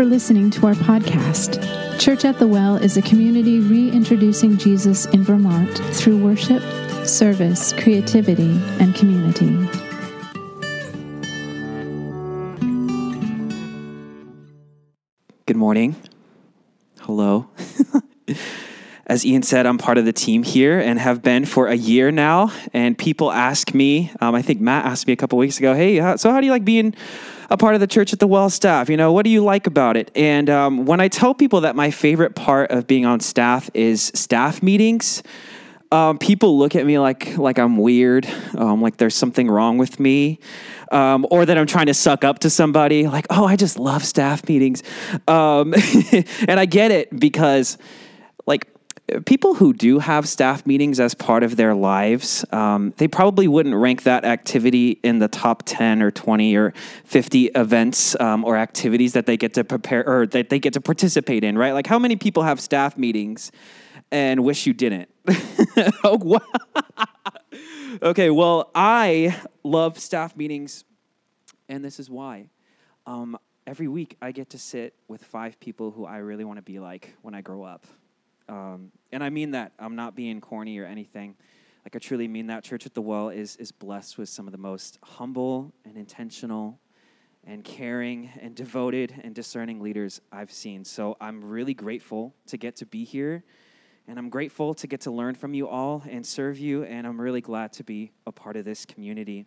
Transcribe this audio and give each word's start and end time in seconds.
for 0.00 0.06
listening 0.06 0.48
to 0.48 0.66
our 0.66 0.72
podcast. 0.72 1.60
Church 2.00 2.24
at 2.24 2.38
the 2.38 2.48
Well 2.48 2.76
is 2.76 2.96
a 2.96 3.02
community 3.02 3.60
reintroducing 3.60 4.56
Jesus 4.56 5.04
in 5.04 5.22
Vermont 5.22 5.76
through 5.94 6.24
worship, 6.24 6.62
service, 7.06 7.74
creativity, 7.74 8.58
and 8.80 8.94
community. 8.94 9.68
Good 15.44 15.56
morning. 15.58 15.96
Hello. 17.00 17.50
As 19.06 19.26
Ian 19.26 19.42
said, 19.42 19.66
I'm 19.66 19.76
part 19.76 19.98
of 19.98 20.06
the 20.06 20.14
team 20.14 20.44
here 20.44 20.80
and 20.80 20.98
have 20.98 21.20
been 21.20 21.44
for 21.44 21.66
a 21.66 21.74
year 21.74 22.10
now. 22.10 22.52
And 22.72 22.96
people 22.96 23.30
ask 23.30 23.74
me, 23.74 24.10
um, 24.22 24.34
I 24.34 24.40
think 24.40 24.62
Matt 24.62 24.86
asked 24.86 25.06
me 25.06 25.12
a 25.12 25.16
couple 25.16 25.36
weeks 25.36 25.58
ago, 25.58 25.74
hey, 25.74 25.98
so 26.16 26.30
how 26.30 26.40
do 26.40 26.46
you 26.46 26.52
like 26.52 26.64
being 26.64 26.94
a 27.50 27.56
part 27.56 27.74
of 27.74 27.80
the 27.80 27.86
Church 27.86 28.12
at 28.12 28.20
the 28.20 28.26
Well 28.26 28.48
staff? 28.48 28.88
You 28.88 28.96
know, 28.96 29.12
what 29.12 29.24
do 29.24 29.30
you 29.30 29.42
like 29.42 29.66
about 29.66 29.96
it? 29.96 30.10
And 30.14 30.48
um, 30.48 30.86
when 30.86 31.00
I 31.00 31.08
tell 31.08 31.34
people 31.34 31.62
that 31.62 31.76
my 31.76 31.90
favorite 31.90 32.34
part 32.34 32.70
of 32.70 32.86
being 32.86 33.04
on 33.04 33.20
staff 33.20 33.68
is 33.74 34.12
staff 34.14 34.62
meetings, 34.62 35.22
um, 35.92 36.18
people 36.18 36.56
look 36.56 36.76
at 36.76 36.86
me 36.86 36.98
like 37.00 37.36
like 37.36 37.58
I'm 37.58 37.76
weird, 37.76 38.26
um, 38.56 38.80
like 38.80 38.98
there's 38.98 39.16
something 39.16 39.50
wrong 39.50 39.76
with 39.76 39.98
me, 39.98 40.38
um, 40.92 41.26
or 41.30 41.44
that 41.44 41.58
I'm 41.58 41.66
trying 41.66 41.86
to 41.86 41.94
suck 41.94 42.22
up 42.22 42.38
to 42.40 42.50
somebody. 42.50 43.08
Like, 43.08 43.26
oh, 43.28 43.44
I 43.44 43.56
just 43.56 43.76
love 43.76 44.04
staff 44.04 44.48
meetings, 44.48 44.84
um, 45.26 45.74
and 46.46 46.60
I 46.60 46.66
get 46.66 46.92
it 46.92 47.18
because, 47.18 47.76
like, 48.46 48.68
people 49.26 49.54
who 49.54 49.72
do 49.72 49.98
have 49.98 50.28
staff 50.28 50.66
meetings 50.66 51.00
as 51.00 51.14
part 51.14 51.42
of 51.42 51.56
their 51.56 51.74
lives, 51.74 52.44
um, 52.52 52.92
they 52.96 53.08
probably 53.08 53.48
wouldn't 53.48 53.74
rank 53.74 54.02
that 54.04 54.24
activity 54.24 55.00
in 55.02 55.18
the 55.18 55.28
top 55.28 55.62
10 55.66 56.02
or 56.02 56.10
20 56.10 56.56
or 56.56 56.72
50 57.04 57.46
events 57.46 58.18
um, 58.20 58.44
or 58.44 58.56
activities 58.56 59.12
that 59.12 59.26
they 59.26 59.36
get 59.36 59.54
to 59.54 59.64
prepare 59.64 60.06
or 60.06 60.26
that 60.26 60.50
they 60.50 60.58
get 60.58 60.72
to 60.74 60.80
participate 60.80 61.44
in, 61.44 61.56
right? 61.56 61.72
Like, 61.72 61.86
how 61.86 61.98
many 61.98 62.16
people 62.16 62.42
have 62.42 62.60
staff 62.60 62.96
meetings 62.96 63.52
and 64.10 64.44
wish 64.44 64.66
you 64.66 64.72
didn't? 64.72 65.08
oh, 66.04 66.40
okay, 68.02 68.30
well, 68.30 68.70
I 68.74 69.36
love 69.62 69.98
staff 69.98 70.36
meetings, 70.36 70.84
and 71.68 71.84
this 71.84 72.00
is 72.00 72.10
why. 72.10 72.46
Um, 73.06 73.38
every 73.66 73.88
week, 73.88 74.16
I 74.20 74.32
get 74.32 74.50
to 74.50 74.58
sit 74.58 74.94
with 75.08 75.24
five 75.24 75.58
people 75.60 75.90
who 75.90 76.04
I 76.04 76.18
really 76.18 76.44
want 76.44 76.58
to 76.58 76.62
be 76.62 76.78
like 76.78 77.14
when 77.22 77.34
I 77.34 77.40
grow 77.40 77.62
up. 77.62 77.86
Um, 78.50 78.90
and 79.12 79.22
I 79.22 79.30
mean 79.30 79.52
that. 79.52 79.72
I'm 79.78 79.94
not 79.94 80.16
being 80.16 80.40
corny 80.40 80.78
or 80.78 80.84
anything. 80.84 81.36
Like, 81.84 81.94
I 81.94 81.98
truly 82.00 82.26
mean 82.26 82.48
that. 82.48 82.64
Church 82.64 82.84
at 82.84 82.94
the 82.94 83.00
Well 83.00 83.28
is, 83.28 83.56
is 83.56 83.70
blessed 83.70 84.18
with 84.18 84.28
some 84.28 84.46
of 84.46 84.52
the 84.52 84.58
most 84.58 84.98
humble 85.02 85.72
and 85.84 85.96
intentional 85.96 86.78
and 87.46 87.64
caring 87.64 88.28
and 88.40 88.54
devoted 88.54 89.14
and 89.22 89.34
discerning 89.34 89.80
leaders 89.80 90.20
I've 90.32 90.50
seen. 90.50 90.84
So 90.84 91.16
I'm 91.20 91.42
really 91.42 91.72
grateful 91.72 92.34
to 92.48 92.58
get 92.58 92.76
to 92.76 92.86
be 92.86 93.04
here. 93.04 93.44
And 94.08 94.18
I'm 94.18 94.28
grateful 94.28 94.74
to 94.74 94.86
get 94.88 95.02
to 95.02 95.12
learn 95.12 95.36
from 95.36 95.54
you 95.54 95.68
all 95.68 96.02
and 96.10 96.26
serve 96.26 96.58
you. 96.58 96.82
And 96.82 97.06
I'm 97.06 97.20
really 97.20 97.40
glad 97.40 97.72
to 97.74 97.84
be 97.84 98.10
a 98.26 98.32
part 98.32 98.56
of 98.56 98.64
this 98.64 98.84
community. 98.84 99.46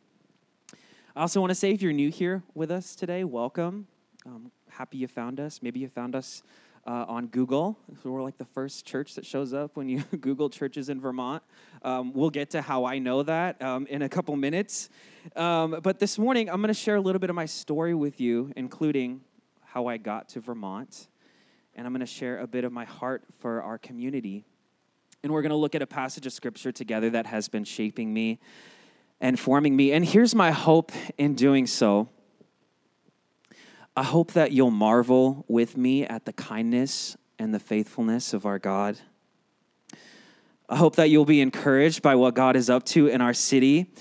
I 1.15 1.21
also 1.21 1.41
want 1.41 1.51
to 1.51 1.55
say 1.55 1.71
if 1.71 1.81
you're 1.81 1.91
new 1.91 2.09
here 2.09 2.41
with 2.55 2.71
us 2.71 2.95
today, 2.95 3.25
welcome. 3.25 3.85
Um, 4.25 4.49
happy 4.69 4.97
you 4.97 5.07
found 5.07 5.41
us. 5.41 5.59
Maybe 5.61 5.81
you 5.81 5.89
found 5.89 6.15
us 6.15 6.41
uh, 6.85 7.05
on 7.07 7.27
Google. 7.27 7.77
So 8.01 8.11
we're 8.11 8.23
like 8.23 8.37
the 8.37 8.45
first 8.45 8.85
church 8.85 9.15
that 9.15 9.25
shows 9.25 9.53
up 9.53 9.75
when 9.75 9.87
you 9.87 9.99
Google 10.21 10.49
churches 10.49 10.89
in 10.89 10.99
Vermont. 10.99 11.43
Um, 11.81 12.13
we'll 12.13 12.29
get 12.29 12.51
to 12.51 12.61
how 12.61 12.85
I 12.85 12.99
know 12.99 13.23
that 13.23 13.61
um, 13.61 13.87
in 13.87 14.01
a 14.01 14.09
couple 14.09 14.35
minutes. 14.35 14.89
Um, 15.35 15.79
but 15.81 15.99
this 15.99 16.17
morning, 16.17 16.49
I'm 16.49 16.61
going 16.61 16.67
to 16.67 16.73
share 16.73 16.95
a 16.95 17.01
little 17.01 17.19
bit 17.19 17.29
of 17.29 17.35
my 17.35 17.45
story 17.45 17.93
with 17.93 18.19
you, 18.19 18.51
including 18.55 19.21
how 19.63 19.87
I 19.87 19.97
got 19.97 20.29
to 20.29 20.39
Vermont. 20.39 21.07
And 21.75 21.87
I'm 21.87 21.93
going 21.93 22.01
to 22.01 22.05
share 22.05 22.39
a 22.39 22.47
bit 22.47 22.63
of 22.63 22.71
my 22.71 22.85
heart 22.85 23.23
for 23.39 23.63
our 23.63 23.77
community. 23.77 24.45
And 25.23 25.31
we're 25.31 25.41
going 25.41 25.51
to 25.51 25.55
look 25.55 25.75
at 25.75 25.81
a 25.81 25.87
passage 25.87 26.25
of 26.25 26.33
scripture 26.33 26.71
together 26.71 27.09
that 27.11 27.25
has 27.25 27.47
been 27.47 27.63
shaping 27.63 28.13
me 28.13 28.39
and 29.21 29.39
forming 29.39 29.75
me. 29.75 29.93
And 29.93 30.05
here's 30.05 30.35
my 30.35 30.51
hope 30.51 30.91
in 31.17 31.33
doing 31.33 31.65
so 31.65 32.09
I 33.95 34.03
hope 34.03 34.31
that 34.33 34.51
you'll 34.51 34.71
marvel 34.71 35.45
with 35.47 35.77
me 35.77 36.03
at 36.03 36.25
the 36.25 36.33
kindness 36.33 37.15
and 37.37 37.53
the 37.53 37.59
faithfulness 37.59 38.33
of 38.33 38.45
our 38.45 38.57
God. 38.57 38.97
I 40.67 40.77
hope 40.77 40.95
that 40.95 41.11
you'll 41.11 41.25
be 41.25 41.41
encouraged 41.41 42.01
by 42.01 42.15
what 42.15 42.33
God 42.33 42.55
is 42.55 42.71
up 42.71 42.85
to 42.87 43.07
in 43.07 43.21
our 43.21 43.35
city. 43.35 43.93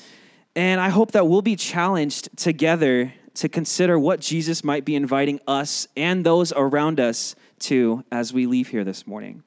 And 0.56 0.80
I 0.80 0.88
hope 0.88 1.12
that 1.12 1.26
we'll 1.26 1.42
be 1.42 1.56
challenged 1.56 2.34
together 2.38 3.12
to 3.34 3.48
consider 3.50 3.98
what 3.98 4.20
Jesus 4.20 4.64
might 4.64 4.86
be 4.86 4.94
inviting 4.94 5.40
us 5.46 5.86
and 5.94 6.24
those 6.24 6.52
around 6.52 6.98
us 6.98 7.34
to 7.60 8.02
as 8.10 8.32
we 8.32 8.46
leave 8.46 8.68
here 8.68 8.84
this 8.84 9.06
morning. 9.06 9.42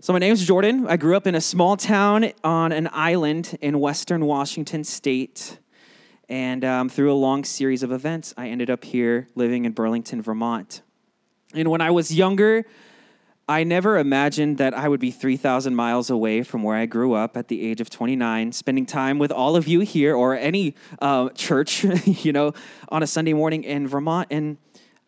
So, 0.00 0.12
my 0.12 0.18
name 0.18 0.32
is 0.32 0.46
Jordan. 0.46 0.86
I 0.86 0.96
grew 0.96 1.16
up 1.16 1.26
in 1.26 1.34
a 1.34 1.40
small 1.40 1.76
town 1.76 2.32
on 2.44 2.72
an 2.72 2.88
island 2.92 3.58
in 3.60 3.80
western 3.80 4.26
Washington 4.26 4.84
state. 4.84 5.58
And 6.28 6.64
um, 6.64 6.88
through 6.88 7.12
a 7.12 7.14
long 7.14 7.44
series 7.44 7.82
of 7.82 7.90
events, 7.90 8.34
I 8.36 8.48
ended 8.48 8.68
up 8.68 8.84
here 8.84 9.28
living 9.34 9.64
in 9.64 9.72
Burlington, 9.72 10.20
Vermont. 10.20 10.82
And 11.54 11.70
when 11.70 11.80
I 11.80 11.90
was 11.90 12.14
younger, 12.14 12.64
I 13.48 13.64
never 13.64 13.96
imagined 13.96 14.58
that 14.58 14.74
I 14.74 14.88
would 14.88 15.00
be 15.00 15.10
3,000 15.10 15.74
miles 15.74 16.10
away 16.10 16.42
from 16.42 16.62
where 16.62 16.76
I 16.76 16.84
grew 16.84 17.14
up 17.14 17.34
at 17.34 17.48
the 17.48 17.66
age 17.66 17.80
of 17.80 17.88
29, 17.88 18.52
spending 18.52 18.84
time 18.84 19.18
with 19.18 19.32
all 19.32 19.56
of 19.56 19.66
you 19.66 19.80
here 19.80 20.14
or 20.14 20.34
any 20.34 20.74
uh, 21.00 21.30
church, 21.30 21.84
you 22.04 22.32
know, 22.32 22.52
on 22.90 23.02
a 23.02 23.06
Sunday 23.06 23.32
morning 23.32 23.64
in 23.64 23.88
Vermont. 23.88 24.28
And 24.30 24.58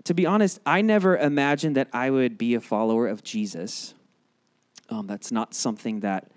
to 0.04 0.14
be 0.14 0.24
honest, 0.24 0.58
I 0.64 0.80
never 0.80 1.18
imagined 1.18 1.76
that 1.76 1.88
I 1.92 2.08
would 2.08 2.38
be 2.38 2.54
a 2.54 2.60
follower 2.60 3.06
of 3.08 3.22
Jesus. 3.22 3.92
Um, 4.88 5.06
that's 5.06 5.30
not 5.30 5.52
something 5.52 6.00
that 6.00 6.32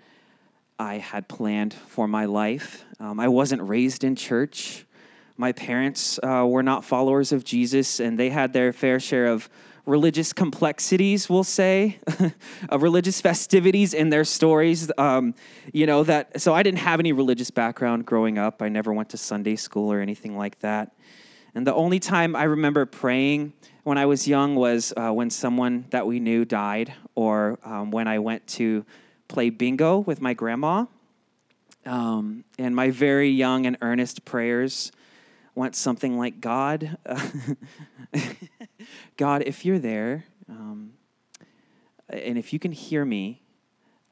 I 0.78 0.98
had 0.98 1.28
planned 1.28 1.72
for 1.72 2.08
my 2.08 2.24
life. 2.24 2.84
Um, 2.98 3.20
I 3.20 3.28
wasn't 3.28 3.62
raised 3.62 4.02
in 4.02 4.16
church. 4.16 4.84
My 5.36 5.52
parents 5.52 6.18
uh, 6.22 6.46
were 6.48 6.62
not 6.62 6.84
followers 6.84 7.32
of 7.32 7.44
Jesus, 7.44 8.00
and 8.00 8.18
they 8.18 8.30
had 8.30 8.52
their 8.52 8.72
fair 8.72 8.98
share 8.98 9.26
of 9.26 9.48
religious 9.86 10.32
complexities, 10.32 11.28
we'll 11.28 11.44
say, 11.44 11.98
of 12.68 12.82
religious 12.82 13.20
festivities 13.20 13.94
in 13.94 14.10
their 14.10 14.24
stories. 14.24 14.90
Um, 14.96 15.34
you 15.72 15.86
know, 15.86 16.02
that, 16.04 16.40
so 16.40 16.54
I 16.54 16.62
didn't 16.62 16.78
have 16.78 17.00
any 17.00 17.12
religious 17.12 17.50
background 17.50 18.06
growing 18.06 18.38
up. 18.38 18.62
I 18.62 18.68
never 18.68 18.92
went 18.92 19.10
to 19.10 19.16
Sunday 19.16 19.56
school 19.56 19.92
or 19.92 20.00
anything 20.00 20.36
like 20.36 20.58
that. 20.60 20.94
And 21.54 21.66
the 21.66 21.74
only 21.74 22.00
time 22.00 22.34
I 22.34 22.44
remember 22.44 22.86
praying 22.86 23.52
when 23.84 23.98
I 23.98 24.06
was 24.06 24.26
young 24.26 24.56
was 24.56 24.92
uh, 24.96 25.10
when 25.10 25.30
someone 25.30 25.84
that 25.90 26.06
we 26.06 26.18
knew 26.18 26.44
died, 26.44 26.92
or 27.14 27.58
um, 27.64 27.90
when 27.90 28.08
I 28.08 28.18
went 28.18 28.46
to 28.48 28.84
play 29.34 29.50
bingo 29.50 29.98
with 29.98 30.20
my 30.20 30.32
grandma. 30.32 30.86
Um, 31.84 32.44
and 32.56 32.74
my 32.74 32.90
very 32.90 33.28
young 33.28 33.66
and 33.66 33.76
earnest 33.80 34.24
prayers 34.24 34.92
went 35.56 35.74
something 35.74 36.16
like 36.16 36.40
God, 36.40 36.96
God, 39.16 39.42
if 39.44 39.64
you're 39.64 39.80
there, 39.80 40.24
um, 40.48 40.92
and 42.08 42.38
if 42.38 42.52
you 42.52 42.60
can 42.60 42.70
hear 42.70 43.04
me, 43.04 43.42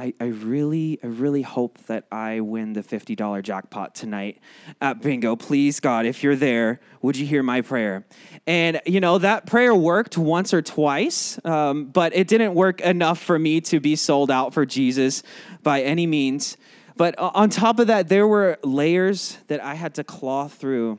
I, 0.02 0.14
I 0.18 0.24
really, 0.24 0.98
I 1.00 1.06
really 1.06 1.42
hope 1.42 1.78
that 1.86 2.06
I 2.10 2.40
win 2.40 2.72
the 2.72 2.82
$50 2.82 3.40
jackpot 3.44 3.94
tonight 3.94 4.40
at 4.80 5.00
bingo. 5.00 5.36
Please, 5.36 5.78
God, 5.78 6.06
if 6.06 6.24
you're 6.24 6.34
there, 6.34 6.80
would 7.02 7.16
you 7.16 7.24
hear 7.24 7.44
my 7.44 7.60
prayer? 7.60 8.04
And, 8.44 8.80
you 8.84 8.98
know, 8.98 9.18
that 9.18 9.46
prayer 9.46 9.72
worked 9.72 10.18
once 10.18 10.52
or 10.52 10.60
twice, 10.60 11.38
um, 11.44 11.84
but 11.84 12.16
it 12.16 12.26
didn't 12.26 12.54
work 12.54 12.80
enough 12.80 13.20
for 13.20 13.38
me 13.38 13.60
to 13.60 13.78
be 13.78 13.94
sold 13.94 14.28
out 14.28 14.52
for 14.52 14.66
Jesus 14.66 15.22
by 15.62 15.82
any 15.82 16.08
means. 16.08 16.56
But 16.96 17.16
on 17.16 17.48
top 17.48 17.78
of 17.78 17.86
that, 17.86 18.08
there 18.08 18.26
were 18.26 18.58
layers 18.64 19.38
that 19.46 19.62
I 19.62 19.74
had 19.74 19.94
to 19.94 20.02
claw 20.02 20.48
through 20.48 20.98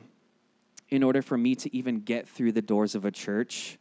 in 0.88 1.02
order 1.02 1.20
for 1.20 1.36
me 1.36 1.54
to 1.56 1.76
even 1.76 2.00
get 2.00 2.26
through 2.26 2.52
the 2.52 2.62
doors 2.62 2.94
of 2.94 3.04
a 3.04 3.10
church. 3.10 3.76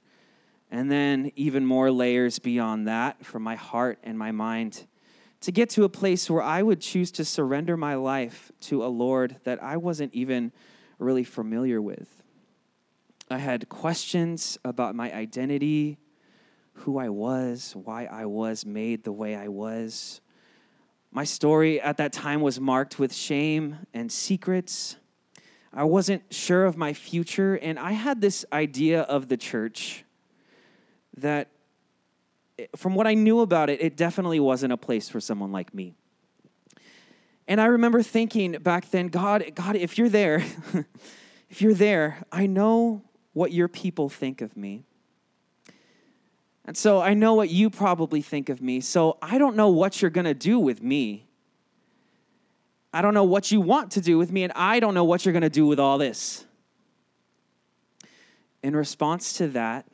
And 0.69 0.91
then 0.91 1.31
even 1.37 1.65
more 1.65 1.91
layers 1.91 2.39
beyond 2.39 2.89
that 2.89 3.25
for 3.25 3.39
my 3.39 3.55
heart 3.55 3.99
and 4.03 4.19
my 4.19 4.33
mind 4.33 4.85
to 5.43 5.51
get 5.51 5.69
to 5.69 5.83
a 5.83 5.89
place 5.89 6.29
where 6.29 6.41
I 6.41 6.63
would 6.63 6.79
choose 6.79 7.11
to 7.11 7.25
surrender 7.25 7.75
my 7.75 7.95
life 7.95 8.49
to 8.61 8.85
a 8.85 8.87
Lord 8.87 9.35
that 9.43 9.61
I 9.61 9.75
wasn't 9.75 10.13
even 10.13 10.53
really 10.99 11.25
familiar 11.25 11.81
with. 11.81 12.23
I 13.29 13.39
had 13.39 13.67
questions 13.67 14.57
about 14.63 14.95
my 14.95 15.13
identity, 15.13 15.97
who 16.71 16.97
I 16.97 17.09
was, 17.09 17.73
why 17.75 18.05
I 18.05 18.25
was 18.25 18.65
made 18.65 19.03
the 19.03 19.11
way 19.11 19.35
I 19.35 19.49
was. 19.49 20.21
My 21.11 21.25
story 21.25 21.81
at 21.81 21.97
that 21.97 22.13
time 22.13 22.39
was 22.39 22.61
marked 22.61 22.97
with 22.97 23.13
shame 23.13 23.79
and 23.93 24.09
secrets. 24.09 24.95
I 25.73 25.83
wasn't 25.83 26.23
sure 26.33 26.63
of 26.63 26.77
my 26.77 26.93
future, 26.93 27.55
and 27.55 27.77
I 27.77 27.91
had 27.91 28.21
this 28.21 28.45
idea 28.53 29.01
of 29.01 29.27
the 29.27 29.35
church 29.35 30.05
that 31.17 31.49
from 32.75 32.95
what 32.95 33.07
I 33.07 33.13
knew 33.13 33.41
about 33.41 33.69
it, 33.69 33.81
it 33.81 33.97
definitely 33.97 34.39
wasn't 34.39 34.73
a 34.73 34.77
place 34.77 35.09
for 35.09 35.19
someone 35.19 35.51
like 35.51 35.73
me. 35.73 35.95
And 37.47 37.59
I 37.59 37.65
remember 37.65 38.01
thinking 38.01 38.53
back 38.53 38.89
then, 38.91 39.07
God, 39.07 39.43
God, 39.55 39.75
if 39.75 39.97
you're 39.97 40.09
there, 40.09 40.43
if 41.49 41.61
you're 41.61 41.73
there, 41.73 42.23
I 42.31 42.45
know 42.45 43.01
what 43.33 43.51
your 43.51 43.67
people 43.67 44.09
think 44.09 44.41
of 44.41 44.55
me. 44.55 44.83
And 46.65 46.77
so 46.77 47.01
I 47.01 47.13
know 47.13 47.33
what 47.33 47.49
you 47.49 47.69
probably 47.69 48.21
think 48.21 48.49
of 48.49 48.61
me. 48.61 48.79
So 48.79 49.17
I 49.21 49.37
don't 49.37 49.55
know 49.55 49.69
what 49.69 50.01
you're 50.01 50.11
going 50.11 50.25
to 50.25 50.33
do 50.33 50.59
with 50.59 50.81
me. 50.81 51.25
I 52.93 53.01
don't 53.01 53.13
know 53.15 53.23
what 53.23 53.51
you 53.51 53.59
want 53.59 53.91
to 53.93 54.01
do 54.01 54.19
with 54.19 54.31
me, 54.31 54.43
and 54.43 54.53
I 54.53 54.79
don't 54.79 54.93
know 54.93 55.03
what 55.03 55.25
you're 55.25 55.33
going 55.33 55.41
to 55.41 55.49
do 55.49 55.65
with 55.65 55.79
all 55.79 55.97
this. 55.97 56.45
In 58.61 58.75
response 58.75 59.33
to 59.33 59.47
that, 59.49 59.87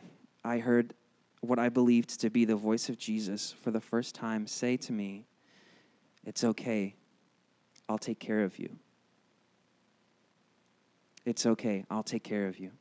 I 0.44 0.57
heard 0.57 0.94
what 1.41 1.59
I 1.59 1.69
believed 1.69 2.19
to 2.21 2.30
be 2.30 2.45
the 2.45 2.56
voice 2.56 2.89
of 2.89 2.97
Jesus 2.97 3.53
for 3.62 3.71
the 3.71 3.81
first 3.81 4.15
time 4.15 4.47
say 4.47 4.77
to 4.77 4.94
me, 4.94 5.25
It's 6.25 6.44
okay. 6.44 6.95
I'll 7.88 7.97
take 7.97 8.19
care 8.19 8.44
of 8.44 8.59
you. 8.59 8.77
It's 11.25 11.45
okay. 11.45 11.86
I'll 11.89 12.03
take 12.03 12.24
care 12.24 12.47
of 12.47 12.59
you. 12.59 12.71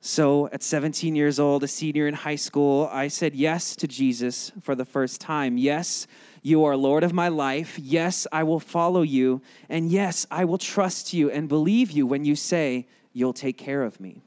So 0.00 0.48
at 0.52 0.62
17 0.62 1.16
years 1.16 1.40
old, 1.40 1.64
a 1.64 1.68
senior 1.68 2.06
in 2.06 2.14
high 2.14 2.36
school, 2.36 2.88
I 2.92 3.08
said 3.08 3.34
yes 3.34 3.74
to 3.76 3.88
Jesus 3.88 4.52
for 4.62 4.74
the 4.74 4.84
first 4.84 5.20
time. 5.20 5.58
Yes, 5.58 6.06
you 6.42 6.64
are 6.64 6.76
Lord 6.76 7.02
of 7.02 7.12
my 7.12 7.28
life. 7.28 7.76
Yes, 7.78 8.26
I 8.30 8.44
will 8.44 8.60
follow 8.60 9.02
you. 9.02 9.42
And 9.68 9.90
yes, 9.90 10.24
I 10.30 10.44
will 10.44 10.58
trust 10.58 11.12
you 11.12 11.30
and 11.30 11.48
believe 11.48 11.90
you 11.90 12.06
when 12.06 12.24
you 12.24 12.36
say 12.36 12.86
you'll 13.12 13.32
take 13.32 13.58
care 13.58 13.82
of 13.82 13.98
me. 13.98 14.22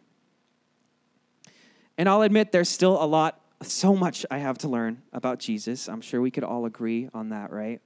And 2.00 2.08
I'll 2.08 2.22
admit 2.22 2.54
there's 2.54 2.70
still 2.70 3.04
a 3.04 3.04
lot, 3.04 3.42
so 3.62 3.94
much 3.94 4.26
I 4.32 4.38
have 4.38 4.58
to 4.60 4.70
learn 4.70 5.02
about 5.12 5.38
Jesus. 5.38 5.90
I'm 5.90 6.00
sure 6.00 6.22
we 6.22 6.32
could 6.32 6.46
all 6.46 6.64
agree 6.64 7.10
on 7.14 7.30
that, 7.30 7.52
right? 7.52 7.82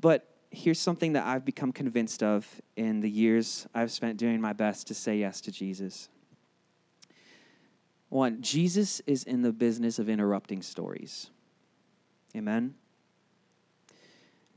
But 0.00 0.28
here's 0.50 0.80
something 0.80 1.12
that 1.12 1.24
I've 1.24 1.44
become 1.44 1.70
convinced 1.70 2.24
of 2.24 2.44
in 2.74 2.98
the 2.98 3.08
years 3.08 3.68
I've 3.72 3.92
spent 3.92 4.16
doing 4.16 4.40
my 4.40 4.52
best 4.52 4.88
to 4.88 4.94
say 4.94 5.16
yes 5.16 5.40
to 5.42 5.52
Jesus. 5.52 6.08
One, 8.08 8.42
Jesus 8.42 8.98
is 9.06 9.22
in 9.22 9.42
the 9.42 9.52
business 9.52 10.00
of 10.00 10.08
interrupting 10.08 10.60
stories. 10.60 11.30
Amen. 12.34 12.74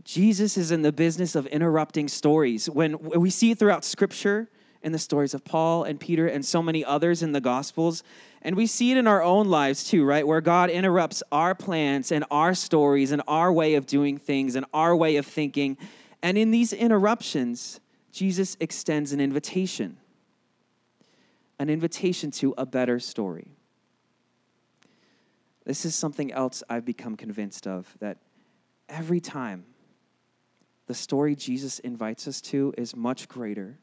Jesus 0.03 0.57
is 0.57 0.71
in 0.71 0.81
the 0.81 0.91
business 0.91 1.35
of 1.35 1.45
interrupting 1.45 2.07
stories. 2.07 2.67
When 2.67 2.97
we 2.97 3.29
see 3.29 3.51
it 3.51 3.59
throughout 3.59 3.85
Scripture, 3.85 4.49
in 4.83 4.91
the 4.91 4.99
stories 4.99 5.33
of 5.33 5.43
Paul 5.43 5.83
and 5.83 5.99
Peter 5.99 6.27
and 6.27 6.45
so 6.45 6.61
many 6.61 6.83
others 6.83 7.21
in 7.21 7.31
the 7.31 7.41
Gospels, 7.41 8.03
and 8.41 8.55
we 8.55 8.65
see 8.65 8.91
it 8.91 8.97
in 8.97 9.07
our 9.07 9.21
own 9.21 9.47
lives 9.47 9.83
too, 9.83 10.03
right? 10.03 10.25
Where 10.25 10.41
God 10.41 10.69
interrupts 10.69 11.21
our 11.31 11.53
plans 11.53 12.11
and 12.11 12.25
our 12.31 12.53
stories 12.53 13.11
and 13.11 13.21
our 13.27 13.51
way 13.51 13.75
of 13.75 13.85
doing 13.85 14.17
things 14.17 14.55
and 14.55 14.65
our 14.73 14.95
way 14.95 15.17
of 15.17 15.25
thinking. 15.25 15.77
And 16.23 16.37
in 16.37 16.51
these 16.51 16.73
interruptions, 16.73 17.79
Jesus 18.11 18.57
extends 18.59 19.13
an 19.13 19.21
invitation 19.21 19.97
an 21.61 21.69
invitation 21.69 22.31
to 22.31 22.55
a 22.57 22.65
better 22.65 22.99
story. 22.99 23.51
This 25.63 25.85
is 25.85 25.93
something 25.93 26.31
else 26.31 26.63
I've 26.67 26.85
become 26.85 27.15
convinced 27.15 27.67
of 27.67 27.95
that 27.99 28.17
every 28.89 29.19
time 29.19 29.65
the 30.87 30.95
story 30.95 31.35
Jesus 31.35 31.77
invites 31.77 32.27
us 32.27 32.41
to 32.41 32.73
is 32.79 32.95
much 32.95 33.27
greater, 33.27 33.77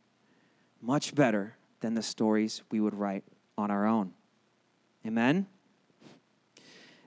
much 0.82 1.14
better 1.14 1.56
than 1.78 1.94
the 1.94 2.02
stories 2.02 2.64
we 2.72 2.80
would 2.80 2.94
write 2.94 3.22
on 3.56 3.70
our 3.70 3.86
own. 3.86 4.12
Amen? 5.06 5.46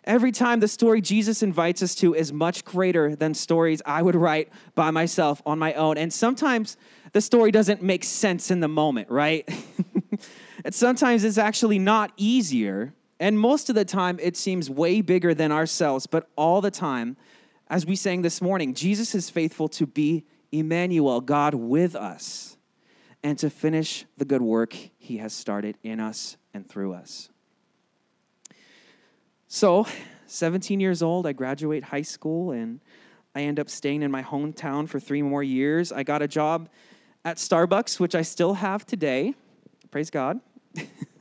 Every 0.04 0.32
time 0.32 0.60
the 0.60 0.68
story 0.68 1.00
Jesus 1.02 1.44
invites 1.44 1.84
us 1.84 1.94
to 1.96 2.16
is 2.16 2.34
much 2.34 2.66
greater 2.66 3.16
than 3.16 3.34
stories 3.34 3.82
I 3.86 4.02
would 4.02 4.16
write 4.16 4.50
by 4.74 4.90
myself 4.90 5.42
on 5.46 5.60
my 5.60 5.74
own. 5.74 5.98
And 5.98 6.12
sometimes 6.12 6.76
the 7.14 7.22
story 7.22 7.52
doesn't 7.52 7.84
make 7.84 8.04
sense 8.04 8.50
in 8.50 8.62
the 8.62 8.68
moment, 8.68 9.10
right? 9.10 9.48
And 10.64 10.74
sometimes 10.74 11.24
it's 11.24 11.38
actually 11.38 11.80
not 11.80 12.12
easier. 12.18 12.94
And 13.20 13.40
most 13.40 13.70
of 13.70 13.76
the 13.76 13.86
time, 13.86 14.20
it 14.22 14.38
seems 14.38 14.70
way 14.70 15.02
bigger 15.02 15.34
than 15.34 15.52
ourselves. 15.52 16.08
But 16.08 16.30
all 16.36 16.62
the 16.62 16.72
time, 16.72 17.18
as 17.70 17.86
we 17.86 17.96
sang 17.96 18.22
this 18.22 18.42
morning, 18.42 18.74
Jesus 18.74 19.16
is 19.16 19.30
faithful 19.30 19.68
to 19.70 19.86
be 19.86 20.26
Emmanuel, 20.52 21.22
God 21.22 21.54
with 21.54 21.96
us, 21.96 22.58
and 23.24 23.38
to 23.40 23.50
finish 23.50 24.06
the 24.18 24.26
good 24.26 24.42
work 24.42 24.74
he 24.74 25.18
has 25.18 25.34
started 25.34 25.78
in 25.84 26.00
us 26.00 26.38
and 26.54 26.68
through 26.68 26.94
us. 26.94 27.30
So, 29.54 29.86
17 30.28 30.80
years 30.80 31.04
old, 31.04 31.28
I 31.28 31.34
graduate 31.34 31.84
high 31.84 32.04
school 32.04 32.52
and 32.52 32.80
I 33.36 33.42
end 33.42 33.60
up 33.60 33.70
staying 33.70 34.02
in 34.02 34.10
my 34.10 34.24
hometown 34.24 34.88
for 34.88 34.98
three 34.98 35.22
more 35.22 35.44
years. 35.44 35.92
I 35.92 36.04
got 36.04 36.22
a 36.22 36.28
job 36.28 36.70
at 37.26 37.36
Starbucks, 37.36 38.00
which 38.00 38.16
I 38.16 38.22
still 38.22 38.54
have 38.54 38.86
today. 38.86 39.36
Praise 39.92 40.10
God. 40.10 40.40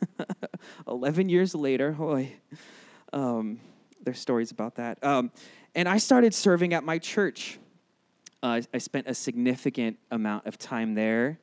11 0.86 1.28
years 1.28 1.56
later, 1.56 1.90
boy, 1.90 2.32
um, 3.12 3.58
there's 4.00 4.20
stories 4.20 4.52
about 4.52 4.76
that. 4.76 5.02
Um, 5.02 5.32
and 5.74 5.88
I 5.88 5.98
started 5.98 6.32
serving 6.32 6.72
at 6.72 6.84
my 6.84 6.98
church. 6.98 7.58
Uh, 8.44 8.60
I 8.72 8.78
spent 8.78 9.08
a 9.08 9.14
significant 9.14 9.98
amount 10.12 10.46
of 10.46 10.56
time 10.56 10.94
there. 10.94 11.40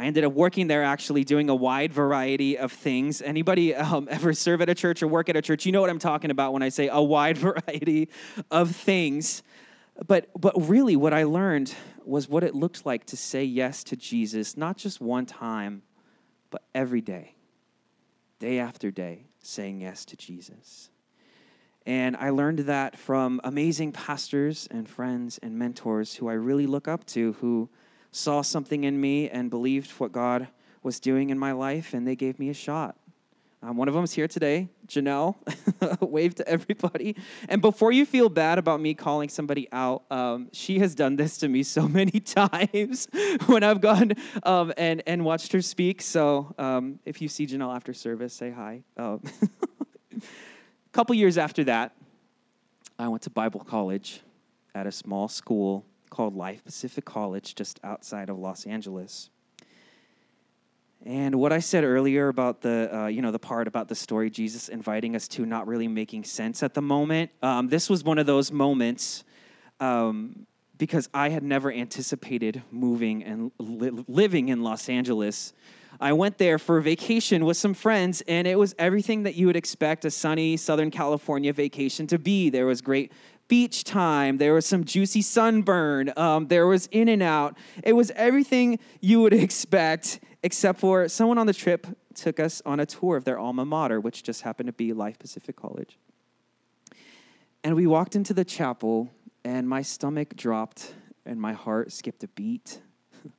I 0.00 0.04
ended 0.04 0.24
up 0.24 0.32
working 0.32 0.66
there 0.66 0.82
actually 0.82 1.24
doing 1.24 1.50
a 1.50 1.54
wide 1.54 1.92
variety 1.92 2.56
of 2.56 2.72
things. 2.72 3.20
Anybody 3.20 3.74
um, 3.74 4.08
ever 4.10 4.32
serve 4.32 4.62
at 4.62 4.70
a 4.70 4.74
church 4.74 5.02
or 5.02 5.08
work 5.08 5.28
at 5.28 5.36
a 5.36 5.42
church? 5.42 5.66
You 5.66 5.72
know 5.72 5.82
what 5.82 5.90
I'm 5.90 5.98
talking 5.98 6.30
about 6.30 6.54
when 6.54 6.62
I 6.62 6.70
say 6.70 6.88
a 6.90 7.02
wide 7.02 7.36
variety 7.66 8.08
of 8.50 8.74
things. 8.74 9.42
But, 10.06 10.30
but 10.40 10.54
really, 10.56 10.96
what 10.96 11.12
I 11.12 11.24
learned 11.24 11.74
was 12.02 12.30
what 12.30 12.42
it 12.44 12.54
looked 12.54 12.86
like 12.86 13.04
to 13.06 13.16
say 13.18 13.44
yes 13.44 13.84
to 13.84 13.96
Jesus, 13.96 14.56
not 14.56 14.78
just 14.78 15.02
one 15.02 15.26
time, 15.26 15.82
but 16.48 16.62
every 16.74 17.02
day, 17.02 17.34
day 18.38 18.58
after 18.58 18.90
day, 18.90 19.26
saying 19.42 19.82
yes 19.82 20.06
to 20.06 20.16
Jesus. 20.16 20.88
And 21.84 22.16
I 22.16 22.30
learned 22.30 22.60
that 22.60 22.96
from 22.96 23.38
amazing 23.44 23.92
pastors 23.92 24.66
and 24.70 24.88
friends 24.88 25.38
and 25.42 25.58
mentors 25.58 26.14
who 26.14 26.30
I 26.30 26.34
really 26.34 26.66
look 26.66 26.88
up 26.88 27.04
to, 27.08 27.34
who 27.34 27.68
saw 28.12 28.42
something 28.42 28.84
in 28.84 29.00
me 29.00 29.28
and 29.28 29.50
believed 29.50 29.90
what 29.92 30.12
God 30.12 30.48
was 30.82 31.00
doing 31.00 31.30
in 31.30 31.38
my 31.38 31.52
life, 31.52 31.94
and 31.94 32.06
they 32.06 32.16
gave 32.16 32.38
me 32.38 32.48
a 32.48 32.54
shot. 32.54 32.96
Um, 33.62 33.76
one 33.76 33.88
of 33.88 33.94
them 33.94 34.04
is 34.04 34.12
here 34.12 34.26
today, 34.26 34.70
Janelle. 34.86 35.34
Wave 36.00 36.34
to 36.36 36.48
everybody. 36.48 37.14
And 37.46 37.60
before 37.60 37.92
you 37.92 38.06
feel 38.06 38.30
bad 38.30 38.58
about 38.58 38.80
me 38.80 38.94
calling 38.94 39.28
somebody 39.28 39.68
out, 39.70 40.04
um, 40.10 40.48
she 40.52 40.78
has 40.78 40.94
done 40.94 41.16
this 41.16 41.36
to 41.38 41.48
me 41.48 41.62
so 41.62 41.86
many 41.88 42.20
times 42.20 43.06
when 43.46 43.62
I've 43.62 43.82
gone 43.82 44.14
um, 44.44 44.72
and, 44.78 45.02
and 45.06 45.26
watched 45.26 45.52
her 45.52 45.60
speak. 45.60 46.00
So 46.00 46.54
um, 46.56 47.00
if 47.04 47.20
you 47.20 47.28
see 47.28 47.46
Janelle 47.46 47.74
after 47.76 47.92
service, 47.92 48.32
say 48.32 48.50
hi. 48.50 48.82
a 48.96 49.02
um, 49.02 49.22
couple 50.92 51.14
years 51.14 51.36
after 51.36 51.64
that, 51.64 51.94
I 52.98 53.08
went 53.08 53.22
to 53.22 53.30
Bible 53.30 53.60
college 53.60 54.20
at 54.74 54.86
a 54.86 54.92
small 54.92 55.28
school 55.28 55.84
called 56.10 56.36
Life 56.36 56.64
Pacific 56.64 57.04
College 57.04 57.54
just 57.54 57.80
outside 57.84 58.28
of 58.28 58.38
Los 58.38 58.66
Angeles. 58.66 59.30
And 61.06 61.36
what 61.36 61.50
I 61.50 61.60
said 61.60 61.82
earlier 61.82 62.28
about 62.28 62.60
the, 62.60 62.94
uh, 62.94 63.06
you 63.06 63.22
know, 63.22 63.30
the 63.30 63.38
part 63.38 63.66
about 63.66 63.88
the 63.88 63.94
story 63.94 64.28
Jesus 64.28 64.68
inviting 64.68 65.16
us 65.16 65.28
to 65.28 65.46
not 65.46 65.66
really 65.66 65.88
making 65.88 66.24
sense 66.24 66.62
at 66.62 66.74
the 66.74 66.82
moment, 66.82 67.30
um, 67.42 67.68
this 67.68 67.88
was 67.88 68.04
one 68.04 68.18
of 68.18 68.26
those 68.26 68.52
moments 68.52 69.24
um, 69.80 70.46
because 70.76 71.08
I 71.14 71.30
had 71.30 71.42
never 71.42 71.72
anticipated 71.72 72.62
moving 72.70 73.24
and 73.24 73.50
li- 73.58 74.04
living 74.08 74.50
in 74.50 74.62
Los 74.62 74.90
Angeles. 74.90 75.54
I 75.98 76.12
went 76.12 76.36
there 76.36 76.58
for 76.58 76.76
a 76.76 76.82
vacation 76.82 77.46
with 77.46 77.56
some 77.56 77.72
friends, 77.72 78.22
and 78.28 78.46
it 78.46 78.58
was 78.58 78.74
everything 78.78 79.22
that 79.22 79.34
you 79.34 79.46
would 79.46 79.56
expect 79.56 80.04
a 80.04 80.10
sunny 80.10 80.58
Southern 80.58 80.90
California 80.90 81.52
vacation 81.52 82.06
to 82.08 82.18
be. 82.18 82.50
There 82.50 82.66
was 82.66 82.82
great 82.82 83.10
beach 83.50 83.82
time. 83.82 84.38
There 84.38 84.54
was 84.54 84.64
some 84.64 84.84
juicy 84.84 85.20
sunburn. 85.20 86.12
Um, 86.16 86.46
there 86.46 86.68
was 86.68 86.86
In-N-Out. 86.86 87.58
It 87.82 87.92
was 87.92 88.12
everything 88.12 88.78
you 89.00 89.20
would 89.20 89.34
expect 89.46 90.20
except 90.42 90.80
for 90.80 91.08
someone 91.08 91.36
on 91.36 91.46
the 91.46 91.52
trip 91.52 91.86
took 92.14 92.40
us 92.40 92.62
on 92.64 92.80
a 92.80 92.86
tour 92.86 93.16
of 93.16 93.24
their 93.24 93.38
alma 93.38 93.64
mater, 93.66 94.00
which 94.00 94.22
just 94.22 94.42
happened 94.42 94.68
to 94.68 94.72
be 94.72 94.92
Life 94.92 95.18
Pacific 95.18 95.56
College. 95.56 95.98
And 97.62 97.74
we 97.74 97.86
walked 97.86 98.16
into 98.16 98.32
the 98.32 98.44
chapel, 98.44 99.10
and 99.44 99.68
my 99.68 99.82
stomach 99.82 100.36
dropped 100.36 100.94
and 101.26 101.38
my 101.40 101.52
heart 101.52 101.92
skipped 101.92 102.24
a 102.24 102.28
beat. 102.28 102.80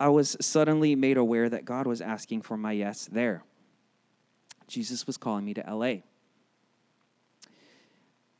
I 0.00 0.08
was 0.08 0.36
suddenly 0.40 0.94
made 0.94 1.16
aware 1.16 1.48
that 1.48 1.64
God 1.64 1.86
was 1.86 2.00
asking 2.00 2.42
for 2.42 2.56
my 2.56 2.72
yes 2.72 3.08
there. 3.10 3.42
Jesus 4.68 5.06
was 5.06 5.16
calling 5.16 5.44
me 5.44 5.54
to 5.54 5.64
LA. 5.68 5.96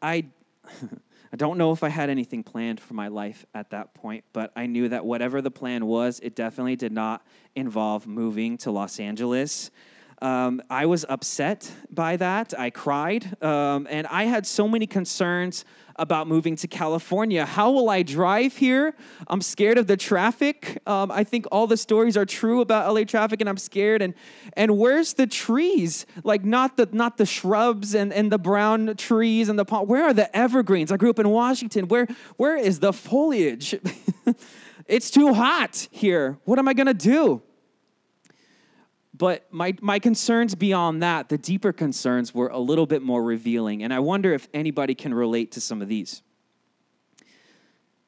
I 0.05 0.27
I 1.33 1.37
don't 1.37 1.59
know 1.59 1.73
if 1.73 1.83
I 1.83 1.89
had 1.89 2.11
anything 2.11 2.45
planned 2.45 2.79
for 2.79 2.95
my 2.95 3.09
life 3.09 3.45
at 3.55 3.71
that 3.71 3.93
point, 3.93 4.25
but 4.33 4.53
I 4.55 4.67
knew 4.67 4.89
that 4.91 5.05
whatever 5.05 5.43
the 5.43 5.51
plan 5.51 5.85
was, 5.87 6.21
it 6.23 6.37
definitely 6.37 6.77
did 6.77 6.93
not 6.93 7.27
involve 7.57 8.07
moving 8.07 8.57
to 8.59 8.71
Los 8.71 9.01
Angeles. 9.01 9.73
Um, 10.25 10.63
I 10.71 10.87
was 10.87 11.05
upset 11.07 11.71
by 11.91 12.17
that. 12.17 12.59
I 12.59 12.71
cried. 12.71 13.37
Um, 13.43 13.87
and 13.91 14.07
I 14.07 14.25
had 14.25 14.47
so 14.47 14.67
many 14.67 14.87
concerns 14.87 15.67
about 15.97 16.27
moving 16.27 16.57
to 16.57 16.67
California. 16.67 17.45
How 17.45 17.71
will 17.71 17.91
I 17.91 18.03
drive 18.03 18.57
here? 18.57 18.97
I'm 19.29 19.43
scared 19.43 19.77
of 19.77 19.87
the 19.87 19.99
traffic. 19.99 20.81
Um, 20.87 21.11
I 21.11 21.25
think 21.25 21.45
all 21.53 21.67
the 21.67 21.77
stories 21.77 22.17
are 22.17 22.25
true 22.25 22.63
about 22.63 22.91
LA 22.91 23.05
traffic, 23.05 23.43
and 23.43 23.51
I'm 23.51 23.59
scared. 23.59 24.01
And 24.01 24.15
and 24.55 24.79
where's 24.79 25.13
the 25.13 25.27
trees? 25.27 26.07
Like 26.25 26.43
not 26.43 26.79
the 26.79 26.89
not 26.91 27.19
the 27.19 27.27
shrubs 27.27 27.95
and, 27.95 28.11
and 28.11 28.33
the 28.33 28.39
brown 28.39 28.97
trees 28.97 29.51
and 29.51 29.59
the 29.59 29.67
palm. 29.67 29.87
Where 29.87 30.05
are 30.05 30.15
the 30.15 30.35
evergreens? 30.35 30.91
I 30.91 30.97
grew 30.97 31.11
up 31.11 31.19
in 31.19 31.29
Washington. 31.29 31.87
Where 31.89 32.09
where 32.39 32.57
is 32.57 32.81
the 32.81 32.95
foliage? 32.95 33.75
it's 34.87 35.11
too 35.11 35.35
hot 35.35 35.87
here. 35.91 36.39
What 36.45 36.59
am 36.59 36.67
I 36.67 36.73
gonna 36.73 36.95
do? 36.95 37.43
But 39.17 39.47
my, 39.53 39.77
my 39.81 40.01
concerns 40.01 40.57
beyond 40.57 41.03
that, 41.03 41.29
the 41.29 41.39
deeper 41.39 41.73
concerns, 41.73 42.35
were 42.35 42.49
a 42.49 42.59
little 42.59 42.87
bit 42.87 43.01
more 43.01 43.23
revealing. 43.23 43.85
And 43.85 43.95
I 43.95 44.01
wonder 44.01 44.35
if 44.35 44.49
anybody 44.53 44.95
can 44.97 45.15
relate 45.15 45.53
to 45.53 45.61
some 45.61 45.81
of 45.81 45.87
these. 45.87 46.23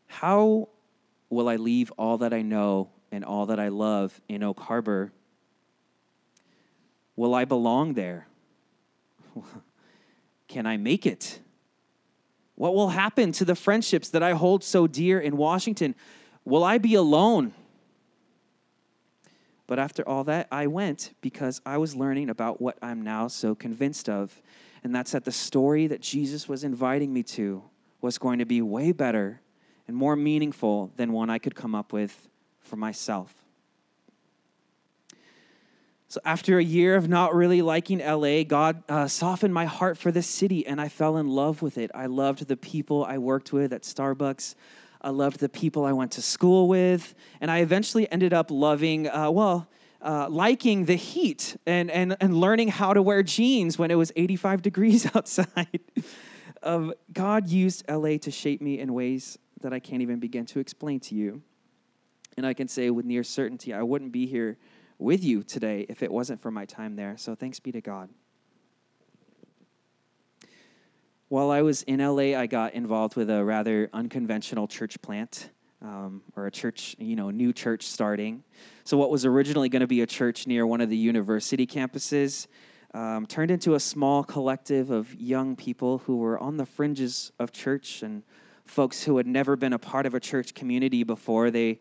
How 0.06 0.68
will 1.30 1.48
I 1.48 1.56
leave 1.56 1.92
all 1.96 2.18
that 2.18 2.32
I 2.32 2.42
know 2.42 2.90
and 3.12 3.24
all 3.24 3.46
that 3.46 3.60
I 3.60 3.68
love 3.68 4.20
in 4.28 4.42
Oak 4.42 4.58
Harbor? 4.58 5.12
Will 7.14 7.34
I 7.34 7.44
belong 7.44 7.94
there? 7.94 8.26
Can 10.48 10.66
I 10.66 10.76
make 10.76 11.06
it? 11.06 11.40
What 12.56 12.74
will 12.74 12.88
happen 12.88 13.32
to 13.32 13.44
the 13.44 13.54
friendships 13.54 14.08
that 14.08 14.22
I 14.22 14.32
hold 14.32 14.64
so 14.64 14.86
dear 14.86 15.20
in 15.20 15.36
Washington? 15.36 15.94
Will 16.44 16.64
I 16.64 16.78
be 16.78 16.94
alone? 16.94 17.52
But 19.66 19.78
after 19.78 20.08
all 20.08 20.24
that, 20.24 20.46
I 20.52 20.66
went 20.68 21.12
because 21.20 21.60
I 21.66 21.78
was 21.78 21.96
learning 21.96 22.30
about 22.30 22.60
what 22.60 22.78
I'm 22.82 23.02
now 23.02 23.28
so 23.28 23.54
convinced 23.54 24.08
of. 24.08 24.40
And 24.84 24.94
that's 24.94 25.12
that 25.12 25.24
the 25.24 25.32
story 25.32 25.88
that 25.88 26.00
Jesus 26.00 26.48
was 26.48 26.62
inviting 26.62 27.12
me 27.12 27.22
to 27.24 27.62
was 28.00 28.18
going 28.18 28.38
to 28.38 28.44
be 28.44 28.62
way 28.62 28.92
better 28.92 29.40
and 29.88 29.96
more 29.96 30.14
meaningful 30.16 30.92
than 30.96 31.12
one 31.12 31.30
I 31.30 31.38
could 31.38 31.54
come 31.54 31.74
up 31.74 31.92
with 31.92 32.28
for 32.60 32.76
myself. 32.76 33.34
So, 36.08 36.20
after 36.24 36.58
a 36.58 36.62
year 36.62 36.94
of 36.94 37.08
not 37.08 37.34
really 37.34 37.62
liking 37.62 37.98
LA, 37.98 38.44
God 38.44 38.82
uh, 38.88 39.08
softened 39.08 39.52
my 39.52 39.64
heart 39.64 39.98
for 39.98 40.12
the 40.12 40.22
city 40.22 40.64
and 40.64 40.80
I 40.80 40.88
fell 40.88 41.16
in 41.16 41.26
love 41.26 41.62
with 41.62 41.78
it. 41.78 41.90
I 41.94 42.06
loved 42.06 42.46
the 42.46 42.56
people 42.56 43.04
I 43.04 43.18
worked 43.18 43.52
with 43.52 43.72
at 43.72 43.82
Starbucks. 43.82 44.54
I 45.06 45.10
loved 45.10 45.38
the 45.38 45.48
people 45.48 45.84
I 45.84 45.92
went 45.92 46.10
to 46.12 46.20
school 46.20 46.66
with, 46.66 47.14
and 47.40 47.48
I 47.48 47.58
eventually 47.58 48.10
ended 48.10 48.32
up 48.32 48.50
loving, 48.50 49.08
uh, 49.08 49.30
well, 49.30 49.68
uh, 50.02 50.28
liking 50.28 50.84
the 50.84 50.96
heat 50.96 51.56
and, 51.64 51.92
and, 51.92 52.16
and 52.20 52.36
learning 52.40 52.68
how 52.68 52.92
to 52.92 53.00
wear 53.00 53.22
jeans 53.22 53.78
when 53.78 53.92
it 53.92 53.94
was 53.94 54.10
85 54.16 54.62
degrees 54.68 55.06
outside. 55.14 55.78
um, 56.64 56.92
God 57.12 57.48
used 57.48 57.88
LA 57.88 58.18
to 58.18 58.32
shape 58.32 58.60
me 58.60 58.80
in 58.80 58.94
ways 58.94 59.38
that 59.60 59.72
I 59.72 59.78
can't 59.78 60.02
even 60.02 60.18
begin 60.18 60.44
to 60.46 60.58
explain 60.58 60.98
to 61.00 61.14
you. 61.14 61.40
And 62.36 62.44
I 62.44 62.52
can 62.52 62.66
say 62.66 62.90
with 62.90 63.06
near 63.06 63.22
certainty, 63.22 63.72
I 63.72 63.82
wouldn't 63.82 64.10
be 64.10 64.26
here 64.26 64.58
with 64.98 65.22
you 65.22 65.44
today 65.44 65.86
if 65.88 66.02
it 66.02 66.10
wasn't 66.10 66.40
for 66.40 66.50
my 66.50 66.64
time 66.64 66.96
there. 66.96 67.16
So 67.16 67.36
thanks 67.36 67.60
be 67.60 67.70
to 67.70 67.80
God. 67.80 68.08
While 71.28 71.50
I 71.50 71.62
was 71.62 71.82
in 71.82 71.98
LA, 71.98 72.38
I 72.38 72.46
got 72.46 72.74
involved 72.74 73.16
with 73.16 73.30
a 73.30 73.44
rather 73.44 73.90
unconventional 73.92 74.68
church 74.68 75.00
plant. 75.02 75.50
Um, 75.82 76.22
or 76.34 76.46
a 76.46 76.50
church, 76.50 76.96
you 76.98 77.16
know, 77.16 77.30
new 77.30 77.52
church 77.52 77.86
starting. 77.86 78.42
So, 78.84 78.96
what 78.96 79.10
was 79.10 79.26
originally 79.26 79.68
going 79.68 79.80
to 79.80 79.86
be 79.86 80.00
a 80.00 80.06
church 80.06 80.46
near 80.46 80.66
one 80.66 80.80
of 80.80 80.88
the 80.88 80.96
university 80.96 81.66
campuses 81.66 82.46
um, 82.94 83.26
turned 83.26 83.50
into 83.50 83.74
a 83.74 83.80
small 83.80 84.24
collective 84.24 84.90
of 84.90 85.14
young 85.14 85.54
people 85.54 85.98
who 85.98 86.16
were 86.16 86.38
on 86.38 86.56
the 86.56 86.64
fringes 86.64 87.30
of 87.38 87.52
church 87.52 88.02
and 88.02 88.22
folks 88.64 89.04
who 89.04 89.18
had 89.18 89.26
never 89.26 89.54
been 89.54 89.74
a 89.74 89.78
part 89.78 90.06
of 90.06 90.14
a 90.14 90.20
church 90.20 90.54
community 90.54 91.04
before. 91.04 91.50
They, 91.50 91.78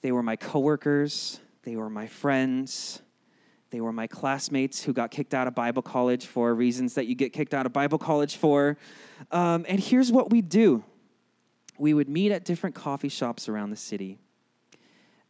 they 0.00 0.12
were 0.12 0.22
my 0.22 0.36
coworkers, 0.36 1.38
they 1.62 1.76
were 1.76 1.90
my 1.90 2.06
friends, 2.06 3.02
they 3.70 3.80
were 3.80 3.92
my 3.92 4.06
classmates 4.06 4.82
who 4.82 4.92
got 4.92 5.10
kicked 5.10 5.34
out 5.34 5.46
of 5.46 5.54
Bible 5.54 5.82
college 5.82 6.26
for 6.26 6.54
reasons 6.54 6.94
that 6.94 7.06
you 7.06 7.14
get 7.14 7.32
kicked 7.32 7.52
out 7.52 7.66
of 7.66 7.72
Bible 7.72 7.98
college 7.98 8.36
for. 8.36 8.76
Um, 9.32 9.66
and 9.68 9.80
here's 9.80 10.12
what 10.12 10.30
we 10.30 10.40
do 10.40 10.84
we 11.78 11.92
would 11.92 12.08
meet 12.08 12.32
at 12.32 12.44
different 12.44 12.74
coffee 12.74 13.08
shops 13.08 13.48
around 13.48 13.70
the 13.70 13.76
city. 13.76 14.18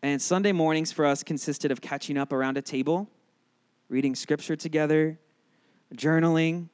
And 0.02 0.21
Sunday 0.21 0.52
mornings 0.52 0.93
for 0.93 1.05
us 1.05 1.23
consisted 1.25 1.73
of 1.73 1.81
catching 1.81 2.16
up 2.16 2.33
around 2.33 2.57
a 2.57 2.62
table, 2.62 3.09
reading 3.88 4.14
scripture 4.14 4.55
together, 4.55 5.19
journaling, 5.95 6.69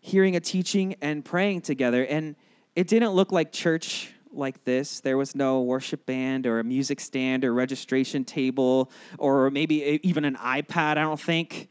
hearing 0.00 0.36
a 0.36 0.40
teaching, 0.40 0.96
and 1.00 1.24
praying 1.24 1.62
together. 1.62 2.04
And 2.04 2.36
it 2.74 2.88
didn't 2.88 3.12
look 3.12 3.32
like 3.32 3.52
church 3.52 4.12
like 4.36 4.64
this. 4.64 5.00
There 5.00 5.16
was 5.16 5.34
no 5.34 5.62
worship 5.62 6.06
band 6.06 6.46
or 6.46 6.60
a 6.60 6.64
music 6.64 7.00
stand 7.00 7.44
or 7.44 7.52
registration 7.52 8.24
table 8.24 8.90
or 9.18 9.50
maybe 9.50 10.00
even 10.02 10.24
an 10.24 10.36
iPad, 10.36 10.92
I 10.92 11.02
don't 11.02 11.20
think. 11.20 11.68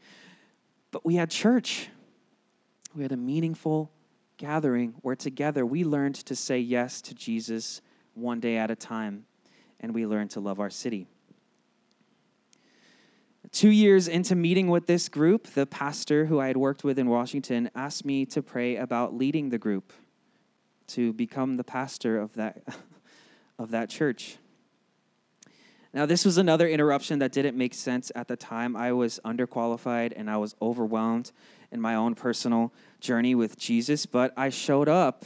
But 0.90 1.04
we 1.04 1.14
had 1.16 1.30
church. 1.30 1.88
We 2.94 3.02
had 3.02 3.12
a 3.12 3.16
meaningful 3.16 3.90
gathering 4.36 4.94
where 5.02 5.16
together 5.16 5.64
we 5.64 5.84
learned 5.84 6.16
to 6.16 6.36
say 6.36 6.58
yes 6.58 7.00
to 7.02 7.14
Jesus 7.14 7.80
one 8.14 8.40
day 8.40 8.56
at 8.56 8.70
a 8.70 8.76
time 8.76 9.24
and 9.80 9.94
we 9.94 10.06
learned 10.06 10.30
to 10.32 10.40
love 10.40 10.60
our 10.60 10.70
city. 10.70 11.06
Two 13.52 13.70
years 13.70 14.08
into 14.08 14.34
meeting 14.34 14.68
with 14.68 14.86
this 14.86 15.08
group, 15.08 15.46
the 15.48 15.66
pastor 15.66 16.26
who 16.26 16.40
I 16.40 16.48
had 16.48 16.56
worked 16.56 16.84
with 16.84 16.98
in 16.98 17.08
Washington 17.08 17.70
asked 17.74 18.04
me 18.04 18.26
to 18.26 18.42
pray 18.42 18.76
about 18.76 19.14
leading 19.14 19.50
the 19.50 19.58
group 19.58 19.92
to 20.88 21.12
become 21.12 21.56
the 21.56 21.64
pastor 21.64 22.18
of 22.18 22.34
that, 22.34 22.62
of 23.58 23.70
that 23.70 23.88
church. 23.90 24.38
Now, 25.92 26.04
this 26.04 26.24
was 26.24 26.36
another 26.36 26.68
interruption 26.68 27.20
that 27.20 27.32
didn't 27.32 27.56
make 27.56 27.72
sense 27.72 28.12
at 28.14 28.28
the 28.28 28.36
time. 28.36 28.76
I 28.76 28.92
was 28.92 29.18
underqualified 29.24 30.12
and 30.14 30.28
I 30.30 30.36
was 30.36 30.54
overwhelmed 30.60 31.32
in 31.72 31.80
my 31.80 31.94
own 31.94 32.14
personal 32.14 32.72
journey 33.00 33.34
with 33.34 33.56
Jesus, 33.58 34.04
but 34.04 34.32
I 34.36 34.50
showed 34.50 34.88
up 34.88 35.24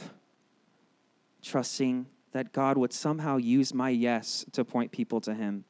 trusting 1.41 2.05
that 2.31 2.53
God 2.53 2.77
would 2.77 2.93
somehow 2.93 3.37
use 3.37 3.73
my 3.73 3.89
yes 3.89 4.45
to 4.53 4.63
point 4.63 4.91
people 4.91 5.19
to 5.21 5.33
Him. 5.33 5.65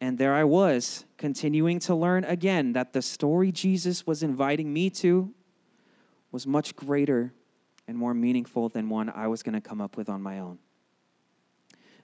And 0.00 0.18
there 0.18 0.34
I 0.34 0.44
was, 0.44 1.04
continuing 1.16 1.78
to 1.80 1.94
learn 1.94 2.24
again 2.24 2.72
that 2.72 2.92
the 2.92 3.02
story 3.02 3.52
Jesus 3.52 4.06
was 4.06 4.22
inviting 4.22 4.72
me 4.72 4.90
to 4.90 5.32
was 6.32 6.46
much 6.46 6.74
greater 6.74 7.32
and 7.88 7.96
more 7.96 8.14
meaningful 8.14 8.68
than 8.68 8.88
one 8.88 9.10
I 9.10 9.26
was 9.26 9.42
going 9.42 9.54
to 9.54 9.60
come 9.60 9.80
up 9.80 9.96
with 9.96 10.08
on 10.08 10.22
my 10.22 10.38
own. 10.38 10.58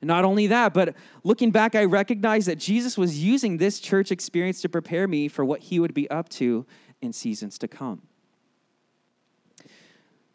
And 0.01 0.09
not 0.09 0.25
only 0.25 0.47
that, 0.49 0.75
but 0.75 0.95
looking 1.25 1.51
back, 1.51 1.75
I 1.75 1.85
recognize 1.85 2.47
that 2.47 2.57
Jesus 2.57 2.97
was 2.97 3.23
using 3.23 3.57
this 3.57 3.81
church 3.81 4.13
experience 4.13 4.61
to 4.63 4.69
prepare 4.69 5.09
me 5.09 5.29
for 5.29 5.45
what 5.45 5.61
he 5.61 5.81
would 5.81 5.95
be 5.95 6.09
up 6.11 6.29
to 6.31 6.67
in 7.01 7.13
seasons 7.13 7.59
to 7.59 7.69
come. 7.69 8.03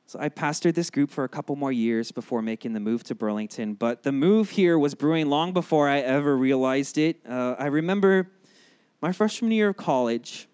So 0.05 0.19
I 0.19 0.29
pastored 0.29 0.75
this 0.75 0.89
group 0.89 1.09
for 1.09 1.23
a 1.23 1.29
couple 1.29 1.55
more 1.55 1.71
years 1.71 2.11
before 2.11 2.41
making 2.41 2.73
the 2.73 2.79
move 2.79 3.03
to 3.05 3.15
Burlington, 3.15 3.73
but 3.73 4.03
the 4.03 4.11
move 4.11 4.49
here 4.49 4.77
was 4.77 4.93
brewing 4.93 5.27
long 5.27 5.53
before 5.53 5.89
I 5.89 5.99
ever 5.99 6.37
realized 6.37 6.97
it. 6.97 7.19
Uh, 7.27 7.55
I 7.57 7.65
remember 7.65 8.29
my 9.01 9.11
freshman 9.11 9.51
year 9.51 9.69
of 9.69 9.77
college, 9.77 10.47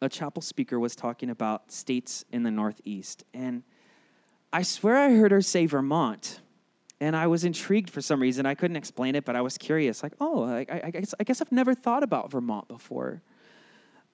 a 0.00 0.08
chapel 0.08 0.42
speaker 0.42 0.78
was 0.78 0.94
talking 0.94 1.30
about 1.30 1.72
states 1.72 2.24
in 2.30 2.44
the 2.44 2.50
Northeast, 2.50 3.24
and 3.34 3.64
I 4.52 4.62
swear 4.62 4.96
I 4.96 5.14
heard 5.14 5.32
her 5.32 5.40
say 5.40 5.66
Vermont. 5.66 6.40
And 7.00 7.16
I 7.16 7.26
was 7.26 7.44
intrigued 7.44 7.90
for 7.90 8.00
some 8.00 8.22
reason. 8.22 8.46
I 8.46 8.54
couldn't 8.54 8.76
explain 8.76 9.16
it, 9.16 9.24
but 9.24 9.34
I 9.34 9.40
was 9.40 9.58
curious. 9.58 10.04
Like, 10.04 10.12
oh, 10.20 10.44
I, 10.44 10.66
I, 10.84 10.90
guess, 10.90 11.14
I 11.18 11.24
guess 11.24 11.40
I've 11.40 11.50
never 11.50 11.74
thought 11.74 12.04
about 12.04 12.30
Vermont 12.30 12.68
before. 12.68 13.22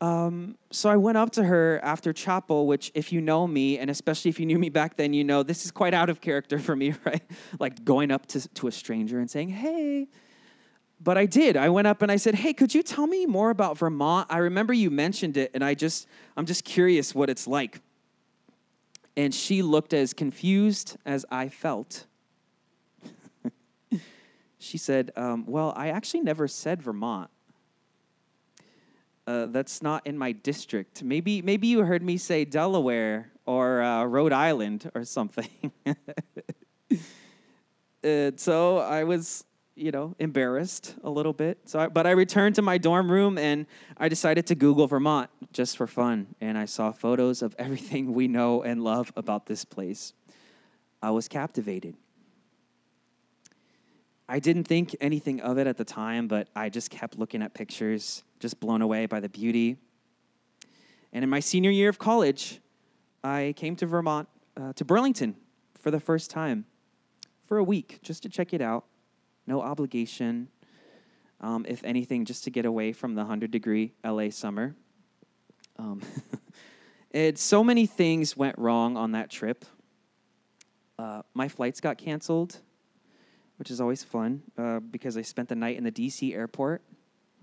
Um, 0.01 0.57
so 0.71 0.89
I 0.89 0.97
went 0.97 1.19
up 1.19 1.31
to 1.33 1.45
her 1.45 1.81
after 1.83 2.15
chapel, 2.15 2.67
which, 2.67 2.91
if 2.95 3.13
you 3.13 3.21
know 3.21 3.47
me, 3.47 3.79
and 3.79 3.91
especially 3.91 4.31
if 4.31 4.41
you 4.41 4.47
knew 4.47 4.59
me 4.59 4.71
back 4.71 4.97
then, 4.97 5.13
you 5.13 5.23
know 5.23 5.43
this 5.43 5.67
is 5.67 5.71
quite 5.71 5.93
out 5.93 6.09
of 6.09 6.23
character 6.23 6.59
for 6.59 6.75
me, 6.75 6.95
right? 7.05 7.23
like 7.59 7.85
going 7.85 8.11
up 8.11 8.25
to, 8.27 8.49
to 8.55 8.69
a 8.69 8.73
stranger 8.73 9.19
and 9.19 9.31
saying, 9.31 9.51
hey. 9.51 10.09
But 11.01 11.19
I 11.19 11.27
did. 11.27 11.59
I 11.59 11.69
went 11.69 11.87
up 11.87 12.01
and 12.01 12.11
I 12.11 12.17
said, 12.17 12.37
hey, 12.37 12.55
could 12.55 12.75
you 12.75 12.83
tell 12.83 13.07
me 13.07 13.27
more 13.27 13.51
about 13.51 13.77
Vermont? 13.77 14.29
I 14.31 14.39
remember 14.39 14.73
you 14.73 14.91
mentioned 14.91 15.37
it, 15.37 15.51
and 15.53 15.63
I 15.63 15.75
just, 15.75 16.07
I'm 16.39 16.47
just 16.47 16.65
curious 16.65 17.15
what 17.15 17.29
it's 17.29 17.47
like 17.47 17.83
and 19.19 19.35
she 19.35 19.63
looked 19.63 19.93
as 19.93 20.15
confused 20.15 20.97
as 21.05 21.27
I 21.29 21.49
felt. 21.49 22.07
she 24.61 24.79
said, 24.79 25.11
um, 25.17 25.45
Well, 25.45 25.75
I 25.77 25.89
actually 25.89 26.21
never 26.21 26.47
said 26.47 26.81
Vermont. 26.81 27.29
Uh, 29.27 29.47
that's 29.47 29.83
not 29.83 30.07
in 30.07 30.17
my 30.17 30.31
district. 30.31 31.03
Maybe, 31.03 31.43
maybe 31.43 31.67
you 31.67 31.81
heard 31.81 32.05
me 32.05 32.17
say 32.17 32.45
Delaware 32.45 33.33
or 33.45 33.83
uh, 33.83 34.05
Rhode 34.05 34.33
Island 34.33 34.89
or 34.95 35.05
something. 35.05 35.73
uh, 38.05 38.31
so 38.37 38.79
I 38.79 39.03
was, 39.03 39.43
you 39.79 39.91
know, 39.91 40.15
embarrassed 40.19 40.97
a 41.05 41.11
little 41.11 41.33
bit. 41.33 41.59
So, 41.65 41.79
I, 41.79 41.89
but 41.89 42.07
I 42.07 42.11
returned 42.11 42.57
to 42.57 42.63
my 42.63 42.79
dorm 42.79 43.11
room 43.11 43.39
and 43.39 43.67
I 43.97 44.09
decided 44.09 44.47
to 44.49 44.55
Google 44.55 44.87
Vermont 44.87 45.31
just 45.53 45.77
for 45.77 45.87
fun. 45.87 46.27
And 46.41 46.59
I 46.59 46.65
saw 46.65 46.91
photos 46.91 47.43
of 47.43 47.55
everything 47.59 48.13
we 48.13 48.29
know 48.29 48.63
and 48.63 48.83
love 48.83 49.13
about 49.17 49.47
this 49.47 49.65
place. 49.65 50.13
I 51.03 51.11
was 51.11 51.29
captivated. 51.29 51.95
I 54.29 54.41
didn't 54.41 54.65
think 54.65 54.95
anything 55.01 55.41
of 55.41 55.57
it 55.57 55.67
at 55.67 55.79
the 55.79 55.85
time, 55.85 56.29
but 56.29 56.49
I 56.55 56.69
just 56.69 56.91
kept 56.91 57.19
looking 57.19 57.41
at 57.41 57.55
pictures, 57.55 58.25
just 58.41 58.61
blown 58.61 58.83
away 58.83 59.07
by 59.07 59.21
the 59.21 59.29
beauty. 59.29 59.79
And 61.13 61.25
in 61.25 61.31
my 61.31 61.41
senior 61.41 61.71
year 61.71 61.89
of 61.89 61.99
college, 61.99 62.61
I 63.25 63.55
came 63.57 63.75
to 63.77 63.87
Vermont, 63.87 64.29
uh, 64.57 64.73
to 64.75 64.85
Burlington 64.85 65.37
for 65.79 65.91
the 65.91 66.01
first 66.01 66.31
time 66.31 66.67
for 67.47 67.57
a 67.57 67.65
week 67.65 68.01
just 68.03 68.23
to 68.25 68.29
check 68.29 68.53
it 68.53 68.61
out. 68.61 68.85
No 69.49 69.61
obligation. 69.61 70.49
Um, 71.41 71.67
if 71.69 71.83
anything, 71.83 72.25
just 72.25 72.45
to 72.45 72.51
get 72.51 72.67
away 72.67 72.93
from 72.93 73.15
the 73.15 73.23
100 73.23 73.51
degree 73.51 73.95
LA 74.05 74.31
summer. 74.31 74.77
Um, 75.77 76.03
so 77.35 77.65
many 77.65 77.87
things 77.87 78.37
went 78.37 78.57
wrong 78.59 78.97
on 78.97 79.13
that 79.13 79.31
trip. 79.31 79.65
Uh, 80.99 81.23
my 81.35 81.49
flights 81.49 81.81
got 81.81 81.99
canceled 81.99 82.61
which 83.59 83.71
is 83.71 83.81
always 83.81 84.03
fun 84.05 84.43
uh, 84.57 84.79
because 84.79 85.17
I 85.17 85.23
spent 85.23 85.49
the 85.49 85.57
night 85.57 85.77
in 85.77 85.85
the 85.85 85.93
DC 85.93 86.35
airport, 86.35 86.81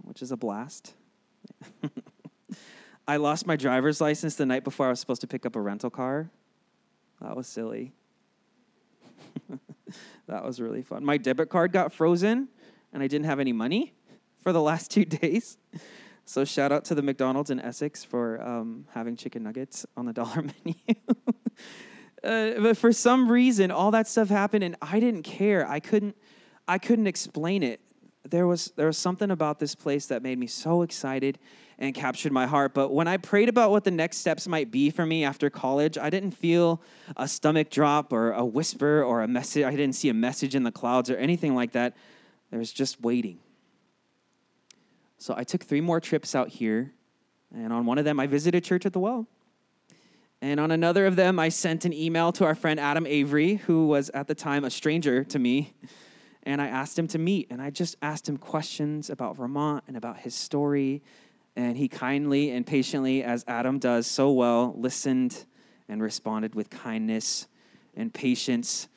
which 0.04 0.22
is 0.22 0.32
a 0.32 0.38
blast. 0.38 0.94
I 3.08 3.18
lost 3.18 3.46
my 3.46 3.56
driver's 3.56 4.02
license 4.02 4.36
the 4.36 4.46
night 4.46 4.64
before 4.64 4.88
I 4.88 4.90
was 4.90 5.00
supposed 5.00 5.22
to 5.22 5.28
pick 5.28 5.46
up 5.46 5.56
a 5.56 5.62
rental 5.62 5.90
car. 5.90 6.30
That 7.22 7.36
was 7.36 7.48
silly. 7.48 7.92
that 10.28 10.44
was 10.44 10.60
really 10.60 10.82
fun. 10.82 11.06
My 11.06 11.18
debit 11.18 11.50
card 11.50 11.72
got 11.72 11.94
frozen 11.94 12.48
and 12.94 13.04
I 13.04 13.08
didn't 13.08 13.26
have 13.26 13.40
any 13.40 13.54
money 13.54 13.94
for 14.42 14.54
the 14.54 14.62
last 14.62 14.92
two 14.92 15.06
days. 15.06 15.58
So 16.26 16.44
shout 16.44 16.72
out 16.72 16.86
to 16.86 16.96
the 16.96 17.04
McDonald's 17.04 17.52
in 17.52 17.60
Essex 17.60 18.04
for 18.04 18.42
um, 18.42 18.86
having 18.92 19.16
chicken 19.16 19.44
nuggets 19.44 19.86
on 19.96 20.06
the 20.06 20.14
dollar 20.22 20.44
menu. 20.44 20.76
Uh, 22.24 22.60
but 22.60 22.76
for 22.76 22.92
some 22.92 23.32
reason, 23.32 23.70
all 23.70 23.92
that 23.92 24.08
stuff 24.08 24.30
happened, 24.30 24.64
and 24.64 24.76
I 24.82 25.00
didn't 25.00 25.22
care. 25.22 25.70
I 25.70 25.80
couldn't, 25.80 26.18
I 26.68 26.80
couldn't 26.80 27.06
explain 27.06 27.62
it. 27.62 27.80
There 28.28 28.48
was 28.48 28.72
there 28.76 28.88
was 28.88 28.98
something 28.98 29.30
about 29.30 29.60
this 29.60 29.76
place 29.76 30.08
that 30.08 30.24
made 30.24 30.40
me 30.40 30.48
so 30.48 30.82
excited 30.82 31.38
and 31.78 31.94
captured 31.94 32.32
my 32.32 32.46
heart. 32.46 32.74
But 32.74 32.94
when 32.94 33.08
I 33.08 33.18
prayed 33.18 33.50
about 33.50 33.72
what 33.72 33.84
the 33.84 33.92
next 33.92 34.18
steps 34.18 34.48
might 34.48 34.72
be 34.72 34.90
for 34.90 35.06
me 35.06 35.24
after 35.24 35.50
college, 35.50 35.98
I 35.98 36.10
didn't 36.10 36.32
feel 36.32 36.82
a 37.18 37.28
stomach 37.28 37.70
drop 37.70 38.14
or 38.14 38.32
a 38.32 38.46
whisper 38.46 39.04
or 39.04 39.22
a 39.22 39.28
message. 39.28 39.64
I 39.64 39.72
didn't 39.72 39.96
see 39.96 40.10
a 40.10 40.14
message 40.14 40.56
in 40.56 40.64
the 40.64 40.72
clouds 40.72 41.10
or 41.10 41.18
anything 41.18 41.56
like 41.56 41.74
that. 41.74 41.96
There 42.50 42.60
was 42.60 42.72
just 42.72 43.02
waiting. 43.02 43.40
So 45.18 45.34
I 45.36 45.44
took 45.44 45.64
three 45.64 45.82
more 45.82 46.00
trips 46.00 46.36
out 46.36 46.50
here, 46.50 46.94
and 47.54 47.74
on 47.74 47.86
one 47.86 47.98
of 47.98 48.06
them, 48.06 48.20
I 48.20 48.28
visited 48.28 48.64
Church 48.64 48.86
at 48.86 48.94
the 48.94 49.00
Well. 49.00 49.28
And 50.42 50.60
on 50.60 50.72
another 50.72 51.06
of 51.06 51.16
them, 51.16 51.40
I 51.40 51.50
sent 51.50 51.86
an 51.86 51.94
email 51.94 52.32
to 52.34 52.46
our 52.46 52.56
friend 52.56 52.80
Adam 52.80 53.08
Avery, 53.08 53.56
who 53.56 53.88
was 53.88 54.10
at 54.12 54.28
the 54.28 54.36
time 54.36 54.64
a 54.64 54.70
stranger 54.70 55.24
to 55.24 55.40
me. 55.40 55.74
And 56.44 56.62
I 56.62 56.68
asked 56.68 57.00
him 57.00 57.08
to 57.08 57.18
meet. 57.18 57.48
And 57.50 57.62
I 57.62 57.72
just 57.72 57.96
asked 58.02 58.30
him 58.30 58.38
questions 58.38 59.10
about 59.10 59.38
Vermont 59.38 59.86
and 59.88 59.98
about 59.98 60.18
his 60.18 60.36
story. 60.36 61.02
And 61.56 61.78
he 61.78 61.88
kindly 61.88 62.52
and 62.52 62.66
patiently, 62.66 63.24
as 63.24 63.46
Adam 63.48 63.80
does 63.80 64.08
so 64.08 64.32
well, 64.32 64.74
listened 64.78 65.46
and 65.88 66.02
responded 66.02 66.56
with 66.56 66.70
kindness 66.70 67.48
and 67.96 68.14
patience. 68.14 68.88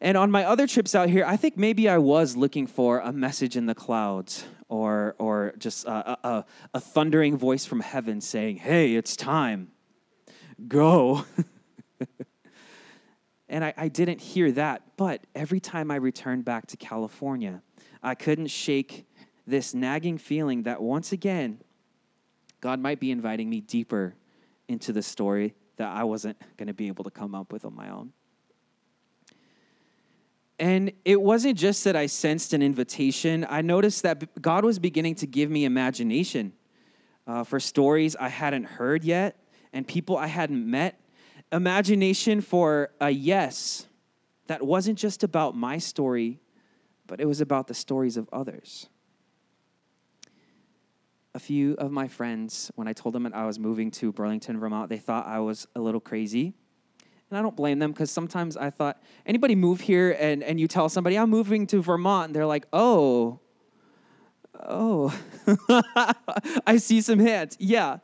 And 0.00 0.16
on 0.16 0.30
my 0.30 0.44
other 0.44 0.66
trips 0.66 0.94
out 0.94 1.08
here, 1.08 1.24
I 1.24 1.36
think 1.36 1.56
maybe 1.56 1.88
I 1.88 1.98
was 1.98 2.36
looking 2.36 2.66
for 2.66 2.98
a 2.98 3.12
message 3.12 3.56
in 3.56 3.66
the 3.66 3.74
clouds 3.74 4.44
or, 4.68 5.16
or 5.18 5.54
just 5.58 5.86
a, 5.86 6.28
a, 6.28 6.44
a 6.74 6.80
thundering 6.80 7.38
voice 7.38 7.64
from 7.64 7.80
heaven 7.80 8.20
saying, 8.20 8.56
Hey, 8.56 8.94
it's 8.94 9.16
time 9.16 9.72
go. 10.66 11.24
and 13.48 13.64
I, 13.64 13.74
I 13.76 13.88
didn't 13.88 14.20
hear 14.20 14.50
that. 14.52 14.82
But 14.96 15.24
every 15.34 15.60
time 15.60 15.90
I 15.90 15.96
returned 15.96 16.44
back 16.44 16.66
to 16.68 16.76
California, 16.76 17.62
I 18.02 18.14
couldn't 18.14 18.48
shake 18.48 19.06
this 19.46 19.74
nagging 19.74 20.18
feeling 20.18 20.64
that 20.64 20.82
once 20.82 21.12
again, 21.12 21.60
God 22.60 22.80
might 22.80 23.00
be 23.00 23.10
inviting 23.10 23.48
me 23.48 23.60
deeper 23.60 24.14
into 24.68 24.92
the 24.92 25.02
story 25.02 25.54
that 25.76 25.88
I 25.88 26.04
wasn't 26.04 26.36
going 26.56 26.66
to 26.66 26.74
be 26.74 26.88
able 26.88 27.04
to 27.04 27.10
come 27.10 27.34
up 27.34 27.52
with 27.52 27.64
on 27.64 27.74
my 27.74 27.88
own. 27.88 28.12
And 30.58 30.92
it 31.04 31.20
wasn't 31.20 31.56
just 31.56 31.84
that 31.84 31.94
I 31.94 32.06
sensed 32.06 32.52
an 32.52 32.62
invitation, 32.62 33.46
I 33.48 33.62
noticed 33.62 34.02
that 34.02 34.42
God 34.42 34.64
was 34.64 34.78
beginning 34.78 35.14
to 35.16 35.26
give 35.26 35.50
me 35.50 35.64
imagination 35.64 36.52
uh, 37.28 37.44
for 37.44 37.60
stories 37.60 38.16
I 38.16 38.28
hadn't 38.28 38.64
heard 38.64 39.04
yet 39.04 39.36
and 39.72 39.86
people 39.86 40.16
I 40.16 40.26
hadn't 40.26 40.68
met. 40.68 41.00
Imagination 41.52 42.40
for 42.40 42.90
a 43.00 43.10
yes 43.10 43.86
that 44.48 44.66
wasn't 44.66 44.98
just 44.98 45.22
about 45.22 45.56
my 45.56 45.78
story, 45.78 46.40
but 47.06 47.20
it 47.20 47.26
was 47.26 47.40
about 47.40 47.68
the 47.68 47.74
stories 47.74 48.16
of 48.16 48.28
others. 48.32 48.88
A 51.38 51.40
few 51.40 51.74
of 51.74 51.92
my 51.92 52.08
friends, 52.08 52.68
when 52.74 52.88
I 52.88 52.92
told 52.92 53.14
them 53.14 53.22
that 53.22 53.32
I 53.32 53.46
was 53.46 53.60
moving 53.60 53.92
to 53.92 54.10
Burlington, 54.10 54.58
Vermont, 54.58 54.88
they 54.88 54.98
thought 54.98 55.24
I 55.24 55.38
was 55.38 55.68
a 55.76 55.80
little 55.80 56.00
crazy. 56.00 56.52
And 57.30 57.38
I 57.38 57.42
don't 57.42 57.54
blame 57.54 57.78
them 57.78 57.92
because 57.92 58.10
sometimes 58.10 58.56
I 58.56 58.70
thought, 58.70 59.00
anybody 59.24 59.54
move 59.54 59.80
here 59.80 60.16
and, 60.18 60.42
and 60.42 60.58
you 60.58 60.66
tell 60.66 60.88
somebody, 60.88 61.16
I'm 61.16 61.30
moving 61.30 61.68
to 61.68 61.80
Vermont, 61.80 62.30
and 62.30 62.34
they're 62.34 62.44
like, 62.44 62.66
oh, 62.72 63.38
Oh, 64.58 65.16
I 66.66 66.78
see 66.78 67.00
some 67.02 67.20
hands. 67.20 67.56
Yeah. 67.60 67.98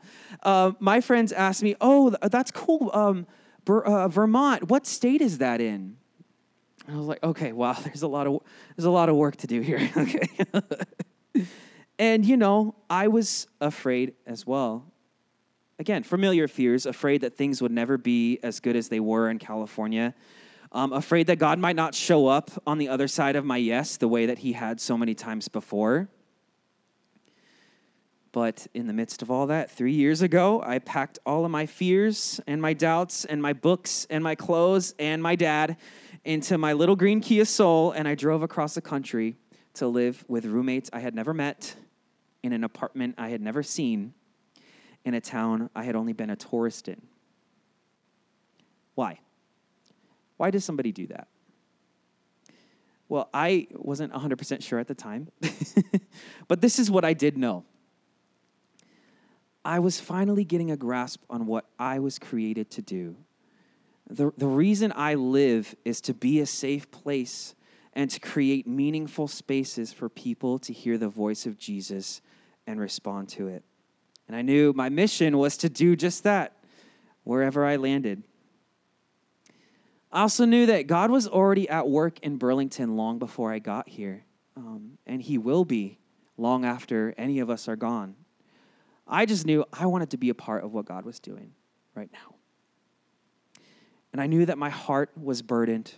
Uh, 0.45 0.71
my 0.79 1.01
friends 1.01 1.33
asked 1.33 1.65
me, 1.65 1.75
Oh, 1.81 2.11
that's 2.11 2.53
cool. 2.53 2.93
Um, 2.95 3.27
Ber- 3.65 3.85
uh, 3.85 4.07
Vermont, 4.07 4.69
what 4.69 4.87
state 4.87 5.21
is 5.21 5.39
that 5.39 5.61
in? 5.61 5.97
I 6.89 6.95
was 6.95 7.07
like, 7.07 7.25
Okay, 7.25 7.51
wow, 7.51 7.73
there's 7.85 8.03
a 8.03 8.07
lot 8.07 8.29
of, 8.29 8.43
there's 8.77 8.87
a 8.87 8.93
lot 8.93 9.09
of 9.09 9.17
work 9.17 9.35
to 9.39 9.49
do 9.49 9.61
here. 9.61 9.91
okay. 9.97 10.29
And, 11.99 12.25
you 12.25 12.37
know, 12.37 12.75
I 12.91 13.09
was 13.09 13.47
afraid 13.61 14.15
as 14.27 14.47
well. 14.47 14.85
Again, 15.79 16.03
familiar 16.03 16.49
fears, 16.49 16.87
afraid 16.87 17.23
that 17.23 17.37
things 17.37 17.61
would 17.61 17.73
never 17.73 17.99
be 17.99 18.39
as 18.43 18.61
good 18.61 18.77
as 18.77 18.89
they 18.89 19.01
were 19.01 19.29
in 19.29 19.39
California. 19.39 20.15
Um, 20.73 20.93
afraid 20.93 21.29
that 21.29 21.37
God 21.39 21.59
might 21.59 21.77
not 21.77 21.95
show 21.95 22.27
up 22.27 22.51
on 22.67 22.79
the 22.79 22.89
other 22.89 23.07
side 23.07 23.37
of 23.37 23.45
my 23.45 23.57
yes 23.57 23.97
the 23.97 24.09
way 24.09 24.27
that 24.27 24.39
He 24.39 24.53
had 24.53 24.81
so 24.81 24.97
many 24.97 25.15
times 25.15 25.49
before. 25.49 26.09
But 28.33 28.67
in 28.75 28.89
the 28.89 28.93
midst 28.93 29.23
of 29.23 29.31
all 29.31 29.47
that, 29.47 29.71
three 29.71 29.93
years 29.93 30.21
ago, 30.21 30.61
I 30.67 30.81
packed 30.81 31.21
all 31.25 31.45
of 31.45 31.53
my 31.53 31.67
fears 31.67 32.41
and 32.49 32.61
my 32.61 32.73
doubts 32.73 33.25
and 33.25 33.41
my 33.41 33.53
books 33.53 34.09
and 34.11 34.25
my 34.25 34.35
clothes 34.35 34.93
and 34.99 35.23
my 35.23 35.37
dad 35.37 35.77
into 36.25 36.59
my 36.59 36.73
little 36.73 36.97
green 36.97 37.21
Kia 37.21 37.45
Soul 37.45 37.93
and 37.93 38.09
I 38.09 38.17
drove 38.17 38.43
across 38.43 38.75
the 38.75 38.81
country 38.81 39.37
to 39.75 39.87
live 39.87 40.25
with 40.27 40.47
roommates 40.47 40.91
I 40.93 40.99
had 40.99 41.15
never 41.15 41.33
met 41.33 41.77
in 42.45 42.53
an 42.53 42.63
apartment 42.63 43.15
I 43.17 43.31
had 43.31 43.41
never 43.41 43.63
seen 43.63 44.13
in 45.03 45.15
a 45.15 45.21
town 45.21 45.71
I 45.75 45.85
had 45.85 45.97
only 45.97 46.13
been 46.13 46.29
a 46.29 46.37
tourist 46.37 46.89
in. 46.89 47.01
Why? 48.95 49.19
Why 50.37 50.51
does 50.51 50.63
somebody 50.63 50.93
do 50.93 51.07
that? 51.07 51.27
Well, 53.09 53.31
I 53.33 53.67
wasn't 53.73 54.13
100% 54.13 54.63
sure 54.63 54.79
at 54.79 54.89
the 54.89 54.95
time, 54.95 55.29
but 56.49 56.61
this 56.61 56.79
is 56.79 56.91
what 56.91 57.05
I 57.05 57.15
did 57.15 57.39
know. 57.39 57.65
I 59.65 59.79
was 59.79 59.99
finally 59.99 60.45
getting 60.45 60.71
a 60.71 60.77
grasp 60.77 61.23
on 61.31 61.47
what 61.47 61.65
I 61.79 61.99
was 61.99 62.19
created 62.19 62.71
to 62.73 62.83
do. 62.83 63.17
The, 64.11 64.33
the 64.37 64.47
reason 64.47 64.93
I 64.95 65.15
live 65.15 65.75
is 65.87 66.03
to 66.03 66.13
be 66.13 66.41
a 66.41 66.47
safe 66.47 66.91
place 66.91 67.55
and 67.95 68.11
to 68.11 68.21
create 68.21 68.67
meaningful 68.67 69.29
spaces 69.29 69.95
for 69.95 70.11
people 70.11 70.59
to 70.59 70.75
hear 70.75 70.99
the 70.99 71.09
voice 71.09 71.47
of 71.47 71.59
Jesus 71.59 72.21
and 72.67 72.81
respond 72.81 73.29
to 73.31 73.49
it. 73.49 73.63
And 74.27 74.37
I 74.37 74.43
knew 74.43 74.73
my 74.73 74.89
mission 74.89 75.39
was 75.39 75.57
to 75.59 75.69
do 75.69 75.97
just 75.97 76.25
that 76.25 76.57
wherever 77.25 77.65
I 77.65 77.77
landed. 77.77 78.23
I 80.11 80.23
also 80.23 80.45
knew 80.45 80.67
that 80.67 80.87
God 80.87 81.11
was 81.11 81.27
already 81.27 81.69
at 81.69 81.89
work 81.89 82.21
in 82.21 82.37
Burlington 82.37 82.97
long 82.97 83.19
before 83.19 83.53
I 83.53 83.59
got 83.59 83.89
here, 83.89 84.25
um, 84.57 84.99
and 85.07 85.21
He 85.21 85.39
will 85.39 85.65
be 85.65 85.99
long 86.37 86.65
after 86.65 87.15
any 87.19 87.41
of 87.41 87.51
us 87.51 87.69
are 87.69 87.77
gone. 87.77 88.15
I 89.07 89.27
just 89.27 89.45
knew 89.45 89.65
I 89.73 89.87
wanted 89.87 90.11
to 90.11 90.17
be 90.17 90.31
a 90.31 90.35
part 90.35 90.65
of 90.65 90.73
what 90.73 90.87
God 90.87 91.05
was 91.05 91.19
doing 91.19 91.53
right 91.95 92.11
now. 92.13 92.37
And 94.13 94.21
I 94.21 94.27
knew 94.27 94.47
that 94.47 94.57
my 94.57 94.71
heart 94.71 95.11
was 95.21 95.43
burdened 95.43 95.93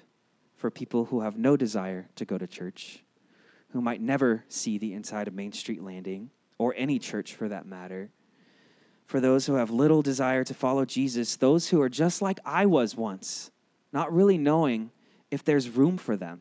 for 0.57 0.71
people 0.71 1.05
who 1.05 1.21
have 1.21 1.39
no 1.39 1.57
desire 1.57 2.09
to 2.17 2.25
go 2.25 2.39
to 2.39 2.47
church, 2.47 3.05
who 3.71 3.83
might 3.83 4.01
never 4.01 4.45
see 4.49 4.79
the 4.79 4.95
inside 4.95 5.29
of 5.29 5.35
Main 5.35 5.53
Street 5.53 5.83
Landing, 5.83 6.31
or 6.59 6.75
any 6.77 6.99
church 6.99 7.35
for 7.35 7.49
that 7.49 7.67
matter. 7.67 8.11
For 9.07 9.21
those 9.21 9.47
who 9.47 9.55
have 9.55 9.71
little 9.71 10.03
desire 10.03 10.43
to 10.45 10.55
follow 10.55 10.85
Jesus, 10.85 11.37
those 11.37 11.69
who 11.69 11.81
are 11.81 11.89
just 11.89 12.21
like 12.21 12.41
I 12.45 12.67
was 12.67 12.97
once, 12.97 13.51
not 13.93 14.13
really 14.13 14.39
knowing 14.39 14.91
if 15.31 15.45
there's 15.45 15.69
room 15.69 15.97
for 15.97 16.17
them. 16.17 16.41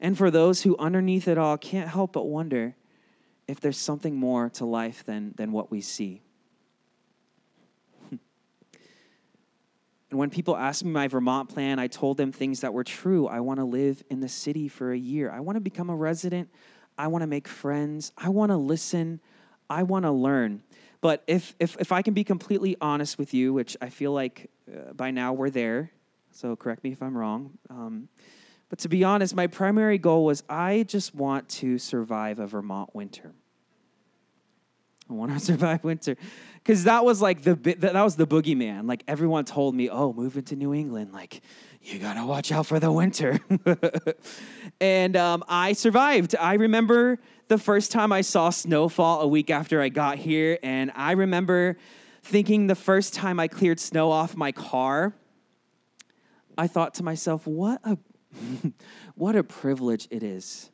and 0.00 0.16
for 0.18 0.30
those 0.30 0.62
who, 0.62 0.76
underneath 0.78 1.26
it 1.26 1.38
all, 1.38 1.56
can't 1.56 1.88
help 1.88 2.12
but 2.12 2.26
wonder 2.26 2.74
if 3.48 3.60
there's 3.60 3.78
something 3.78 4.14
more 4.14 4.50
to 4.50 4.64
life 4.64 5.04
than, 5.04 5.32
than 5.36 5.52
what 5.52 5.70
we 5.70 5.80
see. 5.80 6.20
and 8.10 8.20
when 10.10 10.30
people 10.30 10.56
asked 10.56 10.84
me 10.84 10.90
my 10.90 11.08
Vermont 11.08 11.48
plan, 11.48 11.78
I 11.78 11.86
told 11.86 12.16
them 12.16 12.32
things 12.32 12.60
that 12.60 12.74
were 12.74 12.84
true. 12.84 13.26
I 13.26 13.40
want 13.40 13.60
to 13.60 13.64
live 13.64 14.02
in 14.10 14.20
the 14.20 14.28
city 14.28 14.68
for 14.68 14.92
a 14.92 14.98
year, 14.98 15.30
I 15.30 15.40
want 15.40 15.56
to 15.56 15.60
become 15.60 15.90
a 15.90 15.96
resident, 15.96 16.50
I 16.98 17.08
want 17.08 17.22
to 17.22 17.26
make 17.26 17.48
friends, 17.48 18.12
I 18.16 18.28
want 18.28 18.50
to 18.50 18.56
listen, 18.56 19.20
I 19.68 19.82
want 19.82 20.04
to 20.04 20.10
learn. 20.10 20.62
But 21.00 21.22
if, 21.26 21.54
if, 21.60 21.76
if 21.78 21.92
I 21.92 22.02
can 22.02 22.14
be 22.14 22.24
completely 22.24 22.76
honest 22.80 23.18
with 23.18 23.34
you, 23.34 23.52
which 23.52 23.76
I 23.80 23.90
feel 23.90 24.12
like 24.12 24.50
uh, 24.72 24.92
by 24.92 25.10
now 25.10 25.32
we're 25.32 25.50
there, 25.50 25.92
so 26.32 26.56
correct 26.56 26.84
me 26.84 26.92
if 26.92 27.02
I'm 27.02 27.16
wrong. 27.16 27.58
Um, 27.70 28.08
but 28.68 28.80
to 28.80 28.88
be 28.88 29.04
honest, 29.04 29.34
my 29.34 29.46
primary 29.46 29.98
goal 29.98 30.24
was 30.24 30.42
I 30.48 30.84
just 30.88 31.14
want 31.14 31.48
to 31.50 31.78
survive 31.78 32.38
a 32.38 32.46
Vermont 32.46 32.94
winter. 32.94 33.32
I 35.08 35.12
want 35.12 35.32
to 35.32 35.38
survive 35.52 35.84
winter 35.84 36.16
because 36.54 36.84
that 36.84 37.04
was 37.04 37.22
like 37.22 37.42
the 37.42 37.54
that 37.78 37.94
was 37.94 38.16
the 38.16 38.26
boogeyman. 38.26 38.88
Like 38.88 39.04
everyone 39.06 39.44
told 39.44 39.74
me, 39.74 39.88
"Oh, 39.88 40.12
move 40.12 40.36
into 40.36 40.56
New 40.56 40.74
England. 40.74 41.12
Like 41.12 41.42
you 41.86 41.98
gotta 41.98 42.26
watch 42.26 42.52
out 42.52 42.66
for 42.66 42.80
the 42.80 42.90
winter." 42.90 43.38
and 44.80 45.16
um, 45.16 45.44
I 45.48 45.72
survived. 45.72 46.34
I 46.38 46.54
remember 46.54 47.18
the 47.48 47.58
first 47.58 47.92
time 47.92 48.12
I 48.12 48.22
saw 48.22 48.50
snowfall 48.50 49.20
a 49.20 49.28
week 49.28 49.50
after 49.50 49.80
I 49.80 49.88
got 49.88 50.18
here, 50.18 50.58
and 50.62 50.90
I 50.94 51.12
remember 51.12 51.78
thinking 52.22 52.66
the 52.66 52.74
first 52.74 53.14
time 53.14 53.38
I 53.38 53.48
cleared 53.48 53.78
snow 53.78 54.10
off 54.10 54.36
my 54.36 54.50
car, 54.52 55.14
I 56.58 56.66
thought 56.66 56.94
to 56.94 57.02
myself, 57.02 57.46
"What 57.46 57.80
a 57.84 57.98
what 59.14 59.36
a 59.36 59.44
privilege 59.44 60.08
it 60.10 60.22
is." 60.22 60.70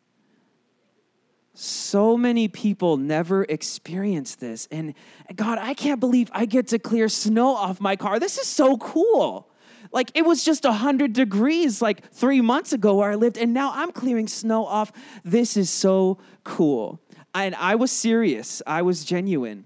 So 1.55 2.17
many 2.17 2.49
people 2.49 2.97
never 2.97 3.45
experience 3.45 4.37
this. 4.37 4.67
And 4.71 4.95
God, 5.35 5.59
I 5.59 5.75
can't 5.75 6.01
believe 6.01 6.31
I 6.33 6.47
get 6.47 6.69
to 6.69 6.79
clear 6.79 7.11
snow 7.11 7.55
off 7.55 7.79
my 7.79 7.95
car. 7.95 8.19
This 8.19 8.39
is 8.39 8.47
so 8.47 8.79
cool. 8.79 9.52
Like 9.93 10.11
it 10.15 10.25
was 10.25 10.43
just 10.43 10.65
100 10.65 11.13
degrees 11.13 11.83
like 11.83 12.11
three 12.13 12.41
months 12.41 12.73
ago 12.73 12.97
where 12.97 13.11
I 13.11 13.15
lived, 13.15 13.37
and 13.37 13.53
now 13.53 13.73
I'm 13.75 13.93
clearing 13.93 14.27
snow 14.27 14.65
off. 14.65 14.93
This 15.25 15.57
is 15.57 15.71
so 15.71 16.19
cool. 16.45 17.01
And 17.35 17.55
I 17.55 17.75
was 17.75 17.91
serious, 17.91 18.63
I 18.67 18.83
was 18.83 19.05
genuine. 19.05 19.65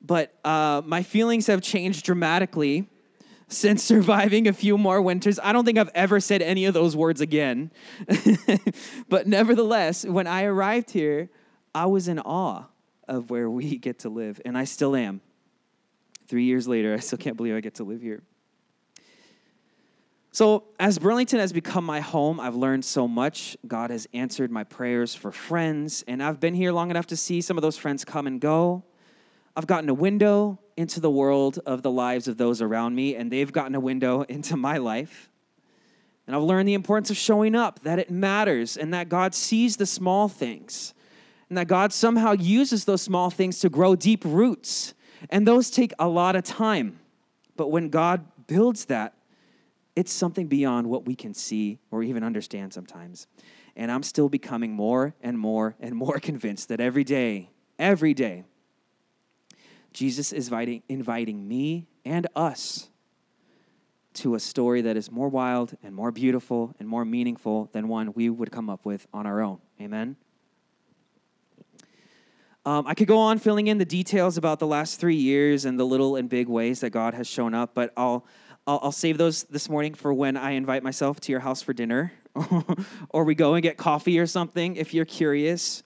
But 0.00 0.32
uh, 0.44 0.82
my 0.84 1.02
feelings 1.02 1.46
have 1.48 1.60
changed 1.60 2.04
dramatically 2.04 2.88
since 3.48 3.82
surviving 3.94 4.46
a 4.46 4.52
few 4.52 4.78
more 4.78 5.02
winters. 5.02 5.38
I 5.42 5.52
don't 5.52 5.64
think 5.64 5.78
I've 5.78 5.90
ever 5.94 6.20
said 6.20 6.40
any 6.42 6.66
of 6.66 6.74
those 6.74 6.94
words 6.94 7.20
again. 7.20 7.70
but 9.08 9.26
nevertheless, 9.26 10.04
when 10.04 10.26
I 10.26 10.44
arrived 10.44 10.90
here, 10.90 11.30
I 11.74 11.86
was 11.86 12.08
in 12.08 12.18
awe 12.20 12.64
of 13.06 13.30
where 13.30 13.50
we 13.50 13.76
get 13.78 14.00
to 14.00 14.08
live, 14.08 14.40
and 14.44 14.56
I 14.56 14.64
still 14.64 14.94
am. 14.94 15.20
Three 16.28 16.44
years 16.44 16.68
later, 16.68 16.94
I 16.94 16.98
still 16.98 17.18
can't 17.18 17.36
believe 17.36 17.54
I 17.54 17.60
get 17.60 17.76
to 17.76 17.84
live 17.84 18.02
here. 18.02 18.22
So, 20.38 20.62
as 20.78 21.00
Burlington 21.00 21.40
has 21.40 21.52
become 21.52 21.84
my 21.84 21.98
home, 21.98 22.38
I've 22.38 22.54
learned 22.54 22.84
so 22.84 23.08
much. 23.08 23.56
God 23.66 23.90
has 23.90 24.06
answered 24.14 24.52
my 24.52 24.62
prayers 24.62 25.12
for 25.12 25.32
friends, 25.32 26.04
and 26.06 26.22
I've 26.22 26.38
been 26.38 26.54
here 26.54 26.70
long 26.70 26.90
enough 26.90 27.08
to 27.08 27.16
see 27.16 27.40
some 27.40 27.58
of 27.58 27.62
those 27.62 27.76
friends 27.76 28.04
come 28.04 28.28
and 28.28 28.40
go. 28.40 28.84
I've 29.56 29.66
gotten 29.66 29.88
a 29.88 29.94
window 29.94 30.60
into 30.76 31.00
the 31.00 31.10
world 31.10 31.58
of 31.66 31.82
the 31.82 31.90
lives 31.90 32.28
of 32.28 32.36
those 32.36 32.62
around 32.62 32.94
me, 32.94 33.16
and 33.16 33.32
they've 33.32 33.50
gotten 33.50 33.74
a 33.74 33.80
window 33.80 34.22
into 34.28 34.56
my 34.56 34.76
life. 34.76 35.28
And 36.28 36.36
I've 36.36 36.42
learned 36.42 36.68
the 36.68 36.74
importance 36.74 37.10
of 37.10 37.16
showing 37.16 37.56
up, 37.56 37.80
that 37.80 37.98
it 37.98 38.08
matters, 38.08 38.76
and 38.76 38.94
that 38.94 39.08
God 39.08 39.34
sees 39.34 39.76
the 39.76 39.86
small 39.86 40.28
things, 40.28 40.94
and 41.48 41.58
that 41.58 41.66
God 41.66 41.92
somehow 41.92 42.34
uses 42.34 42.84
those 42.84 43.02
small 43.02 43.30
things 43.30 43.58
to 43.58 43.68
grow 43.68 43.96
deep 43.96 44.24
roots. 44.24 44.94
And 45.30 45.48
those 45.48 45.68
take 45.68 45.92
a 45.98 46.06
lot 46.06 46.36
of 46.36 46.44
time. 46.44 47.00
But 47.56 47.72
when 47.72 47.88
God 47.88 48.24
builds 48.46 48.84
that, 48.84 49.17
it's 49.98 50.12
something 50.12 50.46
beyond 50.46 50.86
what 50.86 51.06
we 51.06 51.16
can 51.16 51.34
see 51.34 51.80
or 51.90 52.04
even 52.04 52.22
understand 52.22 52.72
sometimes. 52.72 53.26
And 53.74 53.90
I'm 53.90 54.04
still 54.04 54.28
becoming 54.28 54.72
more 54.72 55.16
and 55.20 55.36
more 55.36 55.74
and 55.80 55.92
more 55.92 56.20
convinced 56.20 56.68
that 56.68 56.78
every 56.78 57.02
day, 57.02 57.50
every 57.80 58.14
day, 58.14 58.44
Jesus 59.92 60.32
is 60.32 60.46
inviting, 60.46 60.84
inviting 60.88 61.48
me 61.48 61.88
and 62.04 62.28
us 62.36 62.90
to 64.14 64.36
a 64.36 64.40
story 64.40 64.82
that 64.82 64.96
is 64.96 65.10
more 65.10 65.28
wild 65.28 65.76
and 65.82 65.96
more 65.96 66.12
beautiful 66.12 66.76
and 66.78 66.88
more 66.88 67.04
meaningful 67.04 67.68
than 67.72 67.88
one 67.88 68.12
we 68.14 68.30
would 68.30 68.52
come 68.52 68.70
up 68.70 68.84
with 68.84 69.04
on 69.12 69.26
our 69.26 69.40
own. 69.40 69.58
Amen? 69.80 70.16
Um, 72.64 72.86
I 72.86 72.94
could 72.94 73.08
go 73.08 73.18
on 73.18 73.38
filling 73.38 73.66
in 73.66 73.78
the 73.78 73.84
details 73.84 74.36
about 74.36 74.58
the 74.58 74.66
last 74.66 75.00
three 75.00 75.16
years 75.16 75.64
and 75.64 75.80
the 75.80 75.86
little 75.86 76.16
and 76.16 76.28
big 76.28 76.48
ways 76.48 76.80
that 76.80 76.90
God 76.90 77.14
has 77.14 77.26
shown 77.26 77.54
up, 77.54 77.74
but 77.74 77.92
I'll, 77.96 78.26
I'll, 78.68 78.80
I'll 78.82 78.92
save 78.92 79.16
those 79.16 79.44
this 79.44 79.70
morning 79.70 79.94
for 79.94 80.12
when 80.12 80.36
I 80.36 80.50
invite 80.50 80.82
myself 80.82 81.20
to 81.20 81.32
your 81.32 81.40
house 81.40 81.62
for 81.62 81.72
dinner 81.72 82.12
or 83.08 83.24
we 83.24 83.34
go 83.34 83.54
and 83.54 83.62
get 83.62 83.78
coffee 83.78 84.18
or 84.18 84.26
something 84.26 84.76
if 84.76 84.92
you're 84.92 85.06
curious. 85.06 85.82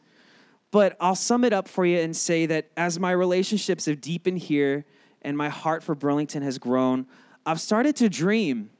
But 0.73 0.97
I'll 0.99 1.15
sum 1.15 1.45
it 1.45 1.53
up 1.53 1.69
for 1.69 1.87
you 1.87 2.01
and 2.01 2.17
say 2.17 2.45
that 2.47 2.71
as 2.77 2.99
my 2.99 3.13
relationships 3.13 3.87
have 3.87 4.01
deepened 4.01 4.39
here 4.39 4.85
and 5.23 5.39
my 5.39 5.49
heart 5.49 5.85
for 5.85 5.95
Burlington 5.95 6.43
has 6.43 6.59
grown, 6.59 7.07
I've 7.47 7.61
started 7.61 7.95
to 7.97 8.09
dream 8.09 8.71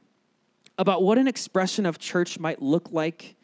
about 0.77 1.01
what 1.01 1.17
an 1.17 1.29
expression 1.29 1.85
of 1.85 1.97
church 1.97 2.37
might 2.37 2.61
look 2.61 2.89
like 2.91 3.37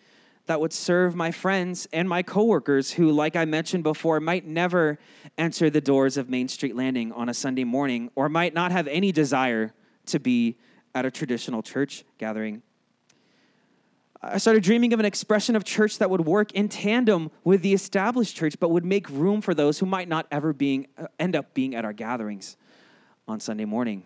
that 0.47 0.59
would 0.59 0.73
serve 0.73 1.15
my 1.15 1.31
friends 1.31 1.87
and 1.93 2.09
my 2.09 2.21
coworkers 2.21 2.91
who, 2.91 3.11
like 3.11 3.37
I 3.37 3.45
mentioned 3.45 3.83
before, 3.83 4.19
might 4.19 4.45
never 4.45 4.99
enter 5.37 5.69
the 5.69 5.79
doors 5.79 6.17
of 6.17 6.27
Main 6.27 6.49
Street 6.49 6.75
Landing 6.75 7.13
on 7.13 7.29
a 7.29 7.33
Sunday 7.33 7.63
morning 7.63 8.11
or 8.15 8.27
might 8.27 8.53
not 8.53 8.73
have 8.73 8.87
any 8.87 9.13
desire 9.13 9.73
to 10.09 10.19
be 10.19 10.57
at 10.95 11.05
a 11.05 11.11
traditional 11.11 11.61
church 11.61 12.03
gathering. 12.17 12.61
I 14.21 14.37
started 14.37 14.63
dreaming 14.63 14.91
of 14.91 14.99
an 14.99 15.05
expression 15.05 15.55
of 15.55 15.63
church 15.63 15.97
that 15.99 16.09
would 16.09 16.25
work 16.25 16.51
in 16.51 16.67
tandem 16.67 17.31
with 17.45 17.61
the 17.61 17.73
established 17.73 18.35
church, 18.35 18.59
but 18.59 18.69
would 18.69 18.83
make 18.83 19.09
room 19.09 19.39
for 19.39 19.53
those 19.53 19.79
who 19.79 19.85
might 19.85 20.09
not 20.09 20.27
ever 20.29 20.51
being, 20.51 20.87
uh, 20.97 21.07
end 21.17 21.37
up 21.37 21.53
being 21.53 21.73
at 21.73 21.85
our 21.85 21.93
gatherings 21.93 22.57
on 23.29 23.39
Sunday 23.39 23.63
morning. 23.63 24.03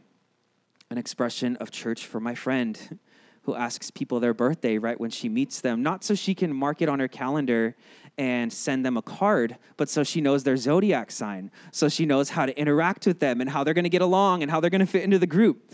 An 0.91 0.99
expression 0.99 1.55
of 1.55 1.71
church 1.71 2.05
for 2.05 2.19
my 2.19 2.35
friend 2.35 2.99
who 3.43 3.55
asks 3.55 3.89
people 3.89 4.19
their 4.19 4.35
birthday 4.35 4.77
right 4.77 4.99
when 4.99 5.09
she 5.09 5.29
meets 5.29 5.61
them, 5.61 5.81
not 5.81 6.03
so 6.03 6.13
she 6.13 6.35
can 6.35 6.53
mark 6.53 6.81
it 6.81 6.89
on 6.89 6.99
her 6.99 7.07
calendar 7.07 7.75
and 8.17 8.53
send 8.53 8.85
them 8.85 8.95
a 8.95 9.01
card, 9.01 9.57
but 9.77 9.89
so 9.89 10.03
she 10.03 10.21
knows 10.21 10.43
their 10.43 10.55
zodiac 10.55 11.11
sign, 11.11 11.49
so 11.71 11.89
she 11.89 12.05
knows 12.05 12.29
how 12.29 12.45
to 12.45 12.57
interact 12.57 13.07
with 13.07 13.19
them 13.19 13.41
and 13.41 13.49
how 13.49 13.63
they're 13.63 13.73
going 13.73 13.83
to 13.83 13.89
get 13.89 14.03
along 14.03 14.43
and 14.43 14.51
how 14.51 14.59
they're 14.59 14.69
going 14.69 14.79
to 14.79 14.85
fit 14.85 15.03
into 15.03 15.17
the 15.17 15.27
group. 15.27 15.73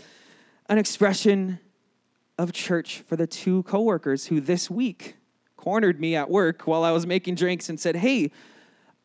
An 0.70 0.78
expression 0.78 1.58
of 2.38 2.52
church 2.52 3.02
for 3.06 3.16
the 3.16 3.26
two 3.26 3.64
coworkers 3.64 4.26
who 4.26 4.40
this 4.40 4.70
week 4.70 5.16
cornered 5.56 6.00
me 6.00 6.14
at 6.14 6.30
work 6.30 6.68
while 6.68 6.84
I 6.84 6.92
was 6.92 7.08
making 7.08 7.34
drinks 7.34 7.68
and 7.68 7.78
said, 7.78 7.96
Hey, 7.96 8.30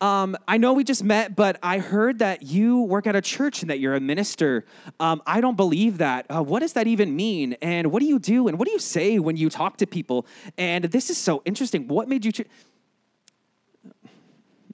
um, 0.00 0.36
I 0.46 0.58
know 0.58 0.74
we 0.74 0.84
just 0.84 1.02
met, 1.02 1.34
but 1.34 1.58
I 1.64 1.78
heard 1.78 2.20
that 2.20 2.42
you 2.42 2.82
work 2.82 3.08
at 3.08 3.16
a 3.16 3.20
church 3.20 3.62
and 3.62 3.70
that 3.70 3.80
you're 3.80 3.96
a 3.96 4.00
minister. 4.00 4.64
Um, 5.00 5.20
I 5.26 5.40
don't 5.40 5.56
believe 5.56 5.98
that. 5.98 6.26
Uh, 6.30 6.40
what 6.40 6.60
does 6.60 6.74
that 6.74 6.86
even 6.86 7.16
mean? 7.16 7.56
And 7.60 7.90
what 7.90 7.98
do 7.98 8.06
you 8.06 8.20
do? 8.20 8.46
And 8.46 8.60
what 8.60 8.66
do 8.66 8.72
you 8.72 8.78
say 8.78 9.18
when 9.18 9.36
you 9.36 9.50
talk 9.50 9.78
to 9.78 9.88
people? 9.88 10.24
And 10.56 10.84
this 10.84 11.10
is 11.10 11.18
so 11.18 11.42
interesting. 11.44 11.88
What 11.88 12.08
made 12.08 12.24
you? 12.24 12.30
Ch- 12.30 12.42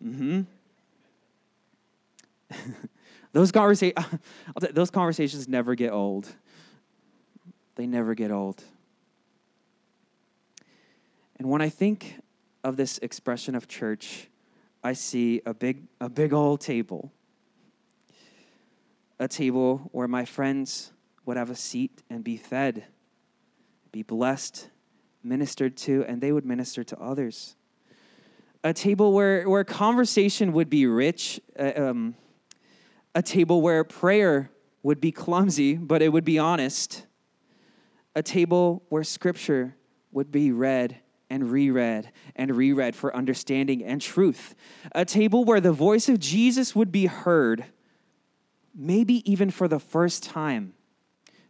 mm-hmm. 0.04 0.42
those 3.32 3.50
conversations, 3.50 4.04
those 4.72 4.90
conversations 4.90 5.48
never 5.48 5.74
get 5.74 5.90
old. 5.90 6.28
They 7.82 7.88
never 7.88 8.14
get 8.14 8.30
old. 8.30 8.62
And 11.36 11.50
when 11.50 11.60
I 11.60 11.68
think 11.68 12.14
of 12.62 12.76
this 12.76 12.98
expression 12.98 13.56
of 13.56 13.66
church, 13.66 14.28
I 14.84 14.92
see 14.92 15.42
a 15.44 15.52
big, 15.52 15.88
a 16.00 16.08
big 16.08 16.32
old 16.32 16.60
table. 16.60 17.10
A 19.18 19.26
table 19.26 19.88
where 19.90 20.06
my 20.06 20.24
friends 20.24 20.92
would 21.26 21.36
have 21.36 21.50
a 21.50 21.56
seat 21.56 22.04
and 22.08 22.22
be 22.22 22.36
fed, 22.36 22.84
be 23.90 24.04
blessed, 24.04 24.70
ministered 25.24 25.76
to, 25.78 26.04
and 26.06 26.20
they 26.20 26.30
would 26.30 26.46
minister 26.46 26.84
to 26.84 27.00
others. 27.00 27.56
A 28.62 28.72
table 28.72 29.12
where, 29.12 29.48
where 29.48 29.64
conversation 29.64 30.52
would 30.52 30.70
be 30.70 30.86
rich, 30.86 31.40
uh, 31.58 31.72
um, 31.74 32.14
a 33.16 33.22
table 33.22 33.60
where 33.60 33.82
prayer 33.82 34.52
would 34.84 35.00
be 35.00 35.10
clumsy, 35.10 35.74
but 35.74 36.00
it 36.00 36.10
would 36.10 36.24
be 36.24 36.38
honest 36.38 37.06
a 38.14 38.22
table 38.22 38.82
where 38.88 39.04
scripture 39.04 39.76
would 40.10 40.30
be 40.30 40.52
read 40.52 40.98
and 41.30 41.50
reread 41.50 42.10
and 42.36 42.54
reread 42.54 42.94
for 42.94 43.14
understanding 43.16 43.82
and 43.82 44.02
truth. 44.02 44.54
A 44.94 45.04
table 45.04 45.44
where 45.44 45.60
the 45.60 45.72
voice 45.72 46.08
of 46.08 46.18
Jesus 46.18 46.76
would 46.76 46.92
be 46.92 47.06
heard, 47.06 47.64
maybe 48.74 49.30
even 49.30 49.50
for 49.50 49.66
the 49.66 49.78
first 49.78 50.22
time, 50.22 50.74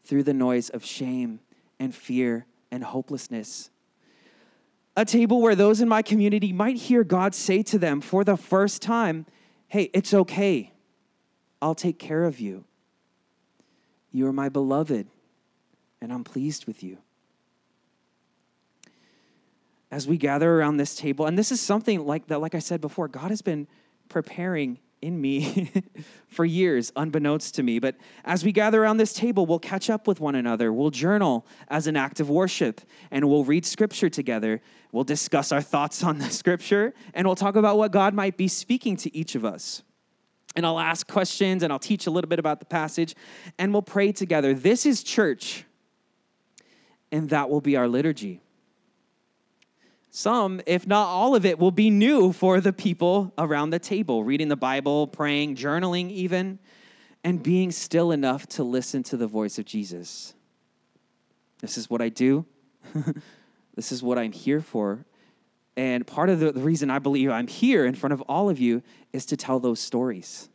through 0.05 0.22
the 0.22 0.35
noise 0.35 0.70
of 0.70 0.85
shame 0.85 1.40
and 1.81 1.94
fear 1.94 2.46
and 2.70 2.85
hopelessness. 2.85 3.70
A 4.96 5.05
table 5.05 5.40
where 5.40 5.55
those 5.55 5.81
in 5.81 5.88
my 5.88 6.03
community 6.03 6.53
might 6.53 6.77
hear 6.77 7.03
God 7.03 7.35
say 7.35 7.62
to 7.64 7.79
them 7.79 8.01
for 8.01 8.25
the 8.25 8.37
first 8.37 8.83
time, 8.83 9.27
Hey, 9.66 9.90
it's 9.94 10.12
okay. 10.12 10.72
I'll 11.62 11.75
take 11.75 11.98
care 11.98 12.25
of 12.25 12.38
you. 12.38 12.64
You 14.11 14.27
are 14.27 14.33
my 14.33 14.51
beloved, 14.51 15.07
and 16.03 16.12
I'm 16.12 16.25
pleased 16.25 16.67
with 16.67 16.83
you. 16.83 16.99
As 19.91 20.09
we 20.09 20.17
gather 20.17 20.59
around 20.59 20.79
this 20.79 20.97
table, 20.97 21.27
and 21.27 21.38
this 21.38 21.53
is 21.53 21.61
something 21.61 22.05
like 22.05 22.27
that, 22.27 22.41
like 22.41 22.55
I 22.55 22.59
said 22.59 22.81
before, 22.81 23.09
God 23.09 23.31
has 23.31 23.41
been 23.41 23.69
preparing 24.09 24.79
in 25.01 25.21
me 25.21 25.71
for 26.29 26.45
years, 26.45 26.93
unbeknownst 26.97 27.55
to 27.57 27.62
me. 27.62 27.79
But 27.79 27.97
as 28.25 28.45
we 28.45 28.53
gather 28.53 28.83
around 28.83 28.97
this 28.97 29.12
table, 29.12 29.47
we'll 29.47 29.59
catch 29.59 29.91
up 29.91 30.09
with 30.09 30.19
one 30.19 30.35
another. 30.35 30.73
We'll 30.73 30.91
journal 30.91 31.47
as 31.69 31.87
an 31.87 31.97
act 31.97 32.21
of 32.21 32.31
worship, 32.31 32.81
and 33.11 33.29
we'll 33.29 33.45
read 33.45 33.65
scripture 33.65 34.09
together. 34.09 34.61
We'll 34.93 35.05
discuss 35.05 35.53
our 35.53 35.62
thoughts 35.62 36.03
on 36.03 36.19
the 36.19 36.31
scripture, 36.31 36.95
and 37.15 37.27
we'll 37.27 37.37
talk 37.37 37.57
about 37.57 37.77
what 37.77 37.93
God 37.93 38.15
might 38.15 38.37
be 38.37 38.49
speaking 38.49 38.97
to 38.99 39.15
each 39.15 39.35
of 39.35 39.45
us. 39.45 39.83
And 40.57 40.67
I'll 40.67 40.81
ask 40.81 41.07
questions, 41.07 41.62
and 41.62 41.73
I'll 41.73 41.79
teach 41.79 42.07
a 42.07 42.11
little 42.11 42.29
bit 42.29 42.38
about 42.38 42.61
the 42.61 42.67
passage, 42.67 43.15
and 43.59 43.73
we'll 43.73 43.83
pray 43.83 44.12
together. 44.12 44.55
This 44.55 44.87
is 44.87 45.03
church, 45.03 45.65
and 47.12 47.29
that 47.29 47.51
will 47.51 47.61
be 47.61 47.77
our 47.77 47.87
liturgy. 47.87 48.40
Some, 50.11 50.61
if 50.66 50.87
not 50.87 51.07
all 51.07 51.35
of 51.35 51.46
it, 51.46 51.59
will 51.59 51.70
be 51.70 51.90
new 51.90 52.33
for 52.33 52.61
the 52.61 52.72
people 52.72 53.33
around 53.38 53.70
the 53.70 53.79
table, 53.79 54.25
reading 54.25 54.48
the 54.48 54.57
Bible, 54.57 55.07
praying, 55.07 55.57
journaling, 55.57 56.11
even, 56.11 56.59
and 57.22 57.42
being 57.42 57.70
still 57.70 58.11
enough 58.11 58.46
to 58.48 58.64
listen 58.64 59.03
to 59.05 59.16
the 59.16 59.27
voice 59.27 59.59
of 59.59 59.64
Jesus. 59.64 60.35
This 61.61 61.79
is 61.79 61.88
what 61.88 62.03
I 62.03 62.09
do. 62.09 62.44
this 63.75 63.92
is 63.92 64.03
what 64.03 64.18
I'm 64.18 64.33
here 64.33 64.61
for. 64.61 65.07
And 65.77 66.07
part 66.07 66.29
of 66.29 66.40
the, 66.40 66.53
reason 66.53 66.90
I 66.90 66.98
believe 66.98 67.31
I'm 67.31 67.46
here 67.46 67.87
in 67.87 67.94
front 67.94 68.12
of 68.12 68.20
all 68.22 68.51
of 68.51 68.59
you 68.59 68.83
is 69.12 69.25
to 69.27 69.37
tell 69.37 69.61
those 69.61 69.81
stories, 69.81 70.48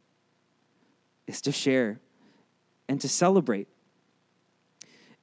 is 1.26 1.42
to 1.42 1.52
share 1.52 2.00
and 2.88 3.02
to 3.02 3.10
celebrate 3.10 3.68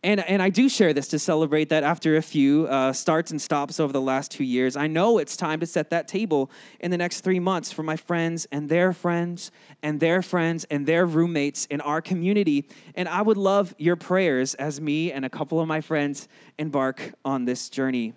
and, 0.05 0.21
and 0.21 0.43
I 0.43 0.51
do 0.51 0.69
share 0.69 0.93
this 0.93 1.09
to 1.09 1.19
celebrate 1.19 1.71
that 1.71 1.83
after 1.83 2.17
a 2.17 2.23
few 2.23 2.67
uh, 2.67 2.93
starts 2.93 3.31
and 3.31 3.40
stops 3.40 3.81
over 3.81 3.90
the 3.90 4.03
last 4.03 4.31
two 4.31 4.45
years, 4.45 4.77
I 4.77 4.87
know 4.87 5.17
it's 5.17 5.35
time 5.35 5.61
to 5.61 5.67
set 5.67 5.88
that 5.90 6.09
table 6.09 6.51
in 6.81 6.90
the 6.90 6.99
next 6.99 7.23
three 7.23 7.40
months 7.40 7.73
for 7.73 7.83
my 7.83 7.97
friends 7.97 8.47
and 8.53 8.69
their 8.69 8.93
friends 8.93 9.51
and 9.83 9.99
their 9.99 10.21
friends 10.21 10.64
and 10.64 10.87
their 10.87 11.07
roommates 11.07 11.64
in 11.67 11.81
our 11.81 12.03
community. 12.03 12.69
And 12.95 13.09
I 13.09 13.23
would 13.23 13.38
love 13.38 13.75
your 13.79 13.97
prayers 13.97 14.55
as 14.57 14.79
me 14.79 15.11
and 15.11 15.25
a 15.25 15.31
couple 15.31 15.59
of 15.59 15.67
my 15.67 15.81
friends 15.81 16.29
embark 16.59 17.14
on 17.25 17.47
this 17.47 17.71
journey 17.71 18.12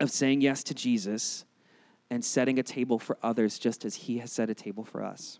of 0.00 0.10
saying 0.10 0.40
yes 0.40 0.64
to 0.64 0.74
Jesus 0.74 1.44
and 2.08 2.24
setting 2.24 2.58
a 2.58 2.62
table 2.62 2.98
for 2.98 3.18
others 3.22 3.58
just 3.58 3.84
as 3.84 3.94
he 3.94 4.18
has 4.18 4.32
set 4.32 4.48
a 4.48 4.54
table 4.54 4.84
for 4.84 5.04
us. 5.04 5.38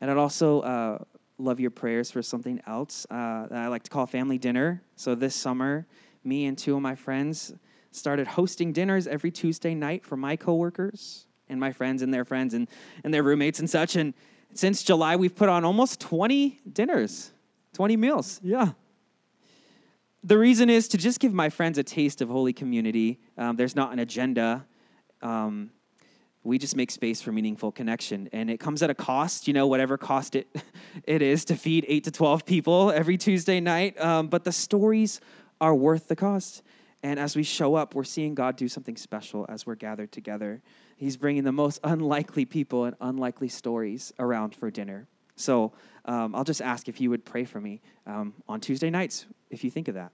And 0.00 0.10
I'd 0.10 0.16
also 0.16 0.60
uh, 0.62 0.98
love 1.38 1.60
your 1.60 1.70
prayers 1.70 2.10
for 2.10 2.22
something 2.22 2.60
else 2.66 3.06
uh, 3.10 3.46
that 3.46 3.58
I 3.58 3.68
like 3.68 3.84
to 3.84 3.90
call 3.90 4.06
family 4.06 4.38
dinner. 4.38 4.82
So 4.96 5.14
this 5.14 5.34
summer, 5.34 5.86
me 6.24 6.46
and 6.46 6.58
two 6.58 6.74
of 6.74 6.82
my 6.82 6.94
friends 6.94 7.54
started 7.92 8.26
hosting 8.26 8.72
dinners 8.72 9.06
every 9.06 9.30
Tuesday 9.30 9.74
night 9.74 10.04
for 10.04 10.16
my 10.16 10.36
coworkers 10.36 11.26
and 11.48 11.58
my 11.58 11.72
friends 11.72 12.02
and 12.02 12.12
their 12.12 12.24
friends 12.24 12.54
and, 12.54 12.68
and 13.04 13.14
their 13.14 13.22
roommates 13.22 13.60
and 13.60 13.70
such. 13.70 13.96
And 13.96 14.14
since 14.52 14.82
July, 14.82 15.16
we've 15.16 15.34
put 15.34 15.48
on 15.48 15.64
almost 15.64 16.00
20 16.00 16.60
dinners, 16.70 17.32
20 17.74 17.96
meals. 17.96 18.40
Yeah. 18.42 18.72
The 20.24 20.36
reason 20.36 20.68
is 20.68 20.88
to 20.88 20.98
just 20.98 21.20
give 21.20 21.32
my 21.32 21.48
friends 21.48 21.78
a 21.78 21.84
taste 21.84 22.20
of 22.20 22.28
Holy 22.28 22.52
Community. 22.52 23.20
Um, 23.36 23.56
there's 23.56 23.76
not 23.76 23.92
an 23.92 24.00
agenda. 24.00 24.66
Um, 25.22 25.70
we 26.44 26.58
just 26.58 26.76
make 26.76 26.90
space 26.90 27.20
for 27.20 27.32
meaningful 27.32 27.72
connection. 27.72 28.28
And 28.32 28.50
it 28.50 28.58
comes 28.60 28.82
at 28.82 28.90
a 28.90 28.94
cost 28.94 29.48
you 29.48 29.54
know 29.54 29.66
whatever 29.66 29.96
cost 29.96 30.36
it 30.36 30.48
it 31.04 31.22
is 31.22 31.44
to 31.46 31.56
feed 31.56 31.84
8 31.88 32.04
to 32.04 32.10
12 32.10 32.46
people 32.46 32.90
every 32.90 33.16
tuesday 33.16 33.60
night. 33.60 34.00
Um, 34.00 34.28
but 34.28 34.44
the 34.44 34.52
stories 34.52 35.20
are 35.60 35.74
worth 35.74 36.08
the 36.08 36.16
cost. 36.16 36.62
And 37.02 37.20
as 37.20 37.36
we 37.36 37.42
show 37.42 37.74
up 37.74 37.94
we're 37.94 38.04
seeing 38.04 38.34
god 38.34 38.56
do 38.56 38.68
something 38.68 38.96
special 38.96 39.46
as 39.48 39.66
we're 39.66 39.74
gathered 39.74 40.12
together. 40.12 40.62
He's 40.96 41.16
bringing 41.16 41.44
the 41.44 41.52
most 41.52 41.80
unlikely 41.84 42.44
people 42.44 42.84
and 42.84 42.96
unlikely 43.00 43.48
stories 43.48 44.12
around 44.18 44.54
for 44.54 44.70
dinner. 44.70 45.06
So 45.36 45.72
um, 46.04 46.34
i'll 46.34 46.44
just 46.44 46.62
ask 46.62 46.88
if 46.88 47.00
you 47.00 47.10
would 47.10 47.24
pray 47.24 47.44
for 47.44 47.60
me 47.60 47.80
um, 48.06 48.34
on 48.48 48.60
tuesday 48.60 48.90
nights 48.90 49.26
if 49.50 49.64
you 49.64 49.70
think 49.70 49.88
of 49.88 49.94
that. 49.94 50.12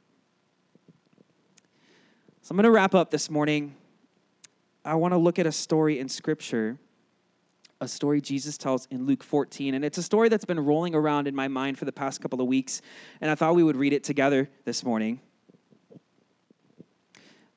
So 2.42 2.52
i'm 2.52 2.56
going 2.56 2.64
to 2.64 2.70
wrap 2.70 2.94
up 2.94 3.10
this 3.10 3.30
morning 3.30 3.74
I 4.84 4.94
want 4.96 5.12
to 5.12 5.18
look 5.18 5.38
at 5.38 5.46
a 5.46 5.52
story 5.52 5.98
in 5.98 6.08
Scripture, 6.08 6.78
a 7.80 7.88
story 7.88 8.20
Jesus 8.20 8.58
tells 8.58 8.86
in 8.90 9.06
Luke 9.06 9.22
14. 9.22 9.74
And 9.74 9.84
it's 9.84 9.96
a 9.96 10.02
story 10.02 10.28
that's 10.28 10.44
been 10.44 10.60
rolling 10.60 10.94
around 10.94 11.26
in 11.26 11.34
my 11.34 11.48
mind 11.48 11.78
for 11.78 11.86
the 11.86 11.92
past 11.92 12.20
couple 12.20 12.40
of 12.40 12.46
weeks. 12.46 12.82
And 13.20 13.30
I 13.30 13.34
thought 13.34 13.54
we 13.54 13.62
would 13.62 13.76
read 13.76 13.94
it 13.94 14.04
together 14.04 14.48
this 14.64 14.84
morning. 14.84 15.20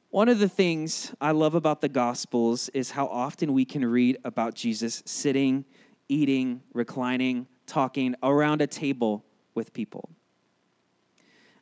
One 0.09 0.29
of 0.29 0.39
the 0.39 0.47
things 0.47 1.13
I 1.19 1.31
love 1.31 1.53
about 1.53 1.81
the 1.81 1.89
Gospels 1.89 2.69
is 2.69 2.91
how 2.91 3.07
often 3.07 3.51
we 3.53 3.65
can 3.65 3.83
read 3.83 4.17
about 4.23 4.55
Jesus 4.55 5.03
sitting, 5.05 5.65
eating, 6.07 6.61
reclining, 6.73 7.45
talking 7.65 8.15
around 8.23 8.61
a 8.61 8.67
table 8.67 9.25
with 9.53 9.73
people. 9.73 10.09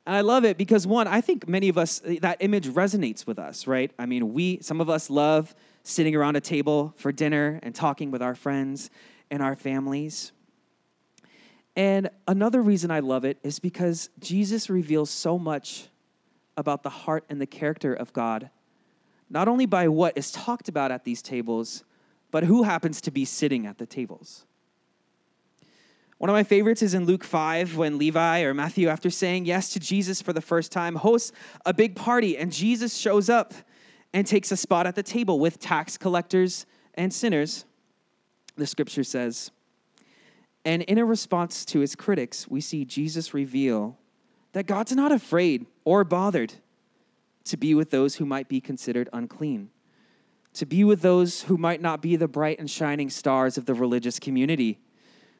And 0.05 0.15
I 0.15 0.21
love 0.21 0.45
it 0.45 0.57
because 0.57 0.85
one, 0.85 1.07
I 1.07 1.21
think 1.21 1.47
many 1.47 1.69
of 1.69 1.77
us 1.77 2.01
that 2.21 2.37
image 2.39 2.67
resonates 2.67 3.25
with 3.25 3.39
us, 3.39 3.65
right? 3.65 3.91
I 3.97 4.05
mean, 4.05 4.33
we 4.33 4.59
some 4.61 4.79
of 4.79 4.89
us 4.89 5.09
love 5.09 5.55
sitting 5.83 6.15
around 6.15 6.35
a 6.35 6.41
table 6.41 6.93
for 6.97 7.11
dinner 7.11 7.59
and 7.63 7.73
talking 7.73 8.11
with 8.11 8.21
our 8.21 8.35
friends 8.35 8.89
and 9.31 9.41
our 9.41 9.55
families. 9.55 10.31
And 11.75 12.09
another 12.27 12.61
reason 12.61 12.91
I 12.91 12.99
love 12.99 13.25
it 13.25 13.37
is 13.43 13.59
because 13.59 14.09
Jesus 14.19 14.69
reveals 14.69 15.09
so 15.09 15.37
much 15.37 15.87
about 16.55 16.83
the 16.83 16.89
heart 16.89 17.25
and 17.29 17.41
the 17.41 17.45
character 17.45 17.93
of 17.93 18.13
God, 18.13 18.49
not 19.29 19.47
only 19.47 19.65
by 19.65 19.87
what 19.89 20.17
is 20.17 20.31
talked 20.31 20.69
about 20.69 20.91
at 20.91 21.03
these 21.03 21.21
tables, 21.21 21.83
but 22.31 22.43
who 22.43 22.63
happens 22.63 23.01
to 23.01 23.11
be 23.11 23.25
sitting 23.25 23.65
at 23.65 23.77
the 23.77 23.85
tables. 23.85 24.45
One 26.17 26.29
of 26.29 26.33
my 26.33 26.43
favorites 26.43 26.81
is 26.81 26.93
in 26.93 27.05
Luke 27.05 27.25
5 27.25 27.75
when 27.75 27.97
Levi 27.97 28.41
or 28.41 28.53
Matthew, 28.53 28.87
after 28.87 29.09
saying 29.09 29.45
yes 29.45 29.73
to 29.73 29.81
Jesus 29.81 30.21
for 30.21 30.31
the 30.31 30.41
first 30.41 30.71
time, 30.71 30.95
hosts 30.95 31.33
a 31.65 31.73
big 31.73 31.95
party 31.95 32.37
and 32.37 32.53
Jesus 32.53 32.95
shows 32.95 33.29
up 33.29 33.53
and 34.13 34.25
takes 34.25 34.49
a 34.51 34.57
spot 34.57 34.87
at 34.87 34.95
the 34.95 35.03
table 35.03 35.39
with 35.39 35.59
tax 35.59 35.97
collectors 35.97 36.65
and 36.93 37.13
sinners. 37.13 37.65
The 38.55 38.65
scripture 38.65 39.03
says, 39.03 39.51
and 40.63 40.83
in 40.83 40.97
a 40.97 41.05
response 41.05 41.65
to 41.65 41.79
his 41.79 41.95
critics, 41.95 42.47
we 42.47 42.61
see 42.61 42.85
Jesus 42.85 43.33
reveal 43.33 43.97
that 44.53 44.65
God's 44.65 44.93
not 44.93 45.11
afraid 45.11 45.65
or 45.83 46.05
bothered 46.05 46.53
to 47.43 47.57
be 47.57 47.75
with 47.75 47.91
those 47.91 48.15
who 48.15 48.25
might 48.25 48.47
be 48.47 48.61
considered 48.61 49.09
unclean, 49.11 49.69
to 50.53 50.65
be 50.65 50.85
with 50.85 51.01
those 51.01 51.43
who 51.43 51.57
might 51.57 51.81
not 51.81 52.01
be 52.01 52.15
the 52.15 52.27
bright 52.29 52.57
and 52.57 52.71
shining 52.71 53.09
stars 53.09 53.57
of 53.57 53.65
the 53.65 53.73
religious 53.73 54.17
community 54.17 54.79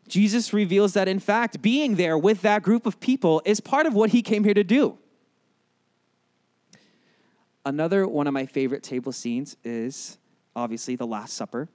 Jesus 0.07 0.53
reveals 0.53 0.93
that, 0.93 1.07
in 1.07 1.19
fact, 1.19 1.61
being 1.61 1.95
there 1.95 2.17
with 2.17 2.41
that 2.41 2.61
group 2.61 2.85
of 2.85 2.99
people 2.99 3.41
is 3.45 3.59
part 3.59 3.85
of 3.85 3.93
what 3.93 4.11
he 4.11 4.21
came 4.21 4.43
here 4.43 4.53
to 4.53 4.63
do. 4.63 4.97
Another 7.65 8.07
one 8.07 8.27
of 8.27 8.33
my 8.33 8.45
favorite 8.45 8.83
table 8.83 9.11
scenes 9.11 9.57
is 9.63 10.19
obviously 10.55 10.95
the 10.95 11.07
Last 11.07 11.33
Supper, 11.33 11.67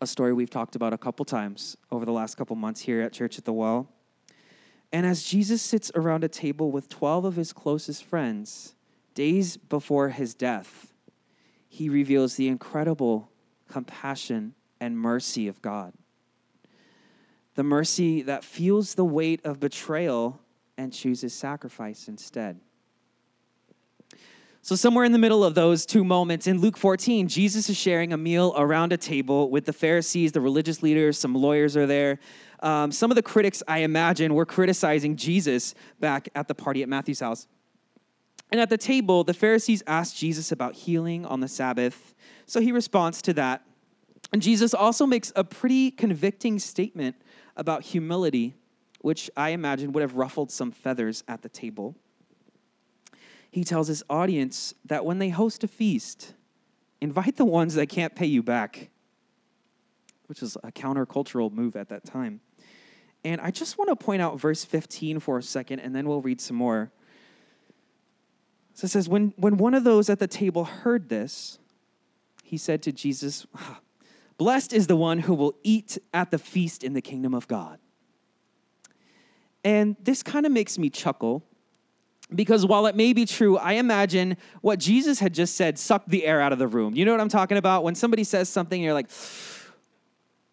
a 0.00 0.06
story 0.06 0.32
we've 0.32 0.50
talked 0.50 0.74
about 0.74 0.94
a 0.94 0.98
couple 0.98 1.26
times 1.26 1.76
over 1.92 2.06
the 2.06 2.12
last 2.12 2.36
couple 2.36 2.56
months 2.56 2.80
here 2.80 3.02
at 3.02 3.12
Church 3.12 3.36
at 3.36 3.44
the 3.44 3.52
Well. 3.52 3.88
And 4.90 5.04
as 5.04 5.24
Jesus 5.24 5.60
sits 5.60 5.90
around 5.94 6.24
a 6.24 6.28
table 6.28 6.70
with 6.70 6.88
12 6.88 7.26
of 7.26 7.36
his 7.36 7.52
closest 7.52 8.04
friends, 8.04 8.74
days 9.14 9.58
before 9.58 10.08
his 10.08 10.34
death, 10.34 10.92
he 11.68 11.90
reveals 11.90 12.36
the 12.36 12.48
incredible 12.48 13.30
compassion 13.68 14.54
and 14.80 14.98
mercy 14.98 15.48
of 15.48 15.60
God 15.60 15.92
the 17.54 17.62
mercy 17.62 18.22
that 18.22 18.44
feels 18.44 18.94
the 18.94 19.04
weight 19.04 19.40
of 19.44 19.60
betrayal 19.60 20.40
and 20.76 20.92
chooses 20.92 21.32
sacrifice 21.32 22.08
instead. 22.08 22.60
So, 24.62 24.74
somewhere 24.74 25.04
in 25.04 25.12
the 25.12 25.18
middle 25.18 25.44
of 25.44 25.54
those 25.54 25.84
two 25.84 26.04
moments 26.04 26.46
in 26.46 26.58
Luke 26.58 26.78
14, 26.78 27.28
Jesus 27.28 27.68
is 27.68 27.76
sharing 27.76 28.14
a 28.14 28.16
meal 28.16 28.54
around 28.56 28.94
a 28.94 28.96
table 28.96 29.50
with 29.50 29.66
the 29.66 29.74
Pharisees, 29.74 30.32
the 30.32 30.40
religious 30.40 30.82
leaders, 30.82 31.18
some 31.18 31.34
lawyers 31.34 31.76
are 31.76 31.86
there. 31.86 32.18
Um, 32.60 32.90
some 32.90 33.10
of 33.10 33.14
the 33.14 33.22
critics, 33.22 33.62
I 33.68 33.80
imagine, 33.80 34.32
were 34.32 34.46
criticizing 34.46 35.16
Jesus 35.16 35.74
back 36.00 36.30
at 36.34 36.48
the 36.48 36.54
party 36.54 36.82
at 36.82 36.88
Matthew's 36.88 37.20
house. 37.20 37.46
And 38.50 38.58
at 38.58 38.70
the 38.70 38.78
table, 38.78 39.22
the 39.22 39.34
Pharisees 39.34 39.82
asked 39.86 40.16
Jesus 40.16 40.50
about 40.50 40.74
healing 40.74 41.26
on 41.26 41.40
the 41.40 41.48
Sabbath. 41.48 42.14
So 42.46 42.62
he 42.62 42.72
responds 42.72 43.20
to 43.22 43.34
that. 43.34 43.66
And 44.32 44.40
Jesus 44.40 44.72
also 44.72 45.04
makes 45.04 45.30
a 45.36 45.44
pretty 45.44 45.90
convicting 45.90 46.58
statement 46.58 47.16
about 47.56 47.82
humility, 47.82 48.54
which 49.00 49.30
I 49.36 49.50
imagine 49.50 49.92
would 49.92 50.00
have 50.00 50.16
ruffled 50.16 50.50
some 50.50 50.72
feathers 50.72 51.22
at 51.28 51.42
the 51.42 51.48
table. 51.48 51.96
he 53.50 53.62
tells 53.62 53.86
his 53.86 54.02
audience 54.10 54.74
that 54.84 55.04
when 55.04 55.20
they 55.20 55.28
host 55.28 55.62
a 55.62 55.68
feast, 55.68 56.34
invite 57.00 57.36
the 57.36 57.44
ones 57.44 57.74
that 57.74 57.88
can't 57.88 58.14
pay 58.16 58.26
you 58.26 58.42
back, 58.42 58.90
which 60.26 60.42
is 60.42 60.56
a 60.64 60.72
countercultural 60.72 61.52
move 61.52 61.76
at 61.76 61.88
that 61.90 62.04
time. 62.04 62.40
And 63.24 63.40
I 63.40 63.50
just 63.50 63.78
want 63.78 63.88
to 63.90 63.96
point 63.96 64.20
out 64.20 64.40
verse 64.40 64.64
15 64.64 65.20
for 65.20 65.38
a 65.38 65.42
second, 65.42 65.80
and 65.80 65.94
then 65.94 66.08
we'll 66.08 66.20
read 66.20 66.40
some 66.40 66.56
more. 66.56 66.90
So 68.74 68.86
it 68.86 68.88
says, 68.88 69.08
when, 69.08 69.32
when 69.36 69.56
one 69.56 69.74
of 69.74 69.84
those 69.84 70.10
at 70.10 70.18
the 70.18 70.26
table 70.26 70.64
heard 70.64 71.08
this, 71.08 71.58
he 72.42 72.56
said 72.58 72.82
to 72.82 72.92
Jesus, 72.92 73.46
ah, 73.54 73.80
Blessed 74.36 74.72
is 74.72 74.86
the 74.86 74.96
one 74.96 75.20
who 75.20 75.34
will 75.34 75.54
eat 75.62 75.98
at 76.12 76.30
the 76.30 76.38
feast 76.38 76.82
in 76.82 76.92
the 76.92 77.00
kingdom 77.00 77.34
of 77.34 77.46
God. 77.46 77.78
And 79.62 79.96
this 80.00 80.22
kind 80.22 80.44
of 80.44 80.52
makes 80.52 80.78
me 80.78 80.90
chuckle 80.90 81.44
because 82.34 82.66
while 82.66 82.86
it 82.86 82.96
may 82.96 83.12
be 83.12 83.26
true, 83.26 83.56
I 83.56 83.74
imagine 83.74 84.36
what 84.60 84.78
Jesus 84.78 85.20
had 85.20 85.34
just 85.34 85.56
said 85.56 85.78
sucked 85.78 86.08
the 86.08 86.24
air 86.24 86.40
out 86.40 86.52
of 86.52 86.58
the 86.58 86.66
room. 86.66 86.94
You 86.94 87.04
know 87.04 87.12
what 87.12 87.20
I'm 87.20 87.28
talking 87.28 87.58
about? 87.58 87.84
When 87.84 87.94
somebody 87.94 88.24
says 88.24 88.48
something, 88.48 88.82
you're 88.82 88.94
like, 88.94 89.10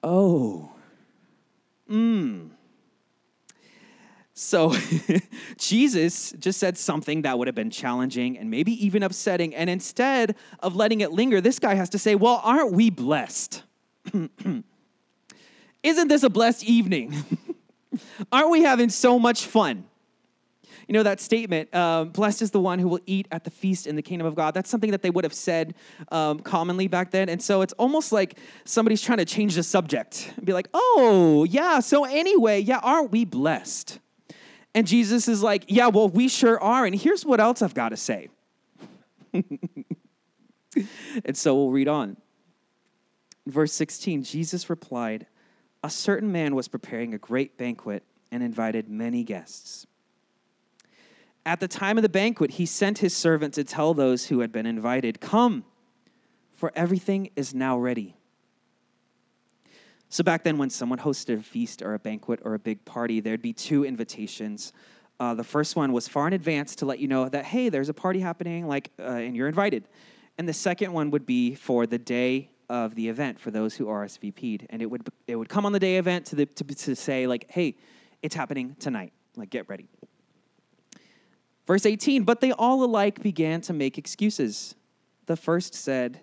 oh, 0.03 0.71
mmm. 1.89 2.51
So 4.33 4.73
Jesus 5.57 6.31
just 6.39 6.59
said 6.59 6.77
something 6.77 7.23
that 7.23 7.37
would 7.37 7.47
have 7.47 7.55
been 7.55 7.69
challenging 7.69 8.37
and 8.37 8.49
maybe 8.49 8.83
even 8.83 9.03
upsetting. 9.03 9.53
And 9.53 9.69
instead 9.69 10.35
of 10.59 10.75
letting 10.75 11.01
it 11.01 11.11
linger, 11.11 11.41
this 11.41 11.59
guy 11.59 11.75
has 11.75 11.89
to 11.89 11.99
say, 11.99 12.15
Well, 12.15 12.41
aren't 12.43 12.71
we 12.71 12.89
blessed? 12.89 13.63
Isn't 15.83 16.07
this 16.07 16.23
a 16.23 16.29
blessed 16.29 16.63
evening? 16.63 17.15
aren't 18.31 18.51
we 18.51 18.61
having 18.61 18.89
so 18.89 19.19
much 19.19 19.45
fun? 19.45 19.85
You 20.87 20.93
know 20.93 21.03
that 21.03 21.21
statement, 21.21 21.73
um, 21.73 22.09
blessed 22.09 22.41
is 22.41 22.51
the 22.51 22.59
one 22.59 22.77
who 22.77 22.87
will 22.87 22.99
eat 23.05 23.27
at 23.31 23.45
the 23.45 23.49
feast 23.49 23.87
in 23.87 23.95
the 23.95 24.01
kingdom 24.01 24.27
of 24.27 24.35
God. 24.35 24.53
That's 24.53 24.69
something 24.69 24.91
that 24.91 25.01
they 25.01 25.09
would 25.09 25.23
have 25.23 25.33
said 25.33 25.73
um, 26.11 26.39
commonly 26.39 26.87
back 26.87 27.11
then. 27.11 27.29
And 27.29 27.41
so 27.41 27.61
it's 27.61 27.71
almost 27.73 28.11
like 28.11 28.37
somebody's 28.65 29.01
trying 29.01 29.19
to 29.19 29.25
change 29.25 29.55
the 29.55 29.63
subject 29.63 30.33
and 30.35 30.45
be 30.45 30.51
like, 30.51 30.67
oh, 30.73 31.45
yeah, 31.49 31.79
so 31.79 32.03
anyway, 32.03 32.59
yeah, 32.59 32.79
aren't 32.83 33.11
we 33.11 33.23
blessed? 33.23 33.99
And 34.73 34.87
Jesus 34.87 35.27
is 35.27 35.43
like, 35.43 35.65
Yeah, 35.67 35.87
well, 35.87 36.09
we 36.09 36.27
sure 36.27 36.61
are. 36.61 36.85
And 36.85 36.95
here's 36.95 37.25
what 37.25 37.39
else 37.39 37.61
I've 37.61 37.73
got 37.73 37.89
to 37.89 37.97
say. 37.97 38.29
and 39.33 39.45
so 41.33 41.55
we'll 41.55 41.71
read 41.71 41.87
on. 41.87 42.17
Verse 43.47 43.73
16 43.73 44.23
Jesus 44.23 44.69
replied, 44.69 45.27
A 45.83 45.89
certain 45.89 46.31
man 46.31 46.55
was 46.55 46.67
preparing 46.67 47.13
a 47.13 47.17
great 47.17 47.57
banquet 47.57 48.03
and 48.31 48.43
invited 48.43 48.89
many 48.89 49.23
guests. 49.23 49.85
At 51.45 51.59
the 51.59 51.67
time 51.67 51.97
of 51.97 52.03
the 52.03 52.09
banquet, 52.09 52.51
he 52.51 52.65
sent 52.65 52.99
his 52.99 53.15
servant 53.15 53.55
to 53.55 53.63
tell 53.63 53.93
those 53.93 54.25
who 54.25 54.41
had 54.41 54.51
been 54.51 54.67
invited, 54.67 55.19
Come, 55.19 55.65
for 56.53 56.71
everything 56.75 57.31
is 57.35 57.55
now 57.55 57.77
ready. 57.77 58.15
So 60.09 60.23
back 60.23 60.43
then, 60.43 60.57
when 60.57 60.69
someone 60.69 60.99
hosted 60.99 61.39
a 61.39 61.41
feast 61.41 61.81
or 61.81 61.93
a 61.93 61.99
banquet 61.99 62.41
or 62.43 62.53
a 62.53 62.59
big 62.59 62.83
party, 62.85 63.21
there'd 63.21 63.41
be 63.41 63.53
two 63.53 63.85
invitations. 63.85 64.73
Uh, 65.19 65.33
the 65.33 65.43
first 65.43 65.75
one 65.75 65.93
was 65.93 66.07
far 66.07 66.27
in 66.27 66.33
advance 66.33 66.75
to 66.75 66.85
let 66.85 66.99
you 66.99 67.07
know 67.07 67.29
that 67.29 67.45
hey, 67.45 67.69
there's 67.69 67.89
a 67.89 67.93
party 67.93 68.19
happening, 68.19 68.67
like, 68.67 68.91
uh, 68.99 69.03
and 69.03 69.35
you're 69.35 69.47
invited. 69.47 69.87
And 70.37 70.47
the 70.47 70.53
second 70.53 70.91
one 70.91 71.11
would 71.11 71.25
be 71.25 71.55
for 71.55 71.87
the 71.87 71.97
day 71.97 72.49
of 72.71 72.95
the 72.95 73.09
event 73.09 73.37
for 73.37 73.51
those 73.51 73.75
who 73.75 73.87
RSVP'd, 73.87 74.65
and 74.69 74.81
it 74.81 74.85
would 74.85 75.07
it 75.27 75.35
would 75.35 75.49
come 75.49 75.65
on 75.65 75.73
the 75.73 75.79
day 75.79 75.97
event 75.97 76.25
to 76.27 76.37
the 76.37 76.45
to, 76.45 76.63
to 76.63 76.95
say 76.95 77.27
like, 77.27 77.51
hey, 77.51 77.75
it's 78.21 78.33
happening 78.33 78.77
tonight. 78.79 79.11
Like, 79.35 79.49
get 79.49 79.67
ready. 79.67 79.89
Verse 81.67 81.85
18, 81.85 82.23
but 82.23 82.39
they 82.41 82.51
all 82.53 82.83
alike 82.83 83.21
began 83.21 83.61
to 83.61 83.73
make 83.73 83.97
excuses. 83.97 84.75
The 85.25 85.35
first 85.35 85.75
said, 85.75 86.19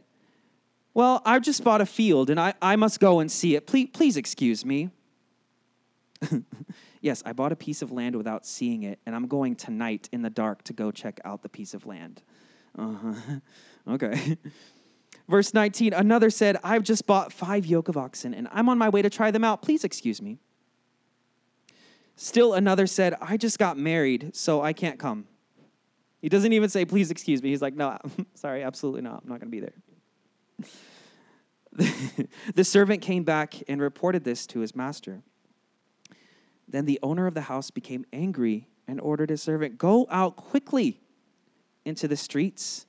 well, 0.95 1.23
I've 1.25 1.43
just 1.43 1.63
bought 1.63 1.81
a 1.81 1.87
field 1.87 2.29
and 2.31 2.41
I, 2.41 2.55
I 2.61 2.77
must 2.77 2.99
go 2.99 3.21
and 3.21 3.31
see 3.31 3.55
it. 3.55 3.67
Please, 3.67 3.89
please 3.93 4.17
excuse 4.17 4.65
me. 4.65 4.91
yes, 7.01 7.23
I 7.25 7.33
bought 7.33 7.53
a 7.53 7.57
piece 7.57 7.83
of 7.83 7.93
land 7.93 8.17
without 8.17 8.45
seeing 8.45 8.83
it, 8.83 8.99
and 9.07 9.15
I'm 9.15 9.29
going 9.29 9.55
tonight 9.55 10.09
in 10.13 10.23
the 10.23 10.31
dark 10.31 10.65
to 10.65 10.73
go 10.73 10.91
check 10.91 11.21
out 11.25 11.43
the 11.43 11.49
piece 11.49 11.75
of 11.75 11.87
land. 11.87 12.23
Uh-huh. 12.77 13.15
okay. 13.95 14.37
Verse 15.29 15.53
19 15.53 15.93
Another 15.93 16.31
said, 16.31 16.57
I've 16.65 16.83
just 16.83 17.07
bought 17.07 17.33
five 17.33 17.67
yoke 17.67 17.89
of 17.89 17.97
oxen, 17.97 18.35
and 18.35 18.49
I'm 18.51 18.69
on 18.69 18.79
my 18.79 18.89
way 18.89 19.03
to 19.03 19.11
try 19.11 19.31
them 19.31 19.45
out. 19.45 19.63
Please 19.63 19.85
excuse 19.85 20.21
me. 20.23 20.39
Still 22.17 22.55
another 22.55 22.87
said, 22.87 23.15
I 23.21 23.37
just 23.37 23.59
got 23.59 23.79
married, 23.79 24.35
so 24.35 24.61
I 24.61 24.73
can't 24.73 24.99
come. 24.99 25.27
He 26.21 26.29
doesn't 26.29 26.53
even 26.53 26.69
say, 26.69 26.85
please 26.85 27.13
excuse 27.13 27.43
me. 27.43 27.51
He's 27.51 27.63
like, 27.63 27.75
no, 27.75 27.97
sorry, 28.35 28.65
absolutely 28.65 29.03
not. 29.03 29.23
I'm 29.23 29.29
not 29.29 29.39
going 29.41 29.53
to 29.53 29.57
be 29.57 29.61
there. 29.61 29.75
the 32.55 32.65
servant 32.65 33.03
came 33.03 33.23
back 33.23 33.55
and 33.69 33.81
reported 33.81 34.25
this 34.25 34.47
to 34.49 34.59
his 34.61 34.75
master. 34.75 35.23
Then 36.67 36.87
the 36.87 36.99
owner 37.05 37.29
of 37.29 37.35
the 37.35 37.43
house 37.43 37.71
became 37.71 38.05
angry 38.13 38.67
and 38.89 39.01
ordered 39.01 39.31
his 39.31 39.43
servant, 39.43 39.79
Go 39.79 40.07
out 40.11 40.35
quickly 40.37 41.01
into 41.85 42.09
the 42.09 42.17
streets 42.17 42.87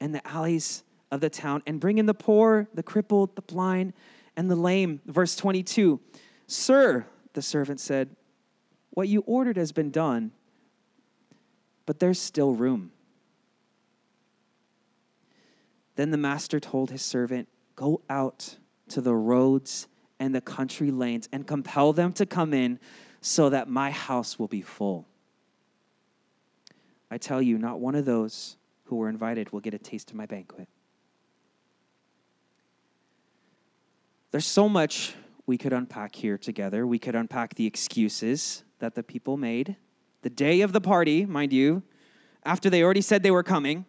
and 0.00 0.12
the 0.12 0.26
alleys 0.26 0.82
of 1.12 1.20
the 1.20 1.30
town 1.30 1.62
and 1.66 1.78
bring 1.78 1.98
in 1.98 2.06
the 2.06 2.14
poor, 2.14 2.66
the 2.74 2.82
crippled, 2.82 3.36
the 3.36 3.42
blind, 3.42 3.92
and 4.36 4.50
the 4.50 4.56
lame. 4.56 5.00
Verse 5.06 5.36
22 5.36 6.00
Sir, 6.48 7.06
the 7.34 7.42
servant 7.42 7.78
said, 7.78 8.16
What 8.90 9.06
you 9.06 9.22
ordered 9.26 9.56
has 9.58 9.70
been 9.70 9.90
done, 9.90 10.32
but 11.86 12.00
there's 12.00 12.18
still 12.18 12.52
room. 12.52 12.90
Then 15.94 16.10
the 16.10 16.16
master 16.16 16.58
told 16.58 16.90
his 16.90 17.02
servant, 17.02 17.48
Go 17.76 18.00
out 18.08 18.56
to 18.88 19.00
the 19.00 19.14
roads 19.14 19.86
and 20.18 20.34
the 20.34 20.40
country 20.40 20.90
lanes 20.90 21.28
and 21.32 21.46
compel 21.46 21.92
them 21.92 22.12
to 22.14 22.26
come 22.26 22.54
in 22.54 22.80
so 23.20 23.50
that 23.50 23.68
my 23.68 23.90
house 23.90 24.38
will 24.38 24.48
be 24.48 24.62
full. 24.62 25.06
I 27.10 27.18
tell 27.18 27.42
you, 27.42 27.58
not 27.58 27.80
one 27.80 27.94
of 27.94 28.06
those 28.06 28.56
who 28.84 28.96
were 28.96 29.10
invited 29.10 29.52
will 29.52 29.60
get 29.60 29.74
a 29.74 29.78
taste 29.78 30.10
of 30.10 30.16
my 30.16 30.26
banquet. 30.26 30.68
There's 34.32 34.46
so 34.46 34.66
much 34.66 35.14
we 35.44 35.58
could 35.58 35.74
unpack 35.74 36.14
here 36.14 36.38
together. 36.38 36.86
We 36.86 36.98
could 36.98 37.14
unpack 37.14 37.54
the 37.54 37.66
excuses 37.66 38.64
that 38.78 38.94
the 38.94 39.02
people 39.02 39.36
made, 39.36 39.76
the 40.22 40.30
day 40.30 40.62
of 40.62 40.72
the 40.72 40.80
party, 40.80 41.26
mind 41.26 41.52
you, 41.52 41.82
after 42.42 42.70
they 42.70 42.82
already 42.82 43.02
said 43.02 43.22
they 43.22 43.30
were 43.30 43.42
coming 43.42 43.84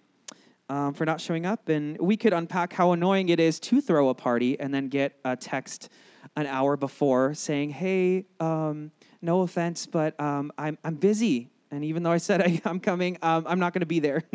um, 0.67 0.95
for 0.95 1.05
not 1.05 1.21
showing 1.21 1.45
up. 1.45 1.69
And 1.69 1.97
we 1.97 2.17
could 2.17 2.33
unpack 2.33 2.73
how 2.73 2.91
annoying 2.91 3.29
it 3.29 3.39
is 3.39 3.57
to 3.61 3.79
throw 3.79 4.09
a 4.09 4.13
party 4.13 4.59
and 4.59 4.73
then 4.73 4.89
get 4.89 5.17
a 5.23 5.37
text 5.37 5.87
an 6.35 6.45
hour 6.45 6.75
before 6.75 7.33
saying, 7.33 7.69
hey, 7.69 8.25
um, 8.41 8.91
no 9.21 9.43
offense, 9.43 9.85
but 9.85 10.19
um, 10.19 10.51
I'm, 10.57 10.77
I'm 10.83 10.95
busy. 10.95 11.51
And 11.71 11.85
even 11.85 12.03
though 12.03 12.11
I 12.11 12.17
said 12.17 12.41
I, 12.65 12.69
am 12.69 12.81
coming, 12.81 13.17
um, 13.21 13.45
I'm 13.47 13.59
not 13.59 13.71
going 13.71 13.79
to 13.79 13.85
be 13.85 14.01
there. 14.01 14.23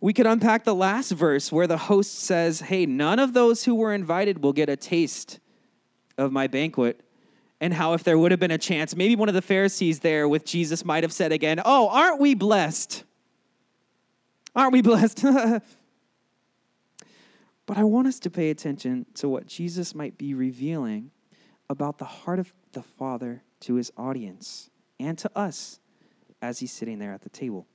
we 0.00 0.12
could 0.12 0.26
unpack 0.26 0.64
the 0.64 0.74
last 0.74 1.12
verse 1.12 1.52
where 1.52 1.66
the 1.66 1.76
host 1.76 2.20
says, 2.20 2.60
hey, 2.60 2.86
none 2.86 3.18
of 3.18 3.34
those 3.34 3.64
who 3.64 3.74
were 3.74 3.92
invited 3.92 4.42
will 4.42 4.54
get 4.54 4.68
a 4.68 4.76
taste 4.76 5.40
of 6.16 6.32
my 6.32 6.46
banquet. 6.46 7.02
And 7.60 7.74
how, 7.74 7.92
if 7.92 8.02
there 8.04 8.16
would 8.16 8.30
have 8.30 8.40
been 8.40 8.50
a 8.50 8.58
chance, 8.58 8.96
maybe 8.96 9.14
one 9.14 9.28
of 9.28 9.34
the 9.34 9.42
Pharisees 9.42 10.00
there 10.00 10.26
with 10.26 10.46
Jesus 10.46 10.84
might 10.84 11.04
have 11.04 11.12
said 11.12 11.32
again, 11.32 11.60
Oh, 11.64 11.88
aren't 11.88 12.18
we 12.18 12.34
blessed? 12.34 13.04
Aren't 14.56 14.72
we 14.72 14.80
blessed? 14.80 15.22
but 17.66 17.76
I 17.76 17.84
want 17.84 18.08
us 18.08 18.18
to 18.20 18.30
pay 18.30 18.48
attention 18.48 19.04
to 19.16 19.28
what 19.28 19.46
Jesus 19.46 19.94
might 19.94 20.16
be 20.16 20.32
revealing 20.32 21.10
about 21.68 21.98
the 21.98 22.06
heart 22.06 22.38
of 22.38 22.52
the 22.72 22.82
Father 22.82 23.42
to 23.60 23.74
his 23.74 23.92
audience 23.98 24.70
and 24.98 25.18
to 25.18 25.30
us 25.36 25.78
as 26.40 26.58
he's 26.58 26.72
sitting 26.72 26.98
there 26.98 27.12
at 27.12 27.20
the 27.20 27.28
table. 27.28 27.66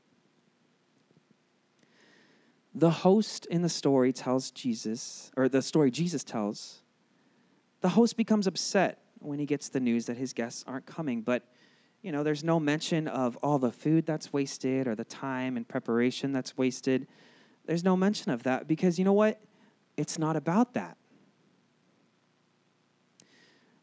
The 2.77 2.89
host 2.89 3.45
in 3.45 3.61
the 3.61 3.69
story 3.69 4.11
tells 4.11 4.51
Jesus, 4.51 5.31
or 5.37 5.47
the 5.47 5.61
story 5.61 5.89
Jesus 5.89 6.25
tells, 6.25 6.81
the 7.79 7.89
host 7.89 8.17
becomes 8.17 8.47
upset 8.47 8.99
when 9.19 9.39
he 9.39 9.45
gets 9.45 9.69
the 9.69 9.79
news 9.79 10.07
that 10.07 10.17
his 10.17 10.33
guests 10.33 10.65
aren't 10.67 10.85
coming, 10.85 11.21
but 11.21 11.47
you 12.01 12.11
know, 12.11 12.21
there's 12.21 12.43
no 12.43 12.59
mention 12.59 13.07
of 13.07 13.35
all 13.37 13.57
the 13.57 13.71
food 13.71 14.05
that's 14.05 14.31
wasted 14.31 14.87
or 14.87 14.93
the 14.93 15.05
time 15.05 15.57
and 15.57 15.67
preparation 15.67 16.33
that's 16.33 16.55
wasted. 16.55 17.07
There's 17.65 17.83
no 17.83 17.97
mention 17.97 18.31
of 18.31 18.43
that 18.43 18.67
because 18.67 18.99
you 18.99 19.05
know 19.05 19.13
what? 19.13 19.41
It's 19.97 20.19
not 20.19 20.35
about 20.35 20.75
that. 20.75 20.97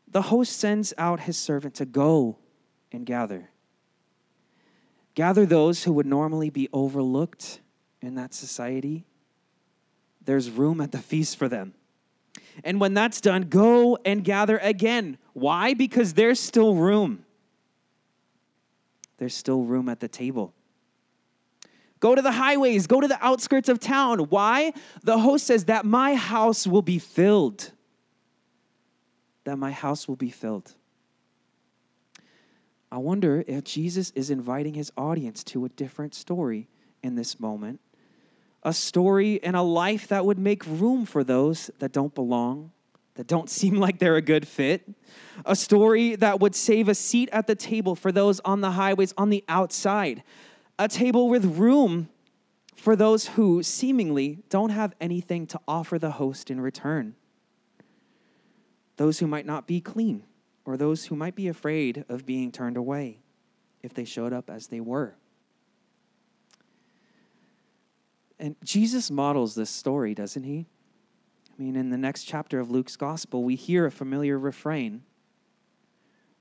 The 0.06 0.22
host 0.22 0.52
sends 0.52 0.92
out 0.98 1.20
his 1.20 1.36
servant 1.38 1.74
to 1.76 1.86
go 1.86 2.38
and 2.92 3.06
gather. 3.06 3.50
Gather 5.14 5.44
those 5.46 5.82
who 5.82 5.92
would 5.92 6.06
normally 6.06 6.50
be 6.50 6.68
overlooked 6.72 7.60
in 8.02 8.16
that 8.16 8.34
society. 8.34 9.04
There's 10.24 10.50
room 10.50 10.80
at 10.80 10.92
the 10.92 10.98
feast 10.98 11.36
for 11.36 11.48
them. 11.48 11.74
And 12.64 12.80
when 12.80 12.94
that's 12.94 13.20
done, 13.20 13.42
go 13.42 13.98
and 14.04 14.24
gather 14.24 14.58
again. 14.58 15.18
Why? 15.32 15.74
Because 15.74 16.14
there's 16.14 16.38
still 16.38 16.74
room 16.74 17.24
there's 19.22 19.36
still 19.36 19.62
room 19.62 19.88
at 19.88 20.00
the 20.00 20.08
table. 20.08 20.52
Go 22.00 22.16
to 22.16 22.22
the 22.22 22.32
highways, 22.32 22.88
go 22.88 23.00
to 23.00 23.06
the 23.06 23.24
outskirts 23.24 23.68
of 23.68 23.78
town. 23.78 24.18
Why? 24.18 24.72
The 25.04 25.16
host 25.16 25.46
says 25.46 25.66
that 25.66 25.84
my 25.84 26.16
house 26.16 26.66
will 26.66 26.82
be 26.82 26.98
filled. 26.98 27.70
That 29.44 29.58
my 29.58 29.70
house 29.70 30.08
will 30.08 30.16
be 30.16 30.30
filled. 30.30 30.74
I 32.90 32.98
wonder 32.98 33.44
if 33.46 33.62
Jesus 33.62 34.10
is 34.16 34.28
inviting 34.28 34.74
his 34.74 34.90
audience 34.96 35.44
to 35.44 35.66
a 35.66 35.68
different 35.68 36.16
story 36.16 36.68
in 37.04 37.14
this 37.14 37.38
moment. 37.38 37.78
A 38.62 38.72
story 38.72 39.42
and 39.42 39.56
a 39.56 39.62
life 39.62 40.08
that 40.08 40.24
would 40.24 40.38
make 40.38 40.64
room 40.66 41.04
for 41.04 41.24
those 41.24 41.70
that 41.78 41.92
don't 41.92 42.14
belong, 42.14 42.70
that 43.14 43.26
don't 43.26 43.50
seem 43.58 43.76
like 43.76 43.98
they're 43.98 44.16
a 44.16 44.22
good 44.22 44.46
fit. 44.46 44.88
A 45.44 45.56
story 45.56 46.16
that 46.16 46.40
would 46.40 46.54
save 46.54 46.88
a 46.88 46.94
seat 46.94 47.28
at 47.32 47.46
the 47.46 47.54
table 47.54 47.94
for 47.94 48.12
those 48.12 48.40
on 48.40 48.60
the 48.60 48.72
highways 48.72 49.12
on 49.16 49.30
the 49.30 49.44
outside. 49.48 50.22
A 50.78 50.88
table 50.88 51.28
with 51.28 51.44
room 51.58 52.08
for 52.74 52.96
those 52.96 53.28
who 53.28 53.62
seemingly 53.62 54.42
don't 54.48 54.70
have 54.70 54.94
anything 55.00 55.46
to 55.46 55.60
offer 55.68 55.98
the 55.98 56.12
host 56.12 56.50
in 56.50 56.60
return. 56.60 57.14
Those 58.96 59.18
who 59.18 59.26
might 59.26 59.46
not 59.46 59.66
be 59.66 59.80
clean, 59.80 60.24
or 60.64 60.76
those 60.76 61.06
who 61.06 61.16
might 61.16 61.34
be 61.34 61.48
afraid 61.48 62.04
of 62.08 62.26
being 62.26 62.52
turned 62.52 62.76
away 62.76 63.18
if 63.82 63.94
they 63.94 64.04
showed 64.04 64.32
up 64.32 64.48
as 64.48 64.68
they 64.68 64.80
were. 64.80 65.16
And 68.42 68.56
Jesus 68.64 69.08
models 69.08 69.54
this 69.54 69.70
story, 69.70 70.14
doesn't 70.14 70.42
he? 70.42 70.66
I 71.48 71.62
mean, 71.62 71.76
in 71.76 71.90
the 71.90 71.96
next 71.96 72.24
chapter 72.24 72.58
of 72.58 72.72
Luke's 72.72 72.96
gospel, 72.96 73.44
we 73.44 73.54
hear 73.54 73.86
a 73.86 73.90
familiar 73.90 74.36
refrain, 74.36 75.04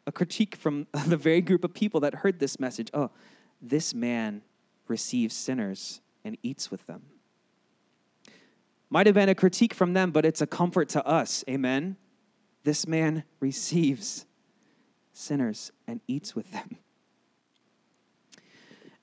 a 0.08 0.12
critique 0.12 0.56
from 0.56 0.88
the 1.06 1.16
very 1.16 1.42
group 1.42 1.64
of 1.64 1.76
people 1.76 2.00
that 2.00 2.16
heard 2.16 2.40
this 2.40 2.60
message. 2.60 2.90
Oh, 2.92 3.12
this 3.62 3.94
man 3.94 4.42
receives 4.88 5.36
sinners 5.36 6.02
and 6.24 6.40
eats 6.42 6.72
with 6.72 6.88
them. 6.88 7.04
Might 8.90 9.06
have 9.06 9.14
been 9.14 9.30
a 9.30 9.36
critique 9.36 9.76
from 9.76 9.94
them, 9.94 10.10
but 10.10 10.26
it's 10.26 10.42
a 10.42 10.48
comfort 10.48 10.90
to 10.90 11.06
us. 11.06 11.44
Amen. 11.48 11.98
This 12.64 12.88
man 12.88 13.26
receives 13.40 14.26
sinners 15.14 15.72
and 15.86 16.02
eats 16.08 16.36
with 16.36 16.52
them. 16.52 16.78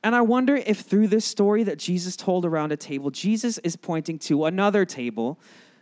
And 0.02 0.14
I 0.14 0.20
wonder 0.20 0.56
if 0.56 0.80
through 0.80 1.08
this 1.08 1.24
story 1.24 1.64
that 1.64 1.78
Jesus 1.78 2.16
told 2.16 2.44
around 2.44 2.72
a 2.72 2.76
table, 2.76 3.10
Jesus 3.10 3.58
is 3.58 3.76
pointing 3.76 4.18
to 4.20 4.44
another 4.44 4.84
table, 4.84 5.40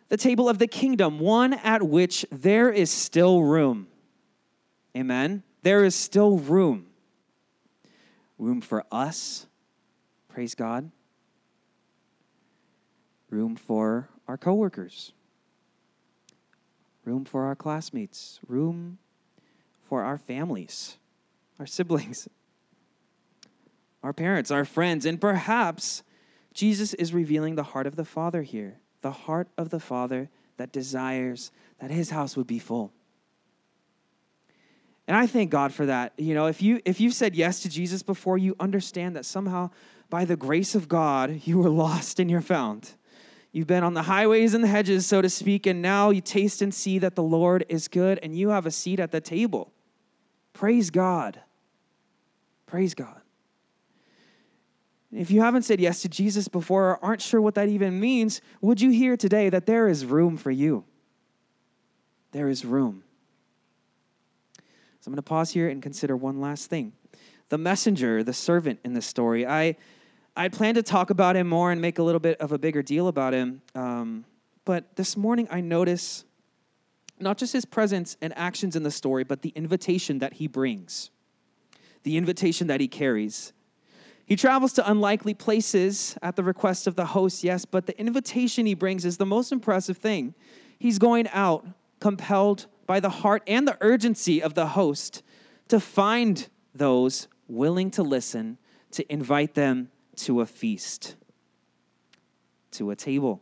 the 0.08 0.16
table 0.16 0.48
of 0.48 0.58
the 0.58 0.66
kingdom, 0.66 1.18
one 1.18 1.52
at 1.54 1.82
which 1.82 2.24
there 2.32 2.70
is 2.70 2.90
still 2.90 3.42
room. 3.42 3.88
Amen? 4.96 5.42
There 5.62 5.84
is 5.84 5.94
still 5.94 6.38
room. 6.38 6.86
Room 8.38 8.60
for 8.60 8.84
us, 8.90 9.46
praise 10.28 10.54
God. 10.54 10.90
Room 13.30 13.56
for 13.56 14.08
our 14.28 14.36
coworkers. 14.38 15.12
Room 17.04 17.24
for 17.24 17.44
our 17.44 17.54
classmates. 17.54 18.40
Room 18.46 18.98
for 19.82 20.02
our 20.02 20.18
families, 20.18 20.96
our 21.58 21.66
siblings, 21.66 22.28
our 24.06 24.12
parents, 24.12 24.52
our 24.52 24.64
friends, 24.64 25.04
and 25.04 25.20
perhaps 25.20 26.04
Jesus 26.54 26.94
is 26.94 27.12
revealing 27.12 27.56
the 27.56 27.64
heart 27.64 27.88
of 27.88 27.96
the 27.96 28.04
Father 28.04 28.42
here, 28.42 28.78
the 29.00 29.10
heart 29.10 29.48
of 29.58 29.70
the 29.70 29.80
Father 29.80 30.30
that 30.58 30.70
desires 30.70 31.50
that 31.80 31.90
his 31.90 32.10
house 32.10 32.36
would 32.36 32.46
be 32.46 32.60
full. 32.60 32.92
And 35.08 35.16
I 35.16 35.26
thank 35.26 35.50
God 35.50 35.72
for 35.72 35.86
that. 35.86 36.12
You 36.18 36.34
know, 36.34 36.46
if 36.46 36.62
you 36.62 36.80
if 36.84 37.00
you've 37.00 37.14
said 37.14 37.34
yes 37.34 37.58
to 37.62 37.68
Jesus 37.68 38.04
before, 38.04 38.38
you 38.38 38.54
understand 38.60 39.16
that 39.16 39.24
somehow 39.24 39.70
by 40.08 40.24
the 40.24 40.36
grace 40.36 40.76
of 40.76 40.86
God, 40.86 41.40
you 41.42 41.58
were 41.58 41.68
lost 41.68 42.20
and 42.20 42.30
you're 42.30 42.40
found. 42.40 42.92
You've 43.50 43.66
been 43.66 43.82
on 43.82 43.94
the 43.94 44.02
highways 44.02 44.54
and 44.54 44.62
the 44.62 44.68
hedges, 44.68 45.04
so 45.04 45.20
to 45.20 45.28
speak, 45.28 45.66
and 45.66 45.82
now 45.82 46.10
you 46.10 46.20
taste 46.20 46.62
and 46.62 46.72
see 46.72 47.00
that 47.00 47.16
the 47.16 47.24
Lord 47.24 47.66
is 47.68 47.88
good 47.88 48.20
and 48.22 48.38
you 48.38 48.50
have 48.50 48.66
a 48.66 48.70
seat 48.70 49.00
at 49.00 49.10
the 49.10 49.20
table. 49.20 49.72
Praise 50.52 50.90
God. 50.90 51.40
Praise 52.66 52.94
God. 52.94 53.20
If 55.16 55.30
you 55.30 55.40
haven't 55.40 55.62
said 55.62 55.80
yes 55.80 56.02
to 56.02 56.10
Jesus 56.10 56.46
before 56.46 56.90
or 56.90 57.04
aren't 57.04 57.22
sure 57.22 57.40
what 57.40 57.54
that 57.54 57.70
even 57.70 57.98
means, 57.98 58.42
would 58.60 58.82
you 58.82 58.90
hear 58.90 59.16
today 59.16 59.48
that 59.48 59.64
there 59.64 59.88
is 59.88 60.04
room 60.04 60.36
for 60.36 60.50
you? 60.50 60.84
There 62.32 62.50
is 62.50 62.66
room. 62.66 63.02
So 65.00 65.08
I'm 65.08 65.12
going 65.12 65.16
to 65.16 65.22
pause 65.22 65.50
here 65.52 65.70
and 65.70 65.82
consider 65.82 66.16
one 66.16 66.40
last 66.40 66.68
thing. 66.68 66.92
The 67.48 67.56
messenger, 67.56 68.22
the 68.22 68.34
servant 68.34 68.80
in 68.84 68.92
this 68.92 69.06
story, 69.06 69.46
I, 69.46 69.76
I 70.36 70.48
plan 70.48 70.74
to 70.74 70.82
talk 70.82 71.08
about 71.08 71.34
him 71.34 71.48
more 71.48 71.72
and 71.72 71.80
make 71.80 71.98
a 71.98 72.02
little 72.02 72.20
bit 72.20 72.38
of 72.38 72.52
a 72.52 72.58
bigger 72.58 72.82
deal 72.82 73.08
about 73.08 73.32
him. 73.32 73.62
Um, 73.74 74.26
but 74.66 74.96
this 74.96 75.16
morning 75.16 75.48
I 75.50 75.62
notice 75.62 76.24
not 77.18 77.38
just 77.38 77.54
his 77.54 77.64
presence 77.64 78.18
and 78.20 78.36
actions 78.36 78.76
in 78.76 78.82
the 78.82 78.90
story, 78.90 79.24
but 79.24 79.40
the 79.40 79.50
invitation 79.50 80.18
that 80.18 80.34
he 80.34 80.46
brings, 80.46 81.10
the 82.02 82.18
invitation 82.18 82.66
that 82.66 82.82
he 82.82 82.88
carries. 82.88 83.54
He 84.26 84.34
travels 84.34 84.72
to 84.74 84.90
unlikely 84.90 85.34
places 85.34 86.18
at 86.20 86.34
the 86.34 86.42
request 86.42 86.88
of 86.88 86.96
the 86.96 87.06
host, 87.06 87.44
yes, 87.44 87.64
but 87.64 87.86
the 87.86 87.98
invitation 87.98 88.66
he 88.66 88.74
brings 88.74 89.04
is 89.04 89.18
the 89.18 89.26
most 89.26 89.52
impressive 89.52 89.98
thing. 89.98 90.34
He's 90.80 90.98
going 90.98 91.28
out 91.28 91.64
compelled 92.00 92.66
by 92.86 92.98
the 92.98 93.08
heart 93.08 93.44
and 93.46 93.68
the 93.68 93.78
urgency 93.80 94.42
of 94.42 94.54
the 94.54 94.66
host 94.66 95.22
to 95.68 95.78
find 95.78 96.48
those 96.74 97.28
willing 97.46 97.88
to 97.92 98.02
listen, 98.02 98.58
to 98.90 99.10
invite 99.12 99.54
them 99.54 99.90
to 100.16 100.40
a 100.40 100.46
feast, 100.46 101.14
to 102.72 102.90
a 102.90 102.96
table, 102.96 103.40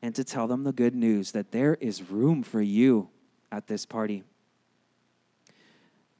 and 0.00 0.14
to 0.14 0.24
tell 0.24 0.46
them 0.46 0.64
the 0.64 0.72
good 0.72 0.94
news 0.94 1.32
that 1.32 1.52
there 1.52 1.74
is 1.74 2.10
room 2.10 2.42
for 2.42 2.62
you 2.62 3.10
at 3.52 3.66
this 3.66 3.84
party, 3.84 4.24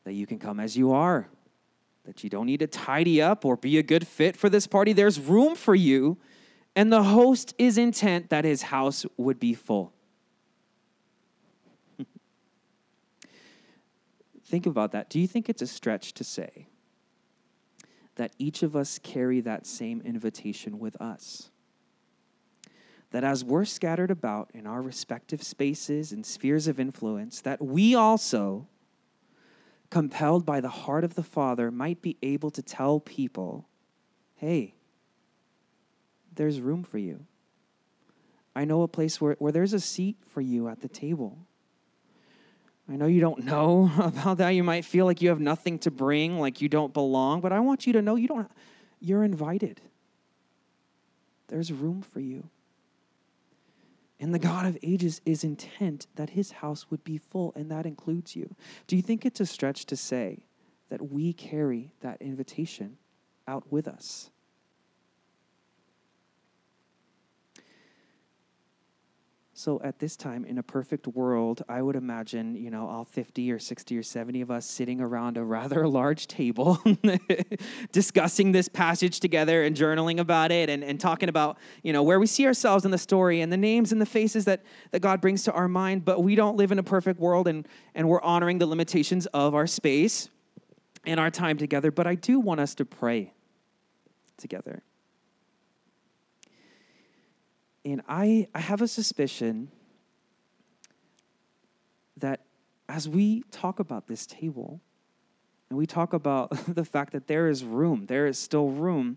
that 0.05 0.13
you 0.13 0.27
can 0.27 0.39
come 0.39 0.61
as 0.61 0.77
you 0.77 0.93
are 0.93 1.27
that 2.09 2.25
you 2.25 2.31
don't 2.31 2.47
need 2.47 2.61
to 2.61 2.67
tidy 2.67 3.21
up 3.21 3.45
or 3.45 3.55
be 3.55 3.77
a 3.77 3.83
good 3.83 4.07
fit 4.07 4.35
for 4.35 4.49
this 4.49 4.67
party. 4.67 4.95
There's 4.95 5.21
room 5.21 5.55
for 5.55 5.75
you, 5.75 6.17
and 6.75 6.91
the 6.91 7.03
host 7.03 7.55
is 7.59 7.77
intent 7.77 8.31
that 8.31 8.47
his 8.47 8.63
house 8.63 9.05
would 9.19 9.39
be 9.39 9.53
full. 9.53 9.93
think 14.47 14.65
about 14.65 14.93
that. 14.93 15.11
Do 15.11 15.21
you 15.21 15.27
think 15.27 15.51
it's 15.51 15.61
a 15.61 15.67
stretch 15.67 16.15
to 16.15 16.25
say 16.25 16.69
that 18.15 18.33
each 18.39 18.63
of 18.63 18.75
us 18.75 18.99
carry 18.99 19.43
that 19.43 19.67
same 19.67 20.01
invitation 20.01 20.79
with 20.79 20.99
us? 21.03 21.51
That 23.11 23.23
as 23.23 23.45
we're 23.45 23.67
scattered 23.67 24.11
about 24.11 24.51
in 24.55 24.67
our 24.67 24.81
respective 24.81 25.43
spaces 25.43 26.13
and 26.13 26.25
spheres 26.25 26.69
of 26.69 26.81
influence, 26.81 27.43
that 27.43 27.61
we 27.61 27.95
also 27.95 28.67
compelled 29.91 30.45
by 30.45 30.61
the 30.61 30.69
heart 30.69 31.05
of 31.05 31.15
the 31.15 31.23
Father, 31.23 31.71
might 31.71 32.03
be 32.03 32.17
able 32.23 32.51
to 32.51 32.63
tell 32.63 33.01
people, 33.01 33.67
hey, 34.37 34.75
there's 36.35 36.61
room 36.61 36.85
for 36.85 36.99
you. 36.99 37.25
I 38.55 38.65
know 38.65 38.83
a 38.83 38.89
place 38.89 39.21
where, 39.21 39.37
where 39.39 39.53
there's 39.53 39.73
a 39.73 39.81
seat 39.81 40.17
for 40.31 40.41
you 40.41 40.69
at 40.69 40.81
the 40.81 40.89
table. 40.89 41.39
I 42.91 42.97
know 42.97 43.07
you 43.07 43.21
don't 43.21 43.45
know 43.45 43.91
about 43.99 44.39
that. 44.39 44.51
You 44.51 44.65
might 44.65 44.85
feel 44.85 45.05
like 45.05 45.23
you 45.23 45.29
have 45.29 45.41
nothing 45.41 45.79
to 45.81 45.91
bring, 45.91 46.39
like 46.39 46.61
you 46.61 46.69
don't 46.69 46.93
belong, 46.93 47.41
but 47.41 47.53
I 47.53 47.61
want 47.61 47.87
you 47.87 47.93
to 47.95 48.03
know 48.03 48.17
you 48.17 48.29
don't 48.29 48.51
you're 49.01 49.23
invited. 49.23 49.81
There's 51.49 51.73
room 51.73 52.03
for 52.03 52.21
you. 52.21 52.51
And 54.21 54.35
the 54.35 54.39
God 54.39 54.67
of 54.67 54.77
ages 54.83 55.21
is 55.25 55.45
intent 55.45 56.07
that 56.17 56.31
his 56.31 56.51
house 56.51 56.91
would 56.91 57.05
be 57.05 57.19
full, 57.19 57.53
and 57.55 57.71
that 57.71 57.87
includes 57.87 58.35
you. 58.35 58.55
Do 58.87 58.97
you 58.97 59.03
think 59.03 59.25
it's 59.25 59.41
a 59.41 59.47
stretch 59.47 59.87
to 59.87 59.97
say 59.97 60.47
that 60.89 61.11
we 61.13 61.33
carry 61.33 61.93
that 62.01 62.21
invitation 62.21 62.99
out 63.47 63.71
with 63.71 63.87
us? 63.87 64.31
So 69.59 69.81
at 69.83 69.99
this 69.99 70.17
time, 70.17 70.45
in 70.45 70.59
a 70.59 70.63
perfect 70.63 71.09
world, 71.09 71.65
I 71.69 71.83
would 71.83 71.97
imagine, 71.97 72.55
you 72.55 72.71
know, 72.71 72.89
all 72.89 73.05
50 73.05 73.51
or 73.51 73.59
60 73.59 73.99
or 73.99 74.05
70 74.05 74.41
of 74.41 74.53
us 74.53 74.65
sitting 74.65 75.01
around 75.01 75.37
a 75.37 75.43
rather 75.59 75.89
large 75.89 76.29
table 76.29 76.81
discussing 77.93 78.53
this 78.53 78.69
passage 78.69 79.19
together 79.19 79.65
and 79.65 79.75
journaling 79.75 80.21
about 80.21 80.53
it 80.53 80.71
and, 80.71 80.85
and 80.85 81.01
talking 81.01 81.29
about, 81.29 81.59
you 81.83 81.93
know, 81.93 82.05
where 82.05 82.21
we 82.21 82.27
see 82.29 82.47
ourselves 82.47 82.85
in 82.85 82.93
the 82.93 82.99
story 82.99 83.41
and 83.41 83.53
the 83.53 83.57
names 83.57 83.91
and 83.91 84.01
the 84.01 84.07
faces 84.07 84.45
that, 84.45 84.63
that 84.93 85.01
God 85.01 85.21
brings 85.21 85.43
to 85.43 85.53
our 85.53 85.67
mind. 85.67 86.05
But 86.05 86.23
we 86.23 86.37
don't 86.37 86.57
live 86.57 86.71
in 86.71 86.79
a 86.79 86.85
perfect 86.85 87.19
world 87.19 87.49
and, 87.49 87.67
and 87.97 88.09
we're 88.09 88.23
honoring 88.23 88.59
the 88.59 88.67
limitations 88.67 89.27
of 89.35 89.57
our 89.57 89.67
space 89.67 90.29
and 91.05 91.19
our 91.19 91.33
time 91.33 91.57
together. 91.57 91.91
But 91.91 92.07
I 92.07 92.15
do 92.15 92.39
want 92.39 92.61
us 92.61 92.77
to 92.77 92.85
pray 92.85 93.33
together. 94.37 94.85
And 97.93 98.03
I, 98.07 98.49
I 98.55 98.61
have 98.61 98.83
a 98.83 98.89
suspicion 98.89 99.71
that 102.19 102.41
as 102.87 103.09
we 103.09 103.45
talk 103.51 103.79
about 103.79 104.07
this 104.07 104.27
table, 104.27 104.81
and 105.71 105.79
we 105.79 105.87
talk 105.87 106.13
about 106.13 106.51
the 106.75 106.85
fact 106.85 107.13
that 107.13 107.27
there 107.27 107.49
is 107.49 107.65
room, 107.65 108.05
there 108.07 108.27
is 108.27 108.39
still 108.39 108.69
room, 108.69 109.17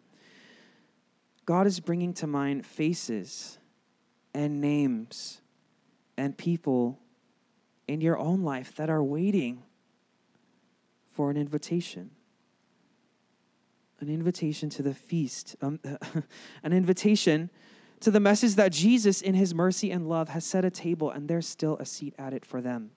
God 1.46 1.68
is 1.68 1.80
bringing 1.82 2.14
to 2.16 2.28
mind 2.28 2.66
faces 2.66 3.58
and 4.34 4.62
names 4.62 5.42
and 6.18 6.38
people 6.38 7.00
in 7.90 8.00
your 8.00 8.18
own 8.18 8.44
life 8.44 8.76
that 8.76 8.90
are 8.90 9.04
waiting 9.04 9.64
for 11.14 11.30
an 11.30 11.36
invitation. 11.36 12.12
An 14.00 14.08
invitation 14.08 14.70
to 14.70 14.82
the 14.82 14.94
feast, 14.94 15.58
um, 15.62 15.80
an 16.64 16.72
invitation 16.72 17.50
to 18.02 18.12
the 18.12 18.20
message 18.20 18.56
that 18.56 18.72
Jesus, 18.72 19.22
in 19.22 19.36
his 19.36 19.54
mercy 19.54 19.92
and 19.92 20.10
love, 20.10 20.30
has 20.30 20.44
set 20.44 20.66
a 20.66 20.72
table 20.72 21.12
and 21.12 21.28
there's 21.28 21.48
still 21.48 21.78
a 21.78 21.86
seat 21.86 22.14
at 22.18 22.34
it 22.34 22.46
for 22.46 22.62
them. 22.62 22.92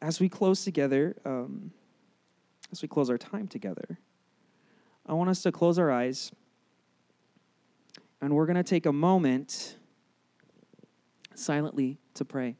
As 0.00 0.20
we 0.20 0.28
close 0.28 0.64
together, 0.64 1.16
um, 1.24 1.72
as 2.72 2.82
we 2.82 2.88
close 2.88 3.08
our 3.08 3.18
time 3.18 3.46
together, 3.46 3.98
I 5.06 5.14
want 5.14 5.30
us 5.30 5.42
to 5.42 5.52
close 5.52 5.78
our 5.78 5.90
eyes 5.90 6.32
and 8.20 8.34
we're 8.34 8.46
going 8.46 8.56
to 8.56 8.62
take 8.62 8.86
a 8.86 8.92
moment 8.92 9.76
silently 11.34 11.98
to 12.14 12.24
pray. 12.24 12.56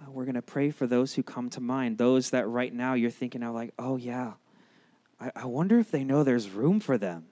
Uh, 0.00 0.10
we're 0.10 0.24
going 0.24 0.34
to 0.34 0.42
pray 0.42 0.70
for 0.70 0.86
those 0.86 1.14
who 1.14 1.22
come 1.22 1.48
to 1.50 1.60
mind, 1.60 1.98
those 1.98 2.30
that 2.30 2.48
right 2.48 2.72
now 2.72 2.94
you're 2.94 3.10
thinking 3.10 3.42
of, 3.42 3.54
like, 3.54 3.72
oh, 3.78 3.96
yeah, 3.96 4.32
I, 5.20 5.30
I 5.36 5.44
wonder 5.46 5.78
if 5.78 5.90
they 5.90 6.04
know 6.04 6.24
there's 6.24 6.50
room 6.50 6.80
for 6.80 6.98
them. 6.98 7.26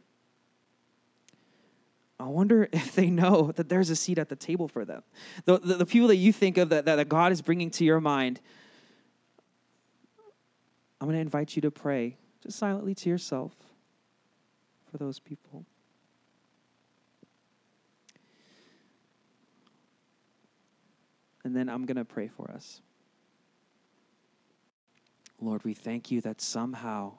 I 2.21 2.25
wonder 2.27 2.69
if 2.73 2.95
they 2.95 3.11
know 3.11 3.53
that 3.57 3.69
there's 3.69 3.91
a 3.91 3.97
seat 3.97 4.19
at 4.19 4.29
the 4.29 4.37
table 4.37 4.69
for 4.69 4.85
them. 4.85 5.03
The, 5.47 5.59
the, 5.59 5.75
the 5.77 5.87
people 5.87 6.09
that 6.09 6.17
you 6.17 6.33
think 6.33 6.59
of 6.59 6.69
that, 6.69 6.85
that 6.85 7.09
God 7.09 7.33
is 7.33 7.41
bringing 7.41 7.71
to 7.73 7.85
your 7.85 8.01
mind, 8.01 8.41
I'm 11.01 11.07
going 11.07 11.17
to 11.17 11.21
invite 11.21 11.57
you 11.57 11.63
to 11.63 11.71
pray 11.71 12.17
just 12.43 12.59
silently 12.59 12.95
to 12.95 13.09
yourself 13.09 13.53
for 14.91 14.99
those 14.99 15.19
people. 15.19 15.65
And 21.43 21.57
then 21.57 21.71
I'm 21.71 21.87
going 21.87 21.97
to 21.97 22.05
pray 22.05 22.29
for 22.29 22.51
us. 22.51 22.83
Lord, 25.41 25.65
we 25.65 25.73
thank 25.73 26.11
you 26.11 26.21
that 26.21 26.43
somehow, 26.43 27.15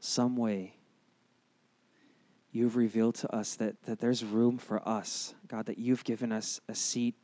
some 0.00 0.34
way, 0.34 0.76
you've 2.54 2.76
revealed 2.76 3.16
to 3.16 3.34
us 3.34 3.56
that, 3.56 3.82
that 3.82 3.98
there's 3.98 4.24
room 4.24 4.56
for 4.58 4.86
us. 4.88 5.34
God, 5.48 5.66
that 5.66 5.78
you've 5.78 6.04
given 6.04 6.30
us 6.30 6.60
a 6.68 6.74
seat 6.74 7.16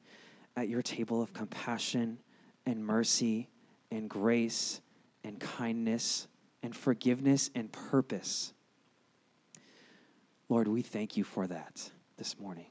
at 0.56 0.68
your 0.68 0.82
table 0.82 1.22
of 1.22 1.32
compassion 1.32 2.18
and 2.66 2.84
mercy 2.84 3.48
and 3.90 4.10
grace 4.10 4.80
and 5.22 5.38
kindness 5.38 6.26
and 6.62 6.74
forgiveness 6.74 7.48
and 7.54 7.70
purpose. 7.70 8.52
Lord, 10.48 10.66
we 10.66 10.82
thank 10.82 11.16
you 11.16 11.22
for 11.22 11.46
that 11.46 11.90
this 12.16 12.38
morning. 12.38 12.66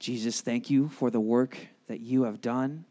Jesus, 0.00 0.40
thank 0.40 0.68
you 0.68 0.88
for 0.88 1.10
the 1.10 1.20
work 1.20 1.56
that 1.86 2.00
you 2.00 2.24
have 2.24 2.40
done 2.40 2.84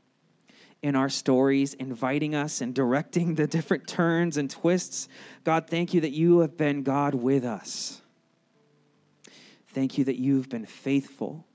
in 0.81 0.95
our 0.95 1.09
stories, 1.09 1.73
inviting 1.73 2.35
us 2.35 2.61
and 2.61 2.73
directing 2.73 3.35
the 3.35 3.47
different 3.47 3.87
turns 3.87 4.37
and 4.37 4.49
twists. 4.49 5.09
God, 5.43 5.67
thank 5.67 5.93
you 5.93 6.01
that 6.01 6.11
you 6.11 6.39
have 6.39 6.57
been 6.57 6.83
God 6.83 7.15
with 7.15 7.43
us. 7.43 8.01
Thank 9.69 9.97
you 9.97 10.05
that 10.05 10.17
you've 10.17 10.49
been 10.49 10.65
faithful. 10.65 11.45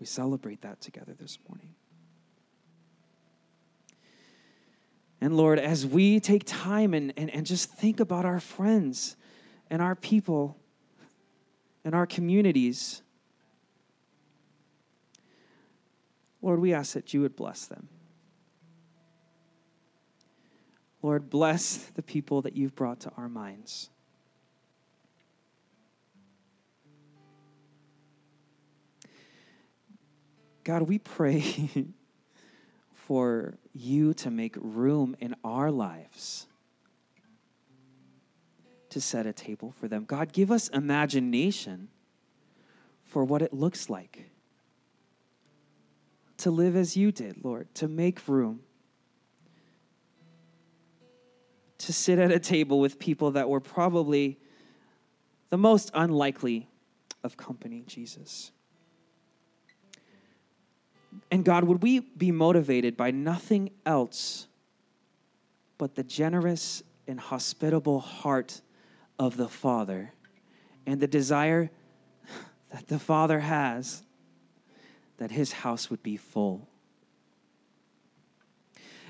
We 0.00 0.06
celebrate 0.06 0.62
that 0.62 0.80
together 0.80 1.14
this 1.18 1.38
morning. 1.48 1.74
And 5.20 5.36
Lord, 5.36 5.58
as 5.58 5.86
we 5.86 6.20
take 6.20 6.42
time 6.44 6.92
and, 6.92 7.12
and, 7.16 7.30
and 7.30 7.46
just 7.46 7.70
think 7.70 8.00
about 8.00 8.24
our 8.24 8.40
friends 8.40 9.16
and 9.70 9.80
our 9.80 9.94
people, 9.94 10.56
and 11.86 11.94
our 11.94 12.04
communities. 12.04 13.00
Lord, 16.42 16.60
we 16.60 16.72
ask 16.72 16.94
that 16.94 17.14
you 17.14 17.22
would 17.22 17.36
bless 17.36 17.66
them. 17.66 17.88
Lord, 21.02 21.30
bless 21.30 21.76
the 21.76 22.02
people 22.02 22.42
that 22.42 22.56
you've 22.56 22.74
brought 22.74 23.00
to 23.00 23.12
our 23.16 23.28
minds. 23.28 23.90
God, 30.64 30.82
we 30.82 30.98
pray 30.98 31.70
for 32.92 33.54
you 33.72 34.14
to 34.14 34.30
make 34.32 34.56
room 34.58 35.14
in 35.20 35.36
our 35.44 35.70
lives 35.70 36.48
to 38.90 39.00
set 39.00 39.26
a 39.26 39.32
table 39.32 39.70
for 39.78 39.86
them. 39.86 40.04
God, 40.04 40.32
give 40.32 40.50
us 40.50 40.68
imagination 40.68 41.88
for 43.04 43.24
what 43.24 43.42
it 43.42 43.52
looks 43.52 43.88
like 43.88 44.30
to 46.38 46.50
live 46.50 46.76
as 46.76 46.96
you 46.96 47.12
did, 47.12 47.44
Lord, 47.44 47.72
to 47.76 47.88
make 47.88 48.26
room, 48.28 48.60
to 51.78 51.92
sit 51.92 52.18
at 52.18 52.30
a 52.30 52.38
table 52.38 52.80
with 52.80 52.98
people 52.98 53.32
that 53.32 53.48
were 53.48 53.60
probably 53.60 54.38
the 55.50 55.56
most 55.56 55.90
unlikely 55.94 56.68
of 57.22 57.36
company, 57.36 57.84
Jesus. 57.86 58.50
And 61.30 61.44
God, 61.44 61.64
would 61.64 61.82
we 61.82 62.00
be 62.00 62.30
motivated 62.30 62.96
by 62.96 63.10
nothing 63.10 63.70
else 63.84 64.46
but 65.78 65.94
the 65.94 66.02
generous 66.02 66.82
and 67.06 67.18
hospitable 67.18 68.00
heart 68.00 68.60
of 69.18 69.36
the 69.36 69.48
Father 69.48 70.12
and 70.86 71.00
the 71.00 71.06
desire 71.06 71.70
that 72.72 72.88
the 72.88 72.98
Father 72.98 73.40
has 73.40 74.02
that 75.18 75.30
his 75.30 75.52
house 75.52 75.90
would 75.90 76.02
be 76.02 76.16
full. 76.16 76.68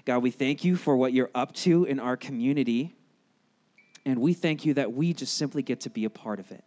God, 0.04 0.22
we 0.22 0.30
thank 0.30 0.64
you 0.64 0.76
for 0.76 0.96
what 0.96 1.12
you're 1.12 1.30
up 1.34 1.52
to 1.54 1.84
in 1.84 1.98
our 1.98 2.16
community. 2.16 2.94
And 4.04 4.20
we 4.20 4.34
thank 4.34 4.64
you 4.64 4.74
that 4.74 4.92
we 4.92 5.12
just 5.12 5.36
simply 5.36 5.62
get 5.62 5.80
to 5.80 5.90
be 5.90 6.04
a 6.04 6.10
part 6.10 6.38
of 6.38 6.52
it. 6.52 6.64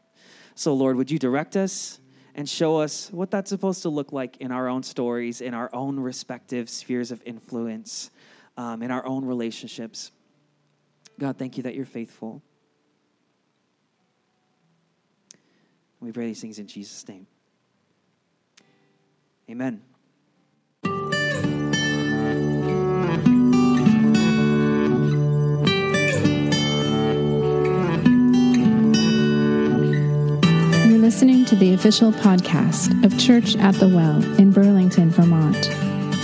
So, 0.56 0.74
Lord, 0.74 0.98
would 0.98 1.10
you 1.10 1.18
direct 1.18 1.56
us 1.56 2.02
and 2.36 2.48
show 2.48 2.78
us 2.78 3.10
what 3.12 3.32
that's 3.32 3.50
supposed 3.50 3.82
to 3.84 3.90
look 3.90 4.12
like 4.12 4.38
in 4.38 4.52
our 4.52 4.68
own 4.68 4.84
stories, 4.84 5.40
in 5.40 5.54
our 5.54 5.70
own 5.74 5.98
respective 5.98 6.70
spheres 6.70 7.12
of 7.12 7.22
influence, 7.26 8.12
um, 8.58 8.82
in 8.82 8.92
our 8.92 9.06
own 9.06 9.24
relationships? 9.24 10.12
God, 11.18 11.38
thank 11.38 11.56
you 11.56 11.64
that 11.64 11.76
you're 11.76 11.86
faithful. 11.86 12.42
We 16.02 16.12
pray 16.12 16.28
these 16.28 16.42
things 16.42 16.60
in 16.60 16.68
Jesus' 16.68 17.08
name. 17.08 17.26
Amen. 19.50 19.82
You're 30.86 31.00
listening 31.00 31.46
to 31.46 31.56
the 31.56 31.74
official 31.74 32.12
podcast 32.12 33.04
of 33.04 33.18
Church 33.18 33.56
at 33.56 33.74
the 33.76 33.88
Well 33.88 34.24
in 34.40 34.52
Burlington, 34.52 35.10
Vermont. 35.10 35.66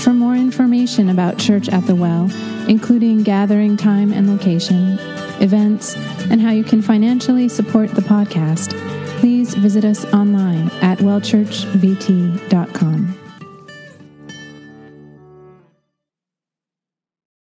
For 0.02 0.14
more 0.14 0.36
information 0.36 1.10
about 1.10 1.40
Church 1.40 1.68
at 1.70 1.88
the 1.88 1.96
Well, 1.96 2.30
including 2.70 3.24
gathering 3.24 3.76
time 3.76 4.14
and 4.14 4.30
location, 4.30 5.00
events, 5.42 5.96
and 6.30 6.42
how 6.42 6.52
you 6.52 6.64
can 6.64 6.84
financially 6.84 7.50
support 7.50 7.90
the 7.90 8.02
podcast, 8.02 8.95
please 9.26 9.56
visit 9.56 9.84
us 9.84 10.06
online 10.14 10.70
at 10.84 11.00
wellchurchvt.com. 11.00 13.25